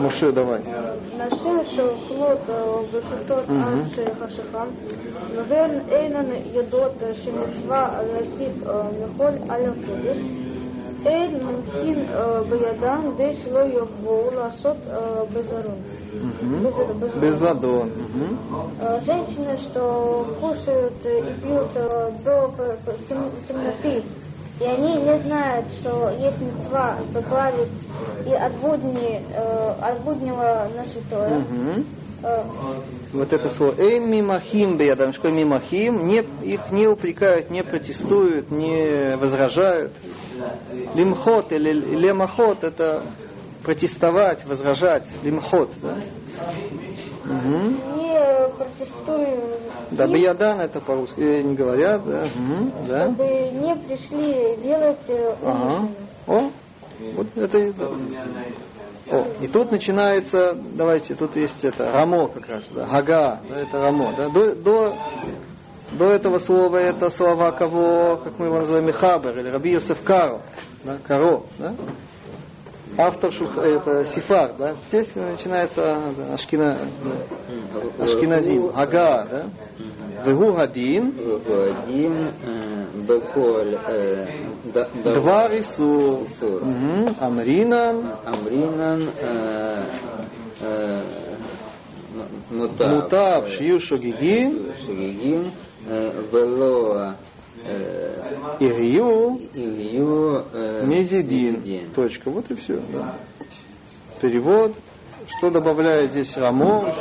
Муше, 0.02 0.32
давай. 0.32 0.60
נשים 1.18 1.60
שאוכלות 1.66 2.50
אה, 2.50 2.56
ושותות 2.92 3.50
Mhm. 3.50 3.64
עד 3.64 3.84
שחשכם, 3.88 4.68
והן 5.50 5.80
אינן 5.90 6.26
יודעות 6.54 7.04
שמצווה 7.14 7.82
להוסיף 8.04 8.68
אה, 8.68 8.82
מחול 9.02 9.32
על 9.50 9.62
הקודש, 9.66 10.18
אין 11.06 11.40
מומחים 11.46 11.98
אה, 12.10 12.42
בידם 12.44 13.12
כדי 13.16 13.34
שלא 13.34 13.60
יבואו 13.60 14.32
לעשות 14.36 14.78
אה, 14.88 14.98
בזרון. 15.34 15.80
Мгм. 16.10 16.66
Без- 16.66 16.94
без- 17.02 17.18
Безадон. 17.24 17.88
Мгм. 17.90 18.38
Э, 18.82 19.00
Женщины, 19.02 19.58
что 19.58 19.84
кушают 20.42 21.06
э, 21.06 21.20
и 21.30 21.34
пьют 21.42 21.72
э, 21.76 22.12
до 22.26 22.38
п- 22.58 22.78
п- 22.86 22.98
тем- 23.08 23.32
темноты, 23.48 23.96
и 24.61 24.65
они 24.65 24.97
не 24.97 25.19
знают, 25.19 25.67
что 25.73 26.11
есть 26.11 26.41
мецва 26.41 26.99
добавить 27.13 27.73
и 28.27 28.33
от, 28.33 28.55
будни, 28.61 29.23
э, 29.31 29.75
от 29.81 30.01
буднего 30.03 30.69
на 30.75 30.85
святое. 30.85 31.39
Мгм. 31.41 31.87
Э, 32.23 32.45
Вот 33.13 33.33
это 33.33 33.51
слово 33.51 33.75
«эйн 33.79 34.11
мимахим 34.11 34.77
бедам», 34.77 35.13
что 35.13 35.29
мимахим, 35.31 36.07
не, 36.07 36.19
их 36.43 36.71
не 36.71 36.87
упрекают, 36.87 37.51
не 37.51 37.63
протестуют, 37.63 38.51
не 38.51 39.17
возражают. 39.17 39.93
Лимхот 40.95 41.53
или 41.53 41.73
лемахот– 41.73 42.59
это 42.65 43.05
протестовать, 43.63 44.45
возражать. 44.47 45.07
Лимхот, 45.23 45.71
да? 45.83 45.99
Мгм. 47.25 47.97
Не 47.97 48.49
протестуем, 48.57 49.41
Да, 49.91 50.05
им, 50.05 50.13
баядан 50.13 50.61
это 50.61 50.81
по-русски 50.81 51.21
э, 51.21 51.43
не 51.43 51.55
говорят, 51.55 52.05
да? 52.05 52.27
Мгм, 52.35 52.73
да. 52.87 53.03
чтобы 53.07 53.25
не 53.25 53.77
пришли 53.77 54.57
делать 54.63 55.09
э, 55.09 55.35
Ага. 55.43 55.89
О, 56.27 56.51
вот 57.17 57.27
это. 57.37 57.59
О, 59.11 59.27
и 59.41 59.47
тут 59.49 59.71
начинается, 59.71 60.55
давайте, 60.55 61.15
тут 61.15 61.37
есть 61.37 61.63
это, 61.65 61.93
рамо 61.93 62.29
как 62.29 62.49
раз, 62.49 62.65
да, 62.75 62.87
гага, 62.87 63.41
да, 63.49 63.59
это 63.59 63.79
рамо, 63.83 64.13
да, 64.17 64.29
до, 64.31 64.55
до, 64.55 64.97
до 65.93 66.07
этого 66.07 66.39
слова 66.39 66.79
это 66.79 67.11
слова 67.11 67.53
кого, 67.53 68.17
как 68.17 68.39
мы 68.39 68.47
его 68.47 68.59
называем, 68.59 68.87
Михабер 68.87 69.39
или 69.39 69.49
Раби 69.49 69.73
Йосеф 69.73 70.03
Каро, 70.03 70.41
да, 70.85 70.97
Каро, 71.07 71.43
да, 71.59 71.75
автор 72.97 73.33
Шух, 73.33 73.57
это 73.59 74.05
Сифар, 74.05 74.55
да, 74.59 74.75
здесь 74.89 75.15
начинается 75.15 75.99
Ашкина, 76.33 76.79
Ашкиназим, 77.99 78.71
Ага, 78.75 79.27
да, 79.31 79.47
Вегу 80.25 80.53
Гадин, 80.53 81.15
Один 81.47 82.33
Беколь 83.07 83.79
Два 85.15 85.49
Рису. 85.49 86.27
Амринан, 87.21 88.13
Амринан 88.25 89.11
э, 89.21 89.87
э, 90.61 91.03
Мутав 92.51 93.49
Шию 93.49 93.81
Шогигин, 93.81 94.73
Шигигин 94.85 95.53
Велоа 95.87 97.17
э, 97.65 98.57
Илью 98.61 99.41
э, 100.53 100.87
Мезидин. 100.87 101.91
Точка. 101.95 102.31
Вот 102.31 102.51
и 102.51 102.55
все. 102.55 102.81
Перевод. 104.21 104.75
Что 105.39 105.51
добавляет 105.51 106.11
здесь 106.11 106.37
Рамо? 106.37 106.93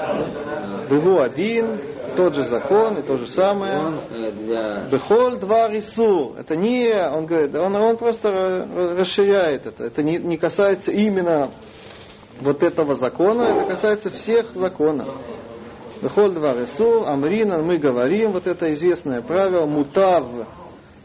Бегу 0.90 1.20
один, 1.20 1.78
тот 2.16 2.36
же 2.36 2.44
закон 2.46 2.98
и 3.00 3.02
то 3.02 3.18
же 3.18 3.28
самое. 3.28 3.96
Э, 4.12 4.90
Бехоль 4.90 5.38
два 5.40 5.68
рису. 5.68 6.36
Это 6.38 6.56
не, 6.56 6.94
он 7.10 7.26
говорит, 7.26 7.54
он, 7.56 7.76
он 7.76 7.98
просто 7.98 8.30
ра- 8.30 8.96
расширяет 8.96 9.66
это. 9.66 9.86
Это 9.86 10.04
не, 10.04 10.18
не 10.18 10.38
касается 10.38 10.92
именно 10.92 11.52
вот 12.42 12.64
этого 12.64 12.96
закона, 12.96 13.44
это 13.44 13.66
касается 13.66 14.10
всех 14.10 14.54
законов. 14.54 15.08
Бехоль 16.04 16.32
два 16.34 16.54
рису, 16.54 17.06
Амринан, 17.06 17.66
мы 17.66 17.78
говорим, 17.78 18.34
вот 18.34 18.46
это 18.46 18.74
известное 18.74 19.22
правило, 19.22 19.66
мутав, 19.66 20.26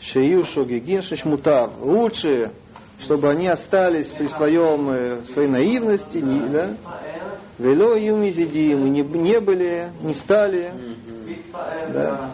шею 0.00 0.42
шогигин, 0.42 1.02
мутав. 1.24 1.70
Лучше, 1.80 2.50
чтобы 2.98 3.30
они 3.30 3.46
остались 3.46 4.08
при 4.08 4.26
своем, 4.26 4.90
э, 4.90 5.22
своей 5.32 5.48
наивности, 5.48 6.18
не, 6.18 6.48
да? 6.48 6.74
Вело 7.58 7.94
юмизидим, 7.94 8.86
и 8.86 8.90
не, 8.90 9.02
не 9.02 9.38
были, 9.38 9.92
не 10.02 10.14
стали, 10.14 10.72
да. 11.92 12.32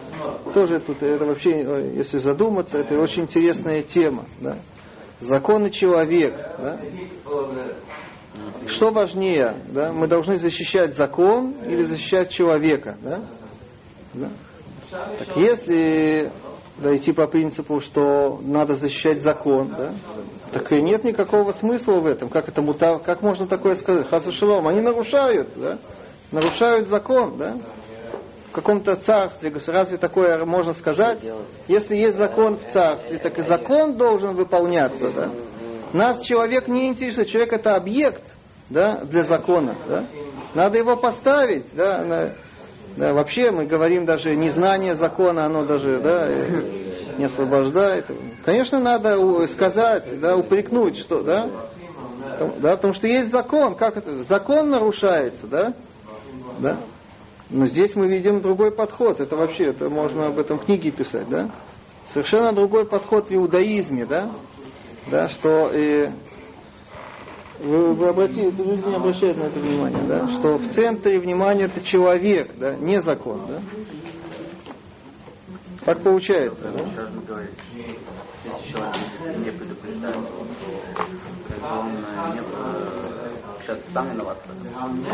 Тоже 0.51 0.79
тут, 0.79 1.03
это 1.03 1.23
вообще, 1.23 1.51
э, 1.51 1.91
если 1.97 2.17
задуматься, 2.17 2.79
это 2.79 2.97
очень 2.97 3.23
интересная 3.23 3.83
тема. 3.83 4.25
Да. 4.41 4.57
Законы 5.19 5.69
человека. 5.69 6.55
Да. 6.57 6.79
Что 8.67 8.91
важнее, 8.91 9.55
да? 9.67 9.91
Мы 9.91 10.07
должны 10.07 10.37
защищать 10.37 10.95
закон 10.95 11.55
или 11.63 11.83
защищать 11.83 12.29
человека, 12.29 12.97
да? 13.01 13.21
да? 14.13 14.29
Так 14.91 15.35
если 15.37 16.31
да, 16.77 16.95
идти 16.95 17.13
по 17.13 17.27
принципу, 17.27 17.79
что 17.79 18.39
надо 18.41 18.75
защищать 18.75 19.21
закон, 19.21 19.75
да, 19.77 19.93
так 20.51 20.71
и 20.71 20.81
нет 20.81 21.03
никакого 21.03 21.51
смысла 21.51 21.99
в 21.99 22.05
этом. 22.05 22.29
Как 22.29 22.49
это 22.49 22.61
мута, 22.61 22.99
как 22.99 23.21
можно 23.21 23.47
такое 23.47 23.75
сказать? 23.75 24.09
Хасу 24.09 24.31
шалом, 24.31 24.67
они 24.67 24.81
нарушают, 24.81 25.49
да? 25.55 25.77
Нарушают 26.31 26.89
закон, 26.89 27.37
да? 27.37 27.57
В 28.49 28.51
каком-то 28.51 28.95
царстве, 28.95 29.53
разве 29.67 29.97
такое 29.97 30.43
можно 30.45 30.73
сказать? 30.73 31.25
Если 31.67 31.95
есть 31.95 32.17
закон 32.17 32.57
в 32.57 32.71
царстве, 32.71 33.17
так 33.17 33.37
и 33.37 33.41
закон 33.41 33.97
должен 33.97 34.35
выполняться, 34.35 35.11
да? 35.11 35.31
Нас 35.95 36.19
человек 36.23 36.67
не 36.67 36.89
интересует, 36.89 37.29
человек 37.29 37.53
это 37.53 37.77
объект, 37.77 38.23
да, 38.69 38.97
для 39.05 39.23
закона, 39.23 39.75
да? 39.87 40.05
Надо 40.53 40.77
его 40.77 40.97
поставить, 40.97 41.73
да, 41.73 42.03
на, 42.03 42.35
да, 42.97 43.13
вообще 43.13 43.49
мы 43.49 43.65
говорим 43.65 44.03
даже 44.03 44.35
незнание 44.35 44.95
закона, 44.95 45.45
оно 45.45 45.63
даже 45.63 46.01
да, 46.01 46.27
не 47.17 47.23
освобождает. 47.23 48.07
Конечно, 48.43 48.81
надо 48.81 49.47
сказать, 49.47 50.19
да, 50.19 50.35
упрекнуть, 50.35 50.97
что, 50.97 51.23
да, 51.23 51.49
да, 52.39 52.71
потому 52.71 52.91
что 52.91 53.07
есть 53.07 53.31
закон. 53.31 53.75
Как 53.75 53.95
это? 53.95 54.25
Закон 54.25 54.69
нарушается, 54.69 55.47
да? 55.47 55.73
Да? 56.59 56.77
Но 57.49 57.67
здесь 57.67 57.95
мы 57.95 58.09
видим 58.09 58.41
другой 58.41 58.71
подход. 58.71 59.21
Это 59.21 59.37
вообще, 59.37 59.67
это 59.67 59.89
можно 59.89 60.27
об 60.27 60.39
этом 60.39 60.59
книги 60.59 60.89
писать, 60.89 61.29
да? 61.29 61.51
Совершенно 62.11 62.51
другой 62.51 62.85
подход 62.85 63.29
в 63.29 63.33
иудаизме, 63.33 64.05
да? 64.05 64.31
Да, 65.07 65.29
что 65.29 65.71
и 65.73 66.09
вы, 67.59 67.93
вы 67.93 68.07
обратили, 68.09 68.51
люди 68.51 68.87
не 68.87 68.95
обращают 68.95 69.37
на 69.37 69.43
это 69.43 69.59
внимание, 69.59 70.03
да? 70.03 70.27
Что 70.27 70.57
в 70.57 70.67
центре 70.69 71.19
внимания 71.19 71.65
это 71.65 71.81
человек, 71.81 72.51
да, 72.57 72.75
не 72.75 73.01
закон, 73.01 73.41
да? 73.47 73.61
Так 75.85 76.01
получается, 76.01 76.71
да? 76.71 77.41
Если 78.43 78.71
человек 78.71 78.95
не 79.37 79.51
предупреждает, 79.51 80.17
он 80.17 81.91
не 81.91 83.14
сейчас 83.65 83.79
сам 83.93 84.11
виноват 84.11 84.37
в 84.45 84.65
этом. 84.65 85.05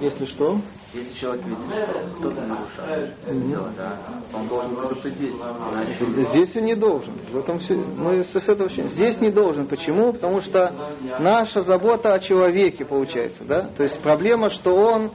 Если 0.00 0.24
что? 0.24 0.60
Если 0.92 1.14
человек 1.14 1.44
видит, 1.44 1.58
что 1.70 2.08
кто-то 2.18 2.40
нарушает 2.42 3.14
mm-hmm. 3.26 3.48
дело, 3.48 3.72
да, 3.76 3.98
он 4.32 4.48
должен 4.48 4.76
предупредить. 4.76 5.34
Иначе... 5.34 6.24
Здесь 6.30 6.56
он 6.56 6.64
не 6.64 6.74
должен. 6.74 7.14
В 7.30 7.38
этом 7.38 7.58
все, 7.58 7.74
мы 7.74 8.24
с 8.24 8.34
этого 8.48 8.68
Здесь 8.68 9.20
не 9.20 9.30
должен. 9.30 9.66
Почему? 9.66 10.12
Потому 10.12 10.40
что 10.40 10.72
наша 11.18 11.60
забота 11.60 12.14
о 12.14 12.18
человеке 12.18 12.84
получается, 12.84 13.44
да? 13.44 13.68
То 13.76 13.82
есть 13.82 13.98
проблема, 14.00 14.48
что 14.48 14.74
он, 14.74 15.12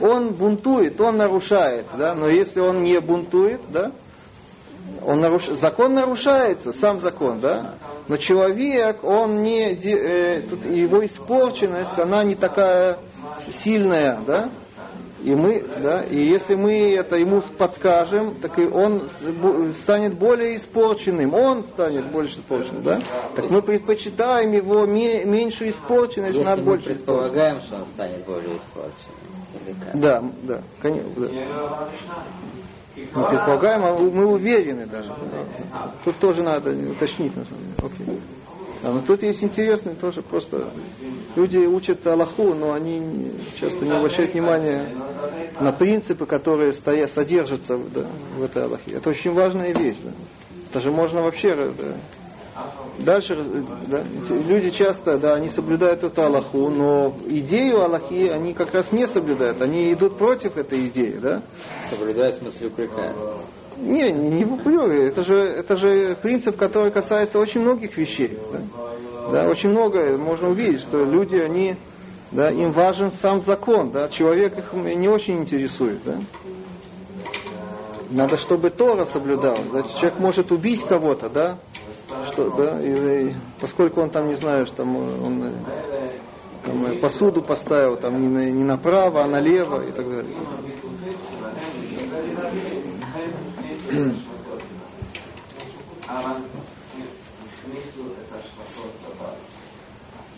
он 0.00 0.34
бунтует, 0.34 1.00
он 1.00 1.16
нарушает, 1.16 1.86
да? 1.96 2.14
Но 2.14 2.28
если 2.28 2.60
он 2.60 2.82
не 2.82 3.00
бунтует, 3.00 3.60
да? 3.70 3.92
Он 5.02 5.20
наруш... 5.20 5.46
Закон 5.46 5.94
нарушается, 5.94 6.72
сам 6.72 7.00
закон, 7.00 7.40
да? 7.40 7.74
Но 8.08 8.16
человек, 8.18 9.02
он 9.02 9.42
не, 9.42 9.72
э, 9.72 10.42
тут 10.42 10.64
его 10.66 11.04
испорченность, 11.04 11.98
она 11.98 12.22
не 12.24 12.34
такая 12.34 12.98
сильная, 13.50 14.20
да? 14.26 14.50
И 15.22 15.34
мы, 15.34 15.64
да, 15.82 16.02
и 16.02 16.18
если 16.18 16.54
мы 16.54 16.92
это 16.94 17.16
ему 17.16 17.40
подскажем, 17.56 18.34
так 18.42 18.58
и 18.58 18.66
он 18.66 19.08
станет 19.72 20.18
более 20.18 20.56
испорченным, 20.56 21.32
он 21.32 21.64
станет 21.64 22.12
больше 22.12 22.40
испорченным, 22.40 22.82
да? 22.82 23.00
Так 23.34 23.48
мы 23.48 23.62
предпочитаем 23.62 24.52
его 24.52 24.84
меньшую 24.84 25.70
испорченность 25.70 26.36
если 26.36 26.44
над 26.44 26.62
большей 26.62 26.90
мы 26.90 26.94
предполагаем, 26.96 27.60
что 27.60 27.76
он 27.76 27.86
станет 27.86 28.26
более 28.26 28.58
испорченным. 28.58 29.34
Да, 29.94 30.22
да, 30.42 30.62
конечно. 30.82 31.10
Да. 31.16 31.88
Мы 32.96 33.28
предполагаем, 33.28 33.84
а 33.84 33.96
мы 33.96 34.26
уверены 34.26 34.86
даже. 34.86 35.12
Тут 36.04 36.16
тоже 36.18 36.42
надо 36.42 36.70
уточнить, 36.70 37.36
на 37.36 37.44
самом 37.44 37.64
деле. 37.64 37.74
Окей. 37.78 38.20
Да, 38.82 38.92
но 38.92 39.00
тут 39.00 39.22
есть 39.22 39.42
интересный 39.42 39.94
тоже 39.94 40.20
просто... 40.20 40.70
Люди 41.36 41.56
учат 41.58 42.06
Аллаху, 42.06 42.52
но 42.52 42.72
они 42.72 43.32
часто 43.58 43.84
не 43.84 43.90
обращают 43.90 44.34
внимания 44.34 44.94
на 45.58 45.72
принципы, 45.72 46.26
которые 46.26 46.72
стоят, 46.72 47.10
содержатся 47.10 47.78
да, 47.78 48.06
в 48.36 48.42
этой 48.42 48.64
Аллахе. 48.64 48.92
Это 48.92 49.10
очень 49.10 49.32
важная 49.32 49.72
вещь. 49.72 49.96
Да. 50.04 50.80
Это 50.80 50.90
можно 50.90 51.22
вообще... 51.22 51.56
Да, 51.56 51.96
Дальше 52.98 53.34
да, 53.88 54.04
люди 54.28 54.70
часто, 54.70 55.18
да, 55.18 55.34
они 55.34 55.50
соблюдают 55.50 56.04
эту 56.04 56.22
Аллаху, 56.22 56.68
но 56.70 57.14
идею 57.26 57.82
Аллахи 57.82 58.28
они 58.28 58.54
как 58.54 58.72
раз 58.72 58.92
не 58.92 59.08
соблюдают. 59.08 59.60
Они 59.60 59.92
идут 59.92 60.16
против 60.16 60.56
этой 60.56 60.86
идеи, 60.88 61.18
да? 61.20 61.42
Соблюдают 61.90 62.36
в 62.36 62.38
смысле 62.38 62.68
упрекают. 62.68 63.16
Не, 63.78 64.12
не 64.12 64.44
в 64.44 64.54
упреке. 64.54 65.08
Это 65.08 65.22
же, 65.22 65.34
это 65.40 65.76
же 65.76 66.16
принцип, 66.22 66.56
который 66.56 66.92
касается 66.92 67.38
очень 67.40 67.60
многих 67.60 67.96
вещей. 67.96 68.38
Да? 68.52 68.60
да, 69.30 69.48
очень 69.48 69.70
много 69.70 70.16
можно 70.16 70.50
увидеть, 70.50 70.80
что 70.82 70.98
люди, 70.98 71.36
они, 71.36 71.76
да, 72.30 72.50
им 72.50 72.70
важен 72.70 73.10
сам 73.10 73.42
закон, 73.42 73.90
да, 73.90 74.08
человек 74.08 74.56
их 74.58 74.72
не 74.72 75.08
очень 75.08 75.38
интересует, 75.38 75.98
да. 76.04 76.20
Надо, 78.10 78.36
чтобы 78.36 78.70
Тора 78.70 79.06
соблюдал. 79.06 79.56
Да? 79.72 79.82
Человек 79.98 80.18
может 80.18 80.52
убить 80.52 80.84
кого-то, 80.84 81.28
да, 81.28 81.58
что, 82.34 82.50
да, 82.50 82.80
и, 82.80 83.28
и, 83.28 83.34
поскольку 83.60 84.02
он 84.02 84.10
там, 84.10 84.28
не 84.28 84.34
знаю, 84.34 84.66
что 84.66 84.78
там 84.78 84.96
он 84.96 85.52
там, 86.64 86.98
посуду 87.00 87.42
поставил 87.42 87.96
там 87.96 88.20
не, 88.20 88.28
на, 88.28 88.50
не 88.50 88.64
направо, 88.64 89.22
а 89.22 89.26
налево 89.26 89.86
и 89.86 89.92
так 89.92 90.08
далее. 90.08 90.36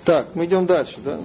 Так, 0.04 0.36
мы 0.36 0.44
идем 0.44 0.66
дальше, 0.66 1.00
да? 1.00 1.18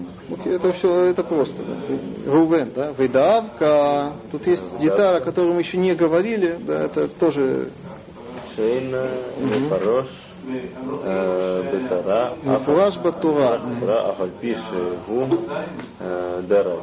Это 0.43 0.71
все, 0.71 1.03
это 1.03 1.23
просто, 1.23 1.63
да? 1.63 2.31
Рувен, 2.31 2.71
да? 2.73 2.93
Выдавка. 2.93 4.13
Тут 4.31 4.47
есть 4.47 4.79
деталь, 4.79 5.17
о 5.17 5.21
которой 5.21 5.53
мы 5.53 5.59
еще 5.59 5.77
не 5.77 5.93
говорили, 5.93 6.57
да, 6.59 6.85
это 6.85 7.07
тоже... 7.07 7.69
Шейна, 8.55 9.07
Мефарош, 9.37 10.07
בתורה, 11.72 12.30
מפורש 12.44 12.98
בתורה, 12.98 13.56
אף 14.10 14.20
על 14.20 14.30
פי 14.40 14.54
שהוא 14.54 15.28
דרק. 16.48 16.82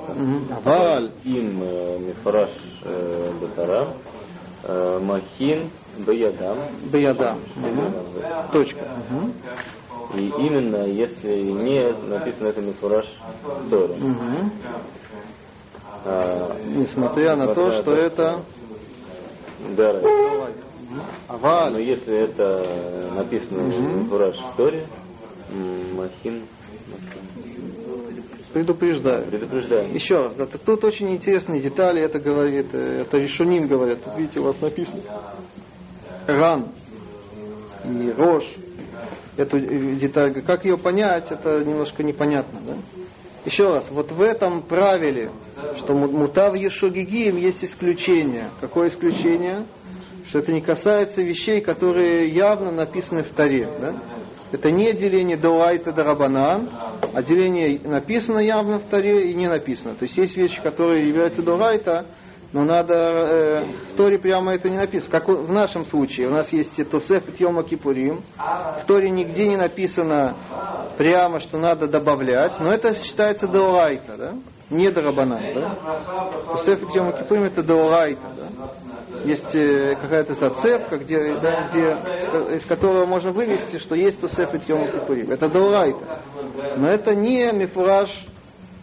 אבל 0.64 1.10
אם 1.26 1.62
מפורש 2.10 2.84
בתורה, 3.42 3.86
Махин 4.66 5.70
Баядам. 6.00 6.58
Баядам. 6.92 7.40
Точка. 8.52 8.98
И 10.16 10.28
именно 10.28 10.86
если 10.86 11.42
не 11.42 11.92
написано 12.08 12.48
это 12.48 12.62
Мифураж 12.62 13.06
Торы. 13.70 13.96
А, 16.06 16.58
Несмотря 16.66 17.36
на 17.36 17.54
то, 17.54 17.72
что 17.72 17.94
это 17.94 18.42
Дара. 19.76 20.02
Аваль. 21.29 21.73
Но 21.73 21.79
если 21.79 22.17
это 22.17 23.13
написано 23.15 23.65
в 24.05 24.17
Раш 24.17 24.39
Торе, 24.57 24.87
Махин 25.95 26.45
предупреждаю. 28.53 29.27
Предупреждаю. 29.27 29.95
Еще 29.95 30.17
раз, 30.17 30.35
да, 30.35 30.47
так 30.47 30.61
тут 30.63 30.85
очень 30.85 31.11
интересные 31.11 31.61
детали, 31.61 32.03
это 32.03 32.19
говорит, 32.19 32.69
э, 32.73 33.03
это 33.03 33.19
Решунин 33.19 33.67
говорят, 33.67 34.03
тут 34.03 34.17
видите, 34.17 34.41
у 34.41 34.45
вас 34.45 34.61
написано. 34.61 35.03
Ран 36.27 36.73
и 37.85 38.11
Рош, 38.11 38.45
эту 39.37 39.61
деталь, 39.61 40.43
как 40.43 40.65
ее 40.65 40.77
понять, 40.77 41.31
это 41.31 41.65
немножко 41.65 42.03
непонятно, 42.03 42.61
да? 42.67 42.77
Еще 43.45 43.65
раз, 43.65 43.89
вот 43.91 44.11
в 44.11 44.21
этом 44.21 44.63
правиле, 44.63 45.31
что 45.77 45.95
мутав 45.95 46.57
ешогигим 46.57 47.37
есть 47.37 47.65
исключение. 47.65 48.51
Какое 48.61 48.89
исключение? 48.89 49.65
Что 50.29 50.41
это 50.41 50.53
не 50.53 50.61
касается 50.61 51.23
вещей, 51.23 51.63
которые 51.63 52.29
явно 52.35 52.71
написаны 52.71 53.23
в 53.23 53.31
Таре. 53.31 53.67
Да? 53.81 53.95
Это 54.53 54.71
не 54.71 54.93
деление 54.93 55.39
Дауайта 55.39 55.91
Дарабанан, 55.93 56.69
а 57.15 57.23
деление 57.23 57.81
написано 57.81 58.39
явно 58.39 58.79
в 58.79 58.85
Таре 58.85 59.31
и 59.31 59.35
не 59.35 59.49
написано. 59.49 59.95
То 59.95 60.05
есть 60.05 60.19
есть 60.19 60.37
вещи, 60.37 60.63
которые 60.63 61.09
являются 61.09 61.43
Дауайта, 61.43 62.07
но 62.53 62.65
надо, 62.65 62.95
э, 62.95 63.65
в 63.93 63.97
Торе 63.97 64.19
прямо 64.19 64.55
это 64.55 64.71
не 64.71 64.77
написано. 64.77 65.11
Как 65.11 65.29
в 65.29 65.53
нашем 65.53 65.85
случае, 65.85 66.29
у 66.29 66.31
нас 66.31 66.53
есть 66.53 66.91
Тосеф 66.91 67.29
и 67.29 67.43
Йома 67.43 67.63
Кипурим. 67.63 68.23
В 68.37 68.87
Торе 68.87 69.11
нигде 69.11 69.49
не 69.49 69.57
написано 69.57 70.35
прямо, 70.97 71.41
что 71.41 71.59
надо 71.59 71.87
добавлять, 71.89 72.59
но 72.59 72.73
это 72.73 72.95
считается 72.95 73.47
Даурайта, 73.47 74.17
да? 74.17 74.35
Не 74.71 74.91
Дарабанан, 74.91 75.55
да? 75.55 76.43
Тосеф 76.53 76.83
и 76.83 76.97
Йома 76.97 77.13
Кипурим 77.13 77.45
это 77.45 77.63
Даурайта, 77.63 78.27
да? 78.37 78.49
есть 79.25 79.55
э, 79.55 79.97
какая-то 80.01 80.35
зацепка, 80.35 80.99
где, 80.99 81.35
да, 81.39 81.69
где, 81.69 82.57
из 82.57 82.65
которого 82.65 83.05
можно 83.07 83.33
вывести, 83.33 83.79
что 83.79 83.95
есть 83.95 84.21
Тосефет 84.21 84.69
Йом 84.69 84.87
Кипурим. 84.87 85.31
Это 85.31 85.49
Даурайта. 85.49 86.23
Но 86.77 86.89
это 86.89 87.15
не 87.15 87.53
Мифураж 87.53 88.09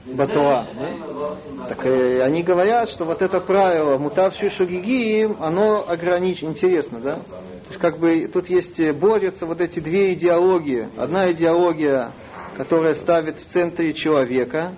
Батуа. 0.06 0.66
Да? 0.76 1.68
Так 1.68 1.86
э, 1.86 2.22
они 2.22 2.43
говорят, 2.43 2.89
что 2.89 3.06
вот 3.06 3.22
это 3.22 3.39
правило 3.39 3.97
мутавший 3.97 4.49
шагигиим, 4.49 5.38
оно 5.39 5.84
ограничено. 5.88 6.49
Интересно, 6.49 6.99
да? 6.99 7.16
То 7.16 7.70
есть 7.70 7.80
как 7.80 7.99
бы 7.99 8.28
тут 8.28 8.47
есть, 8.47 8.80
э, 8.80 8.93
борются 8.93 9.47
вот 9.47 9.62
эти 9.62 9.80
две 9.80 10.14
идеологии. 10.14 10.89
Одна 10.95 11.32
идеология, 11.32 12.12
которая 12.56 12.93
ставит 12.93 13.39
в 13.39 13.45
центре 13.45 13.93
человека, 13.93 14.76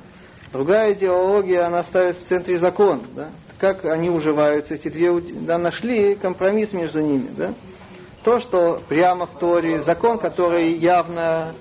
другая 0.54 0.94
идеология, 0.94 1.66
она 1.68 1.84
ставит 1.84 2.18
в 2.18 2.26
центре 2.28 2.58
закон. 2.58 3.04
Да? 3.14 3.32
Как 3.60 3.84
они 3.84 4.10
уживаются, 4.10 4.76
эти 4.76 4.88
две, 4.88 5.12
да, 5.20 5.58
нашли 5.58 6.16
компромисс 6.16 6.72
между 6.72 7.02
ними. 7.02 7.30
Да? 7.36 7.54
То, 8.28 8.42
что 8.42 8.82
прямо 8.90 9.26
в 9.26 9.40
Торе, 9.40 9.84
закон, 9.84 10.20
который 10.20 10.74
явно 10.74 11.56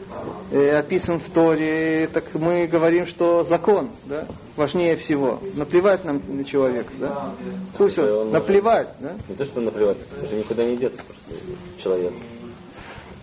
э, 0.51 0.71
описан 0.77 1.21
в 1.21 1.31
Торе, 1.31 2.09
так 2.13 2.35
мы 2.35 2.67
говорим, 2.67 3.07
что 3.07 3.45
закон 3.45 3.91
да, 4.05 4.27
важнее 4.57 4.97
всего. 4.97 5.39
Наплевать 5.55 6.03
нам 6.03 6.21
на 6.27 6.43
человека. 6.43 6.93
Да? 6.99 7.35
Пусть 7.79 7.97
он, 8.01 8.33
наплевать. 8.33 8.89
Да? 8.99 9.15
Не 9.29 9.37
то, 9.37 9.45
что 9.45 9.61
наплевать, 9.61 9.99
уже 10.21 10.35
никуда 10.35 10.65
не 10.65 10.77
деться 10.77 11.05
просто 11.05 11.41
человек. 11.81 12.15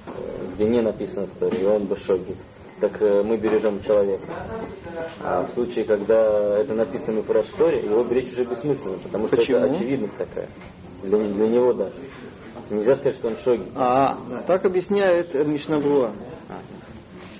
Э, 0.08 0.46
где 0.56 0.64
не 0.64 0.82
написано 0.82 1.28
в 1.28 1.38
Торе, 1.38 1.64
и 1.64 1.66
он 1.66 1.84
бешоги. 1.84 2.38
Так 2.80 3.02
э, 3.02 3.24
мы 3.24 3.36
бережем 3.36 3.82
человека. 3.82 4.26
А 5.20 5.44
в 5.44 5.50
случае, 5.50 5.84
когда 5.84 6.60
это 6.60 6.74
написано 6.76 7.22
в 7.22 7.58
Торе, 7.58 7.82
его 7.82 8.06
беречь 8.06 8.32
уже 8.32 8.46
бессмысленно, 8.46 9.00
потому 9.00 9.28
что 9.28 9.36
Почему? 9.36 9.58
это 9.58 9.76
очевидность 9.76 10.16
такая. 10.16 10.48
Для, 11.04 11.18
для 11.18 11.48
него 11.50 11.74
даже. 11.74 11.96
Нельзя 12.70 12.96
сказать, 12.96 13.16
что 13.16 13.28
он 13.28 13.36
шоги. 13.38 13.66
А, 13.76 14.18
да, 14.30 14.42
так 14.42 14.66
объясняет 14.66 15.34
Мишнабруа. 15.34 16.12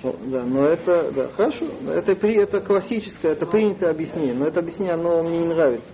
Ну, 0.02 0.16
да, 0.26 0.42
но 0.42 0.66
это, 0.66 1.10
да, 1.12 1.28
хорошо, 1.28 1.66
это, 1.88 2.14
при, 2.14 2.36
это 2.36 2.60
классическое, 2.60 3.32
это 3.32 3.46
принятое 3.46 3.90
объяснение, 3.90 4.34
но 4.34 4.46
это 4.46 4.60
объяснение, 4.60 4.94
оно 4.94 5.22
мне 5.22 5.38
не 5.38 5.46
нравится. 5.46 5.90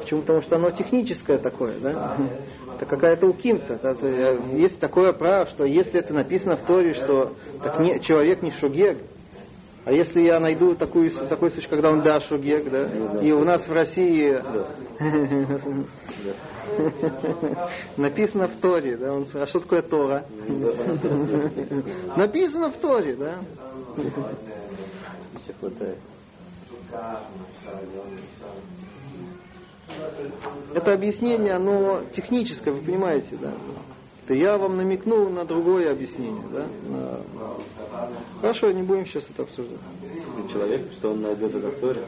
Почему? 0.00 0.22
Потому 0.22 0.40
что 0.40 0.56
оно 0.56 0.70
техническое 0.70 1.38
такое, 1.38 1.78
да? 1.78 2.16
Это 2.74 2.86
какая-то 2.86 3.26
укимта. 3.26 3.78
Да? 3.82 3.94
Есть 4.56 4.80
такое 4.80 5.12
право, 5.12 5.46
что 5.46 5.64
если 5.64 6.00
это 6.00 6.14
написано 6.14 6.56
в 6.56 6.62
Торе, 6.62 6.94
что 6.94 7.34
так 7.62 7.78
не, 7.78 8.00
человек 8.00 8.42
не 8.42 8.50
шугег, 8.50 8.98
а 9.84 9.92
если 9.92 10.20
я 10.20 10.38
найду 10.38 10.76
такую, 10.76 11.10
такой 11.10 11.50
случай, 11.50 11.68
когда 11.68 11.90
он 11.90 12.02
да 12.02 12.20
шугег, 12.20 12.70
да, 12.70 12.84
и 13.20 13.32
у 13.32 13.42
нас 13.42 13.66
в 13.66 13.72
России 13.72 14.40
написано 17.96 18.46
в 18.46 18.56
Торе, 18.60 18.96
да, 18.96 19.12
он, 19.12 19.26
а 19.34 19.46
что 19.46 19.60
такое 19.60 19.82
Тора? 19.82 20.24
Написано 22.16 22.70
в 22.70 22.76
Торе, 22.76 23.16
да. 23.16 23.38
Еще 23.96 25.52
хватает. 25.58 25.98
Это 30.74 30.92
объяснение, 30.92 31.54
оно 31.54 32.02
техническое, 32.12 32.70
вы 32.70 32.82
понимаете, 32.82 33.36
да? 33.36 33.52
То 34.32 34.36
я 34.36 34.56
вам 34.56 34.78
намекнул 34.78 35.28
на 35.28 35.44
другое 35.44 35.92
объяснение, 35.92 36.42
да? 36.50 36.66
На... 36.88 37.20
Хорошо, 38.40 38.72
не 38.72 38.82
будем 38.82 39.04
сейчас 39.04 39.28
это 39.28 39.42
обсуждать. 39.42 39.78
Человек, 40.50 40.90
что 40.92 41.10
он 41.10 41.20
найдет 41.20 41.54
это 41.54 41.68
в 41.68 41.78
Торе? 41.78 42.02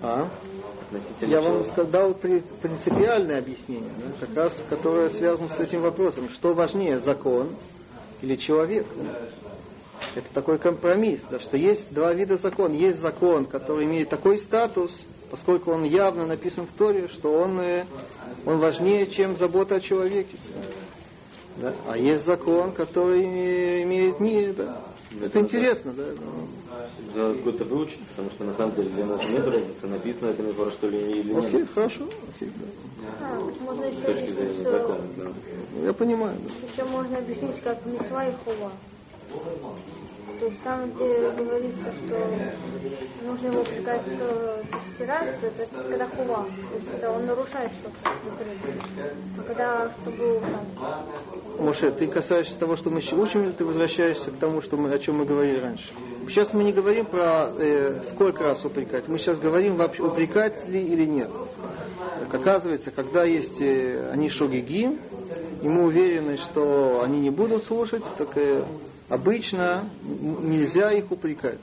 А? 0.00 0.26
Относительно 0.86 1.30
Я 1.30 1.42
вам 1.42 1.64
человека. 1.64 2.14
при- 2.14 2.42
принципиальное 2.62 3.38
объяснение, 3.40 3.90
да, 3.98 4.26
как 4.26 4.34
раз 4.34 4.64
которое 4.70 5.10
связано 5.10 5.48
с 5.48 5.60
этим 5.60 5.82
вопросом. 5.82 6.30
Что 6.30 6.54
важнее, 6.54 6.98
закон 6.98 7.56
или 8.22 8.36
человек? 8.36 8.86
да? 8.96 9.18
Это 10.14 10.32
такой 10.32 10.56
компромисс, 10.58 11.20
да, 11.30 11.40
что 11.40 11.58
есть 11.58 11.92
два 11.92 12.14
вида 12.14 12.38
закона. 12.38 12.72
Есть 12.72 13.00
закон, 13.00 13.44
который 13.44 13.84
имеет 13.84 14.08
такой 14.08 14.38
статус, 14.38 15.04
поскольку 15.30 15.72
он 15.72 15.84
явно 15.84 16.26
написан 16.26 16.66
в 16.66 16.72
Торе, 16.72 17.08
что 17.08 17.34
он, 17.34 17.60
э, 17.60 17.84
он 18.46 18.56
важнее, 18.58 19.06
чем 19.06 19.36
забота 19.36 19.74
о 19.74 19.80
человеке. 19.80 20.38
Да? 21.60 21.74
А 21.88 21.96
есть 21.96 22.24
закон, 22.24 22.72
который 22.72 23.22
име- 23.22 23.82
имеет 23.82 24.20
не... 24.20 24.52
Да. 24.52 24.82
Это 25.22 25.40
интересно, 25.40 25.92
да? 25.92 26.04
ну. 26.14 26.48
Надо 27.14 27.34
какой-то 27.38 27.64
выучить, 27.64 28.00
потому 28.08 28.30
что 28.30 28.44
на 28.44 28.52
самом 28.52 28.74
деле 28.74 28.90
для 28.90 29.06
нас 29.06 29.22
нет 29.28 29.44
разницы, 29.46 29.86
написано 29.86 30.30
это 30.30 30.42
мифора 30.42 30.70
что 30.70 30.88
ли 30.88 31.20
или 31.20 31.32
нет. 31.32 31.46
Окей, 31.46 31.66
хорошо. 31.74 32.04
окей, 32.36 32.50
да. 32.56 32.66
А, 33.20 33.40
можно 33.60 33.90
С 33.90 33.92
еще 33.94 34.02
точки 34.02 34.10
объяснить, 34.10 34.34
зрения 34.36 34.60
что 34.60 34.70
закона. 34.70 35.00
Да. 35.16 35.86
Я 35.86 35.92
понимаю. 35.92 36.36
Да. 36.44 36.82
еще 36.82 36.90
можно 36.90 37.18
объяснить 37.18 37.60
как 37.60 37.86
митцва 37.86 38.26
и 38.26 38.32
хува. 38.44 38.72
То 40.38 40.46
есть 40.46 40.62
там, 40.62 40.90
где 40.90 41.30
говорится, 41.30 41.92
что 41.92 43.26
нужно 43.26 43.46
его 43.46 43.64
приказ, 43.64 44.02
что 44.02 44.62
стирается, 44.94 45.46
это 45.46 45.66
когда 45.82 46.06
хува. 46.06 46.44
То 46.44 46.76
есть 46.76 46.92
это 46.94 47.10
он 47.10 47.26
нарушает 47.26 47.72
что-то. 47.72 47.96
А 49.38 49.42
когда, 49.42 49.90
чтобы 49.90 50.40
там, 50.40 51.64
Моше, 51.64 51.90
ты 51.92 52.06
касаешься 52.06 52.58
того, 52.58 52.76
что 52.76 52.90
мы 52.90 52.98
учим, 52.98 53.44
или 53.44 53.52
ты 53.52 53.64
возвращаешься 53.64 54.30
к 54.30 54.36
тому, 54.38 54.60
что 54.60 54.76
мы, 54.76 54.92
о 54.92 54.98
чем 54.98 55.16
мы 55.16 55.24
говорили 55.24 55.58
раньше? 55.58 55.90
Сейчас 56.28 56.52
мы 56.52 56.64
не 56.64 56.72
говорим 56.72 57.06
про 57.06 57.50
э, 57.56 58.02
сколько 58.04 58.42
раз 58.44 58.64
упрекать. 58.64 59.08
Мы 59.08 59.18
сейчас 59.18 59.38
говорим 59.38 59.76
вообще, 59.76 60.02
упрекать 60.02 60.68
ли 60.68 60.82
или 60.82 61.06
нет. 61.06 61.30
Так 62.20 62.34
оказывается, 62.34 62.90
когда 62.90 63.24
есть 63.24 63.60
э, 63.60 64.10
они 64.12 64.28
шогиги, 64.28 64.98
и 65.62 65.68
мы 65.68 65.84
уверены, 65.84 66.36
что 66.36 67.00
они 67.02 67.20
не 67.20 67.30
будут 67.30 67.64
слушать, 67.64 68.04
так 68.18 68.36
э, 68.36 68.64
обычно 69.08 69.88
нельзя 70.02 70.92
их 70.92 71.10
упрекать. 71.10 71.58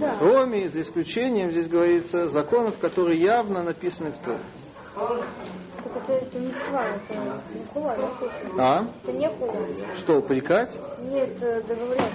да. 0.00 0.16
Кроме, 0.18 0.68
за 0.68 0.80
исключением, 0.82 1.50
здесь 1.50 1.68
говорится, 1.68 2.28
законов, 2.28 2.78
которые 2.78 3.20
явно 3.20 3.62
написаны 3.62 4.12
в 4.12 4.18
Торе. 4.18 4.40
А? 8.58 8.86
Что, 9.98 10.18
упрекать? 10.18 10.78
Нет, 11.00 11.38
добавлять. 11.38 12.12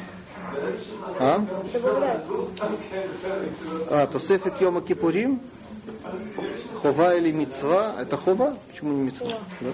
А? 1.20 1.40
Добавлять. 1.72 2.26
А, 3.90 4.08
то 4.08 4.20
сефет 4.20 4.60
Йома 4.60 4.82
Кипурим, 4.82 5.42
хова 6.82 7.16
или 7.16 7.32
мицва, 7.32 7.96
это 8.00 8.18
хова? 8.18 8.58
Почему 8.70 8.94
не 8.94 9.04
мицва? 9.04 9.40
Да? 9.62 9.72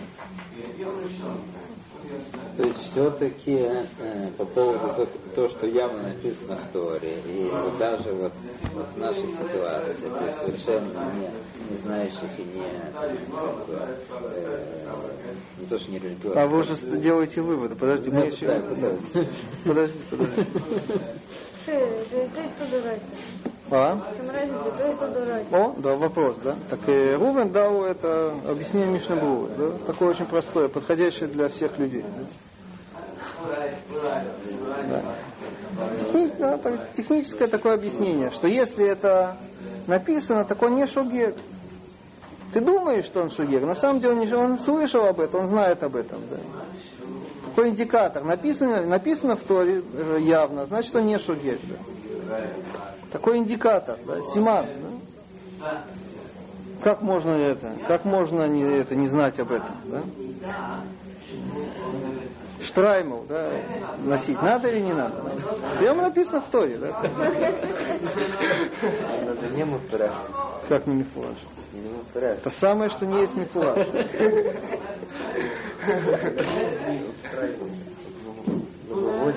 То 2.57 2.63
есть 2.63 2.79
все-таки 2.91 3.53
э, 3.53 4.31
по 4.37 4.45
поводу 4.45 4.87
зак- 4.97 5.33
то, 5.35 5.47
что 5.47 5.67
явно 5.67 6.03
написано 6.03 6.55
в 6.57 6.71
Торе, 6.73 7.21
и 7.25 7.51
вот 7.51 7.77
даже 7.77 8.11
вот, 8.13 8.33
вот 8.73 8.87
в 8.87 8.97
нашей 8.97 9.29
ситуации, 9.29 10.09
то 10.09 10.25
есть 10.25 10.37
совершенно 10.39 11.13
не, 11.13 11.29
не 11.69 11.75
знающих 11.75 12.39
и 12.39 12.43
не, 12.43 12.71
как 13.31 13.67
бы, 13.67 13.79
э, 14.33 14.97
не 15.59 15.65
то, 15.67 15.77
что 15.77 15.91
не 15.91 15.99
религиозных. 15.99 16.43
А 16.43 16.47
вы 16.47 16.57
уже 16.59 16.75
с- 16.75 16.97
делаете 16.97 17.41
выводы. 17.41 17.75
Подожди, 17.75 18.09
Да, 18.09 18.19
мы 18.19 18.25
еще... 18.25 18.47
да. 18.47 18.61
Подожди, 19.65 19.99
подожди. 20.09 20.41
Что, 21.63 21.71
это 21.71 22.41
и 22.41 22.49
А? 23.69 23.99
О, 25.51 25.75
да, 25.77 25.95
вопрос, 25.95 26.37
да. 26.43 26.55
Так 26.69 26.87
и 26.87 27.13
Рувен 27.13 27.51
дал 27.51 27.83
это 27.83 28.31
объяснение 28.47 28.89
Мишнабуа, 28.91 29.49
да? 29.57 29.71
Такое 29.85 30.09
очень 30.09 30.25
простое, 30.25 30.69
подходящее 30.69 31.27
для 31.27 31.49
всех 31.49 31.77
людей. 31.77 32.05
Да. 34.89 35.01
Техни- 35.97 36.33
да, 36.39 36.57
так- 36.57 36.93
техническое 36.93 37.47
такое 37.47 37.73
объяснение, 37.73 38.31
что 38.31 38.47
если 38.47 38.85
это 38.87 39.37
написано, 39.85 40.45
так 40.45 40.61
он 40.61 40.75
не 40.75 40.85
шугек. 40.85 41.35
Ты 42.53 42.61
думаешь, 42.61 43.05
что 43.05 43.21
он 43.21 43.29
шугек, 43.29 43.63
на 43.63 43.75
самом 43.75 43.99
деле 43.99 44.13
он, 44.13 44.19
не, 44.19 44.33
он 44.33 44.57
слышал 44.57 45.05
об 45.05 45.19
этом, 45.19 45.41
он 45.41 45.47
знает 45.47 45.83
об 45.83 45.95
этом. 45.95 46.21
Да. 46.29 46.37
Такой 47.45 47.69
индикатор. 47.69 48.23
Написано, 48.23 48.85
написано 48.85 49.35
в 49.35 49.43
Торе 49.43 49.81
явно, 50.19 50.65
значит 50.65 50.95
он 50.95 51.05
не 51.05 51.17
шугек. 51.17 51.59
Да. 52.29 52.96
Такой 53.11 53.37
индикатор, 53.37 53.97
да, 54.05 54.21
симан. 54.33 54.67
Да. 55.59 55.83
Как 56.83 57.01
можно 57.01 57.31
это, 57.31 57.73
как 57.87 58.05
можно 58.05 58.47
не, 58.47 58.61
это, 58.63 58.95
не 58.95 59.07
знать 59.07 59.39
об 59.39 59.51
этом? 59.51 59.75
Да? 59.85 60.03
Штраймл, 62.61 63.25
да, 63.27 63.49
носить 64.03 64.41
надо 64.41 64.69
или 64.69 64.79
не 64.79 64.93
надо? 64.93 65.23
Прямо 65.79 66.03
написано 66.03 66.41
в 66.41 66.49
Торе, 66.49 66.77
да? 66.77 67.01
Это 69.27 69.47
не 69.51 69.63
муфтараш. 69.63 70.13
Как 70.67 70.85
не 70.87 70.95
мифураж? 70.95 71.37
Не 71.73 71.89
муфтараш. 71.89 72.37
Это 72.39 72.49
самое, 72.49 72.89
что 72.89 73.05
не 73.05 73.21
есть 73.21 73.35
мифураж. 73.35 73.87
Ну, 78.89 79.33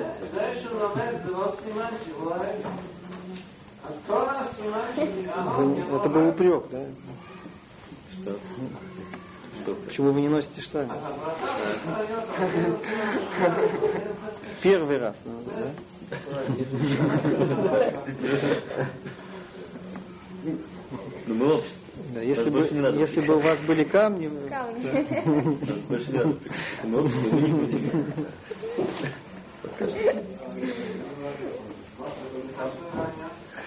Это 5.96 6.08
был 6.08 6.28
упрек, 6.28 6.64
да? 6.70 6.84
Что? 8.12 8.38
Что? 9.62 9.74
Почему 9.86 10.12
вы 10.12 10.20
не 10.20 10.28
носите 10.28 10.60
штаны? 10.60 10.92
Первый 14.62 14.98
раз, 14.98 15.16
ну, 15.24 15.32
да? 15.46 15.70
Ну, 21.26 21.34
мы 21.34 21.54
общество. 21.54 21.80
Да, 22.14 22.20
если 22.22 22.44
бы, 22.50 22.58
больше 22.58 22.74
не 22.74 22.80
надо 22.80 22.98
если 22.98 23.20
бы 23.20 23.36
у 23.36 23.40
вас 23.40 23.60
были 23.60 23.84
камни, 23.84 24.26
вы- 24.26 24.48
Камни. 24.48 24.84
Нас 25.68 25.78
больше 25.80 26.10
не 26.12 26.18
надо 26.18 26.34
прикрепить. 26.34 26.84
Мы 26.84 27.00
общество, 27.00 27.36
мы 27.36 27.40
не 27.42 27.52
будем. 27.52 28.04
Пока 29.62 29.88
что. 29.88 30.00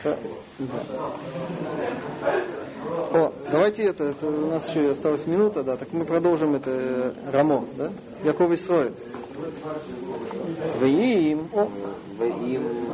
Да. 0.04 0.18
О, 3.12 3.34
давайте 3.52 3.84
это, 3.84 4.06
это 4.06 4.28
у 4.28 4.48
нас 4.48 4.68
еще 4.68 4.92
осталась 4.92 5.26
минута, 5.26 5.64
да, 5.64 5.78
так 5.78 5.94
мы 5.94 6.04
продолжим 6.06 6.56
это 6.56 6.72
э, 6.72 7.14
Рамо, 7.32 7.66
да? 7.78 7.92
Яков 8.24 8.52
Исроэль. 8.52 8.94
Вы 10.80 10.90
им, 10.90 11.50
о, 11.54 11.70
В 12.18 12.24
им, 12.24 12.94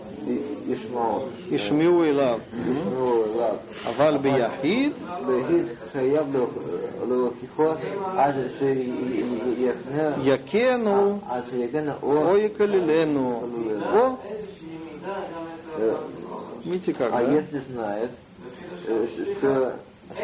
ש- 0.20 0.24
שיודע 0.24 0.40
שלא 0.66 0.68
י- 0.68 0.72
ישמעו. 0.72 1.20
ישמעו 1.50 2.04
אליו, 2.04 2.38
ישמעו 2.70 3.24
אליו. 3.24 3.56
אבל 3.86 4.16
ביחיד, 4.22 4.92
והיא 5.26 5.62
חייב 5.92 6.26
להוכיחו 7.08 7.68
עד 8.16 8.34
שיחנה 8.58 10.16
יכנו 10.22 11.18
עד 11.28 11.42
שיגנה 11.50 11.94
או 12.02 12.28
או 12.30 12.36
יקללנו. 12.36 13.42
О, 13.94 14.16
э, 15.78 15.96
видите 16.64 16.92
как, 16.94 17.12
А 17.12 17.22
да? 17.22 17.32
если 17.32 17.58
знает, 17.72 18.10
э, 18.88 19.06
ш- 19.06 19.24
что 19.38 19.72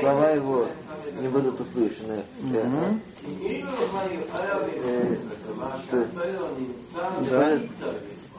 слова 0.00 0.30
его 0.30 0.66
не 1.20 1.28
будут 1.28 1.60
услышаны, 1.60 2.22
э, 2.52 2.64
Мгм. 2.64 3.00
э, 4.84 5.16
что 5.86 5.96
Да. 7.30 7.58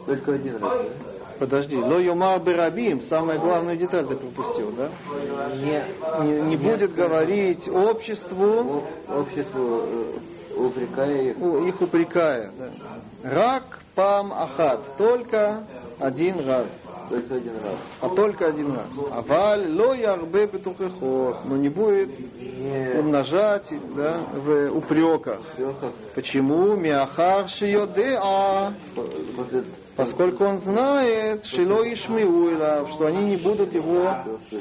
только 0.05 0.34
один 0.34 0.57
раз. 0.57 0.88
Подожди, 1.39 1.76
ло 1.76 1.99
юмар 1.99 2.41
берабим, 2.41 3.01
самая 3.03 3.39
главная 3.39 3.76
деталь 3.76 4.07
ты 4.07 4.16
пропустил, 4.16 4.72
да? 4.72 4.89
да? 5.09 6.24
Не, 6.24 6.41
Не, 6.41 6.57
будет 6.57 6.95
говорить 6.95 7.68
обществу, 7.68 8.82
обществу 9.09 9.82
э, 9.84 10.18
упрекая 10.57 11.30
их, 11.30 11.36
их 11.39 11.80
упрекая. 11.80 12.51
Да. 12.59 13.30
Рак 13.30 13.78
пам 13.95 14.32
ахат, 14.32 14.80
только 14.97 15.64
один 16.01 16.47
раз. 16.47 16.68
Только 17.09 17.34
один 17.34 17.54
раз. 17.54 17.76
А 18.00 18.09
только 18.09 18.46
один 18.46 18.72
раз. 18.72 18.86
Аваль 19.11 19.72
ло 19.72 19.94
ярбе 19.94 20.46
петухехот, 20.46 21.44
но 21.44 21.56
не 21.56 21.68
будет 21.68 22.11
умножать 22.98 23.72
да, 23.96 24.20
в 24.34 24.70
упреках. 24.70 25.40
Почему? 26.14 26.76
Миахар 26.76 27.48
шиодеа. 27.48 28.74
Поскольку 29.96 30.44
он 30.44 30.59
знает, 30.59 31.44
шило 31.44 31.82
и 31.82 31.96
шмиуила, 31.96 32.86
что 32.86 33.06
они 33.06 33.30
не 33.30 33.36
будут 33.36 33.74
его 33.74 34.14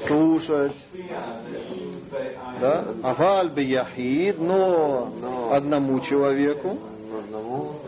слушать. 0.07 0.75
Да? 2.59 2.85
Аваль 3.03 3.51
яхид, 3.61 4.39
но 4.39 5.51
одному 5.51 5.99
человеку, 5.99 6.79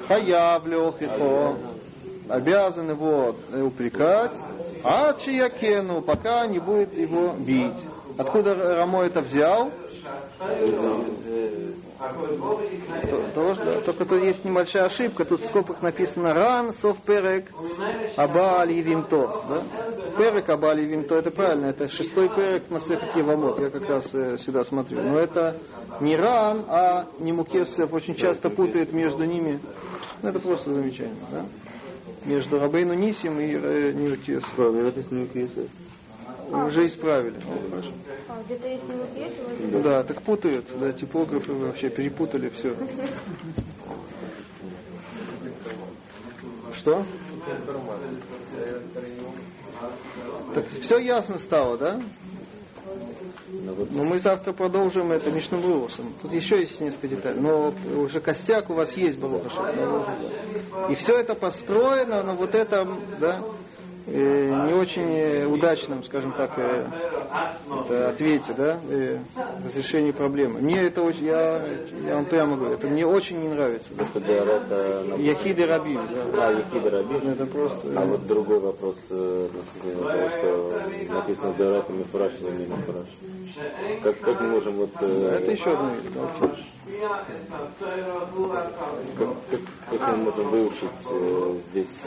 хаяв 0.08 0.68
лехихо, 0.68 1.56
обязан 2.30 2.90
его 2.90 3.36
э, 3.52 3.62
упрекать, 3.62 4.38
а 4.84 5.14
чиякену, 5.14 6.02
пока 6.02 6.48
не 6.48 6.60
будет 6.60 6.98
его 6.98 7.34
бить. 7.34 7.78
Откуда 8.18 8.54
Рамо 8.54 9.04
это 9.04 9.22
взял? 9.22 9.72
Только 13.86 14.06
тут 14.06 14.24
есть 14.24 14.46
небольшая 14.46 14.86
ошибка. 14.86 15.26
Тут 15.26 15.42
в 15.42 15.46
скобках 15.48 15.82
написано 15.82 16.34
ран, 16.34 16.74
сов 16.74 16.98
перек, 17.02 17.52
абаль 18.16 18.72
евимто. 18.72 19.42
Да? 19.50 19.64
Перек, 20.18 20.50
абаль 20.50 20.82
евимто, 20.82 21.16
это 21.16 21.32
правильно. 21.32 21.66
Это 21.68 21.90
шестой 21.90 22.30
перек 22.30 22.70
на 22.70 22.80
Сехате 22.80 23.22
Вамот. 23.22 23.60
Я 23.60 23.70
как 23.70 23.84
раз 23.84 24.14
э, 24.14 24.38
сюда 24.38 24.64
смотрю. 24.64 25.02
Но 25.02 25.20
это 25.20 25.58
не 26.00 26.16
ран, 26.16 26.66
а 26.70 27.08
не 27.20 27.34
мукесов. 27.34 27.92
Очень 27.94 28.16
часто 28.16 28.50
путают 28.50 28.94
между 28.94 29.26
ними. 29.26 29.60
Ну, 30.22 30.30
это 30.30 30.40
просто 30.40 30.74
замечание. 30.74 31.16
Да? 31.32 31.46
Между 32.26 32.60
Рабейну 32.60 32.94
Нисим 32.94 33.40
и 33.40 33.54
э, 33.54 33.92
Ниркес. 33.94 34.44
Правда, 34.56 34.84
написано 34.84 35.20
Юкиеса. 35.20 35.68
Уже 36.52 36.88
исправили. 36.88 37.38
Ну, 37.46 37.70
хорошо. 37.70 37.92
А, 38.28 38.42
где-то 38.46 38.68
есть. 38.68 38.84
Ну 39.72 39.82
Да, 39.82 40.04
так 40.04 40.22
путают, 40.24 40.66
да, 40.80 40.92
типографы 40.94 41.54
вообще 41.54 41.90
перепутали 41.90 42.50
все. 42.50 42.76
Что? 46.74 47.06
Так 50.56 50.68
все 50.68 50.98
ясно 50.98 51.38
стало, 51.38 51.78
да? 51.78 52.02
Но 53.70 53.76
вот 53.76 53.92
Но 53.92 54.04
мы 54.04 54.20
завтра 54.20 54.54
продолжим 54.54 55.12
это 55.12 55.32
Мишнабрусом. 55.32 56.14
Тут 56.22 56.34
еще 56.34 56.60
есть 56.60 56.82
несколько 56.82 57.08
деталей. 57.08 57.40
Но 57.40 57.74
уже 57.98 58.20
костяк 58.20 58.70
у 58.70 58.74
вас 58.74 58.94
есть, 58.98 59.20
да, 59.20 59.28
да. 59.28 60.88
И 60.90 60.96
все 60.96 61.14
это 61.14 61.36
построено 61.36 62.24
на 62.24 62.34
вот 62.34 62.56
этом, 62.56 63.00
да, 63.20 63.44
э, 64.08 64.66
не 64.66 64.74
очень 64.74 65.12
э, 65.12 65.46
удачном, 65.46 66.04
скажем 66.04 66.34
так, 66.34 66.58
э, 66.58 66.88
это 67.84 68.10
ответе, 68.10 68.54
да, 68.54 68.80
разрешении 69.64 70.12
проблемы. 70.12 70.62
Мне 70.62 70.82
это 70.82 71.04
очень, 71.04 71.26
я, 71.26 71.64
я 72.08 72.16
вам 72.16 72.26
прямо 72.26 72.58
говорю, 72.58 72.74
это 72.74 72.88
мне 72.88 73.06
очень 73.06 73.40
не 73.40 73.50
нравится. 73.50 73.94
что 74.04 74.20
Деора 74.20 74.64
это... 74.64 75.16
Яхиды 75.18 75.68
Рабим, 75.68 76.02
да. 76.12 76.48
А, 76.48 76.52
Ехида 76.54 76.90
Раби. 76.90 77.16
Это 77.18 77.46
просто... 77.46 77.88
А 77.96 78.06
вот 78.06 78.26
другой 78.26 78.60
вопрос 78.60 78.96
относительно 79.06 80.12
того, 80.12 80.30
что 80.30 80.82
написано 81.14 81.54
Деора 81.54 81.78
это 81.78 81.94
Мифураж 81.94 82.34
или 82.42 82.52
не 82.52 82.66
Мифураж. 82.66 83.08
Как, 84.04 84.20
как 84.22 84.42
мы 84.42 84.48
можем 84.50 84.74
вот... 84.78 84.92
э, 85.02 85.40
Это 85.42 85.52
еще 85.52 85.72
одна 85.74 85.94
вещь. 85.96 86.12
да, 86.14 86.24
окей. 86.40 86.66
Как, 89.18 89.30
как, 89.50 90.00
как 90.00 90.08
мы 90.10 90.24
можем 90.24 90.50
выучить 90.50 90.90
э, 91.10 91.60
здесь 91.70 92.06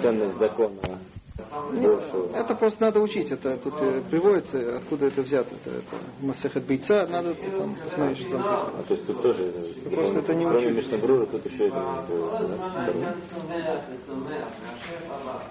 ценность 0.00 0.36
закона 0.36 0.80
большего? 0.80 2.36
Это 2.36 2.54
просто 2.54 2.82
надо 2.82 3.00
учить. 3.00 3.30
Это 3.30 3.56
тут 3.58 3.74
э, 3.80 4.02
приводится, 4.10 4.76
откуда 4.76 5.06
это 5.06 5.22
взято. 5.22 5.54
Это, 5.54 5.76
это 5.78 5.96
Масехет 6.20 6.64
Бейца, 6.66 7.06
надо 7.06 7.34
там 7.34 7.76
посмотреть, 7.76 8.18
что 8.18 8.32
там. 8.32 8.42
А 8.44 8.82
то 8.86 8.94
есть 8.94 9.06
тут 9.06 9.22
тоже, 9.22 9.52
просто 9.92 10.18
это 10.18 10.34
не 10.34 10.44
кроме. 10.44 10.70
Мишнабрура, 10.72 11.26
тут 11.26 11.44
еще 11.46 11.68
называется, 11.68 12.46
да? 14.28 15.42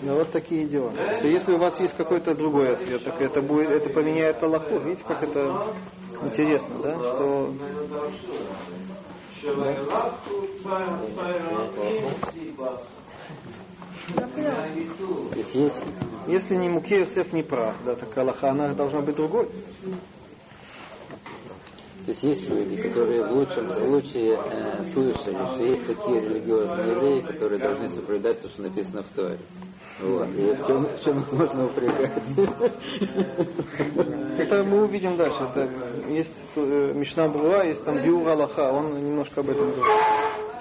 Ну, 0.00 0.14
вот 0.14 0.30
такие 0.30 0.66
дела. 0.66 0.92
Что 0.92 1.26
если 1.26 1.52
у 1.54 1.58
вас 1.58 1.80
есть 1.80 1.96
какой-то 1.96 2.34
другой 2.34 2.72
ответ, 2.72 3.02
так 3.04 3.20
это 3.20 3.42
будет, 3.42 3.70
это 3.70 3.90
поменяет 3.90 4.42
Аллаху. 4.42 4.78
Видите, 4.78 5.04
как 5.04 5.22
это 5.22 5.74
интересно, 6.22 6.78
да? 6.82 6.94
Что 6.94 7.52
есть 15.54 15.82
если 16.26 16.56
не 16.56 16.68
Муки 16.68 16.94
Йосеф 16.94 17.32
не 17.32 17.42
прав, 17.42 17.74
да, 17.84 17.94
так 17.94 18.16
Аллаха, 18.16 18.50
она 18.50 18.74
должна 18.74 19.00
быть 19.00 19.16
другой. 19.16 19.48
То 22.08 22.12
есть 22.12 22.22
есть 22.22 22.48
люди, 22.48 22.74
которые 22.80 23.22
в 23.22 23.32
лучшем 23.32 23.68
случае 23.68 24.40
э, 24.42 24.82
слышали, 24.82 25.44
что 25.44 25.62
есть 25.62 25.86
такие 25.86 26.22
религиозные 26.22 26.92
евреи, 26.92 27.20
которые 27.20 27.60
должны 27.60 27.86
соблюдать 27.86 28.40
то, 28.40 28.48
что 28.48 28.62
написано 28.62 29.02
в 29.02 29.08
Торе. 29.08 29.38
Вот. 30.00 30.26
И 30.34 30.54
в 30.54 30.66
чем, 30.66 30.86
в 30.86 31.04
чем 31.04 31.18
их 31.18 31.30
можно 31.32 31.66
упрекать? 31.66 32.32
Это 34.38 34.64
мы 34.64 34.84
увидим 34.84 35.18
дальше. 35.18 35.42
Это 35.42 35.68
есть 36.08 36.34
э, 36.56 36.92
Мишна 36.94 37.28
Бруа, 37.28 37.64
есть 37.64 37.84
там 37.84 38.02
Биур 38.02 38.26
Аллаха, 38.26 38.72
он 38.72 38.94
немножко 39.04 39.42
об 39.42 39.50
этом 39.50 39.70
говорит. 39.70 40.57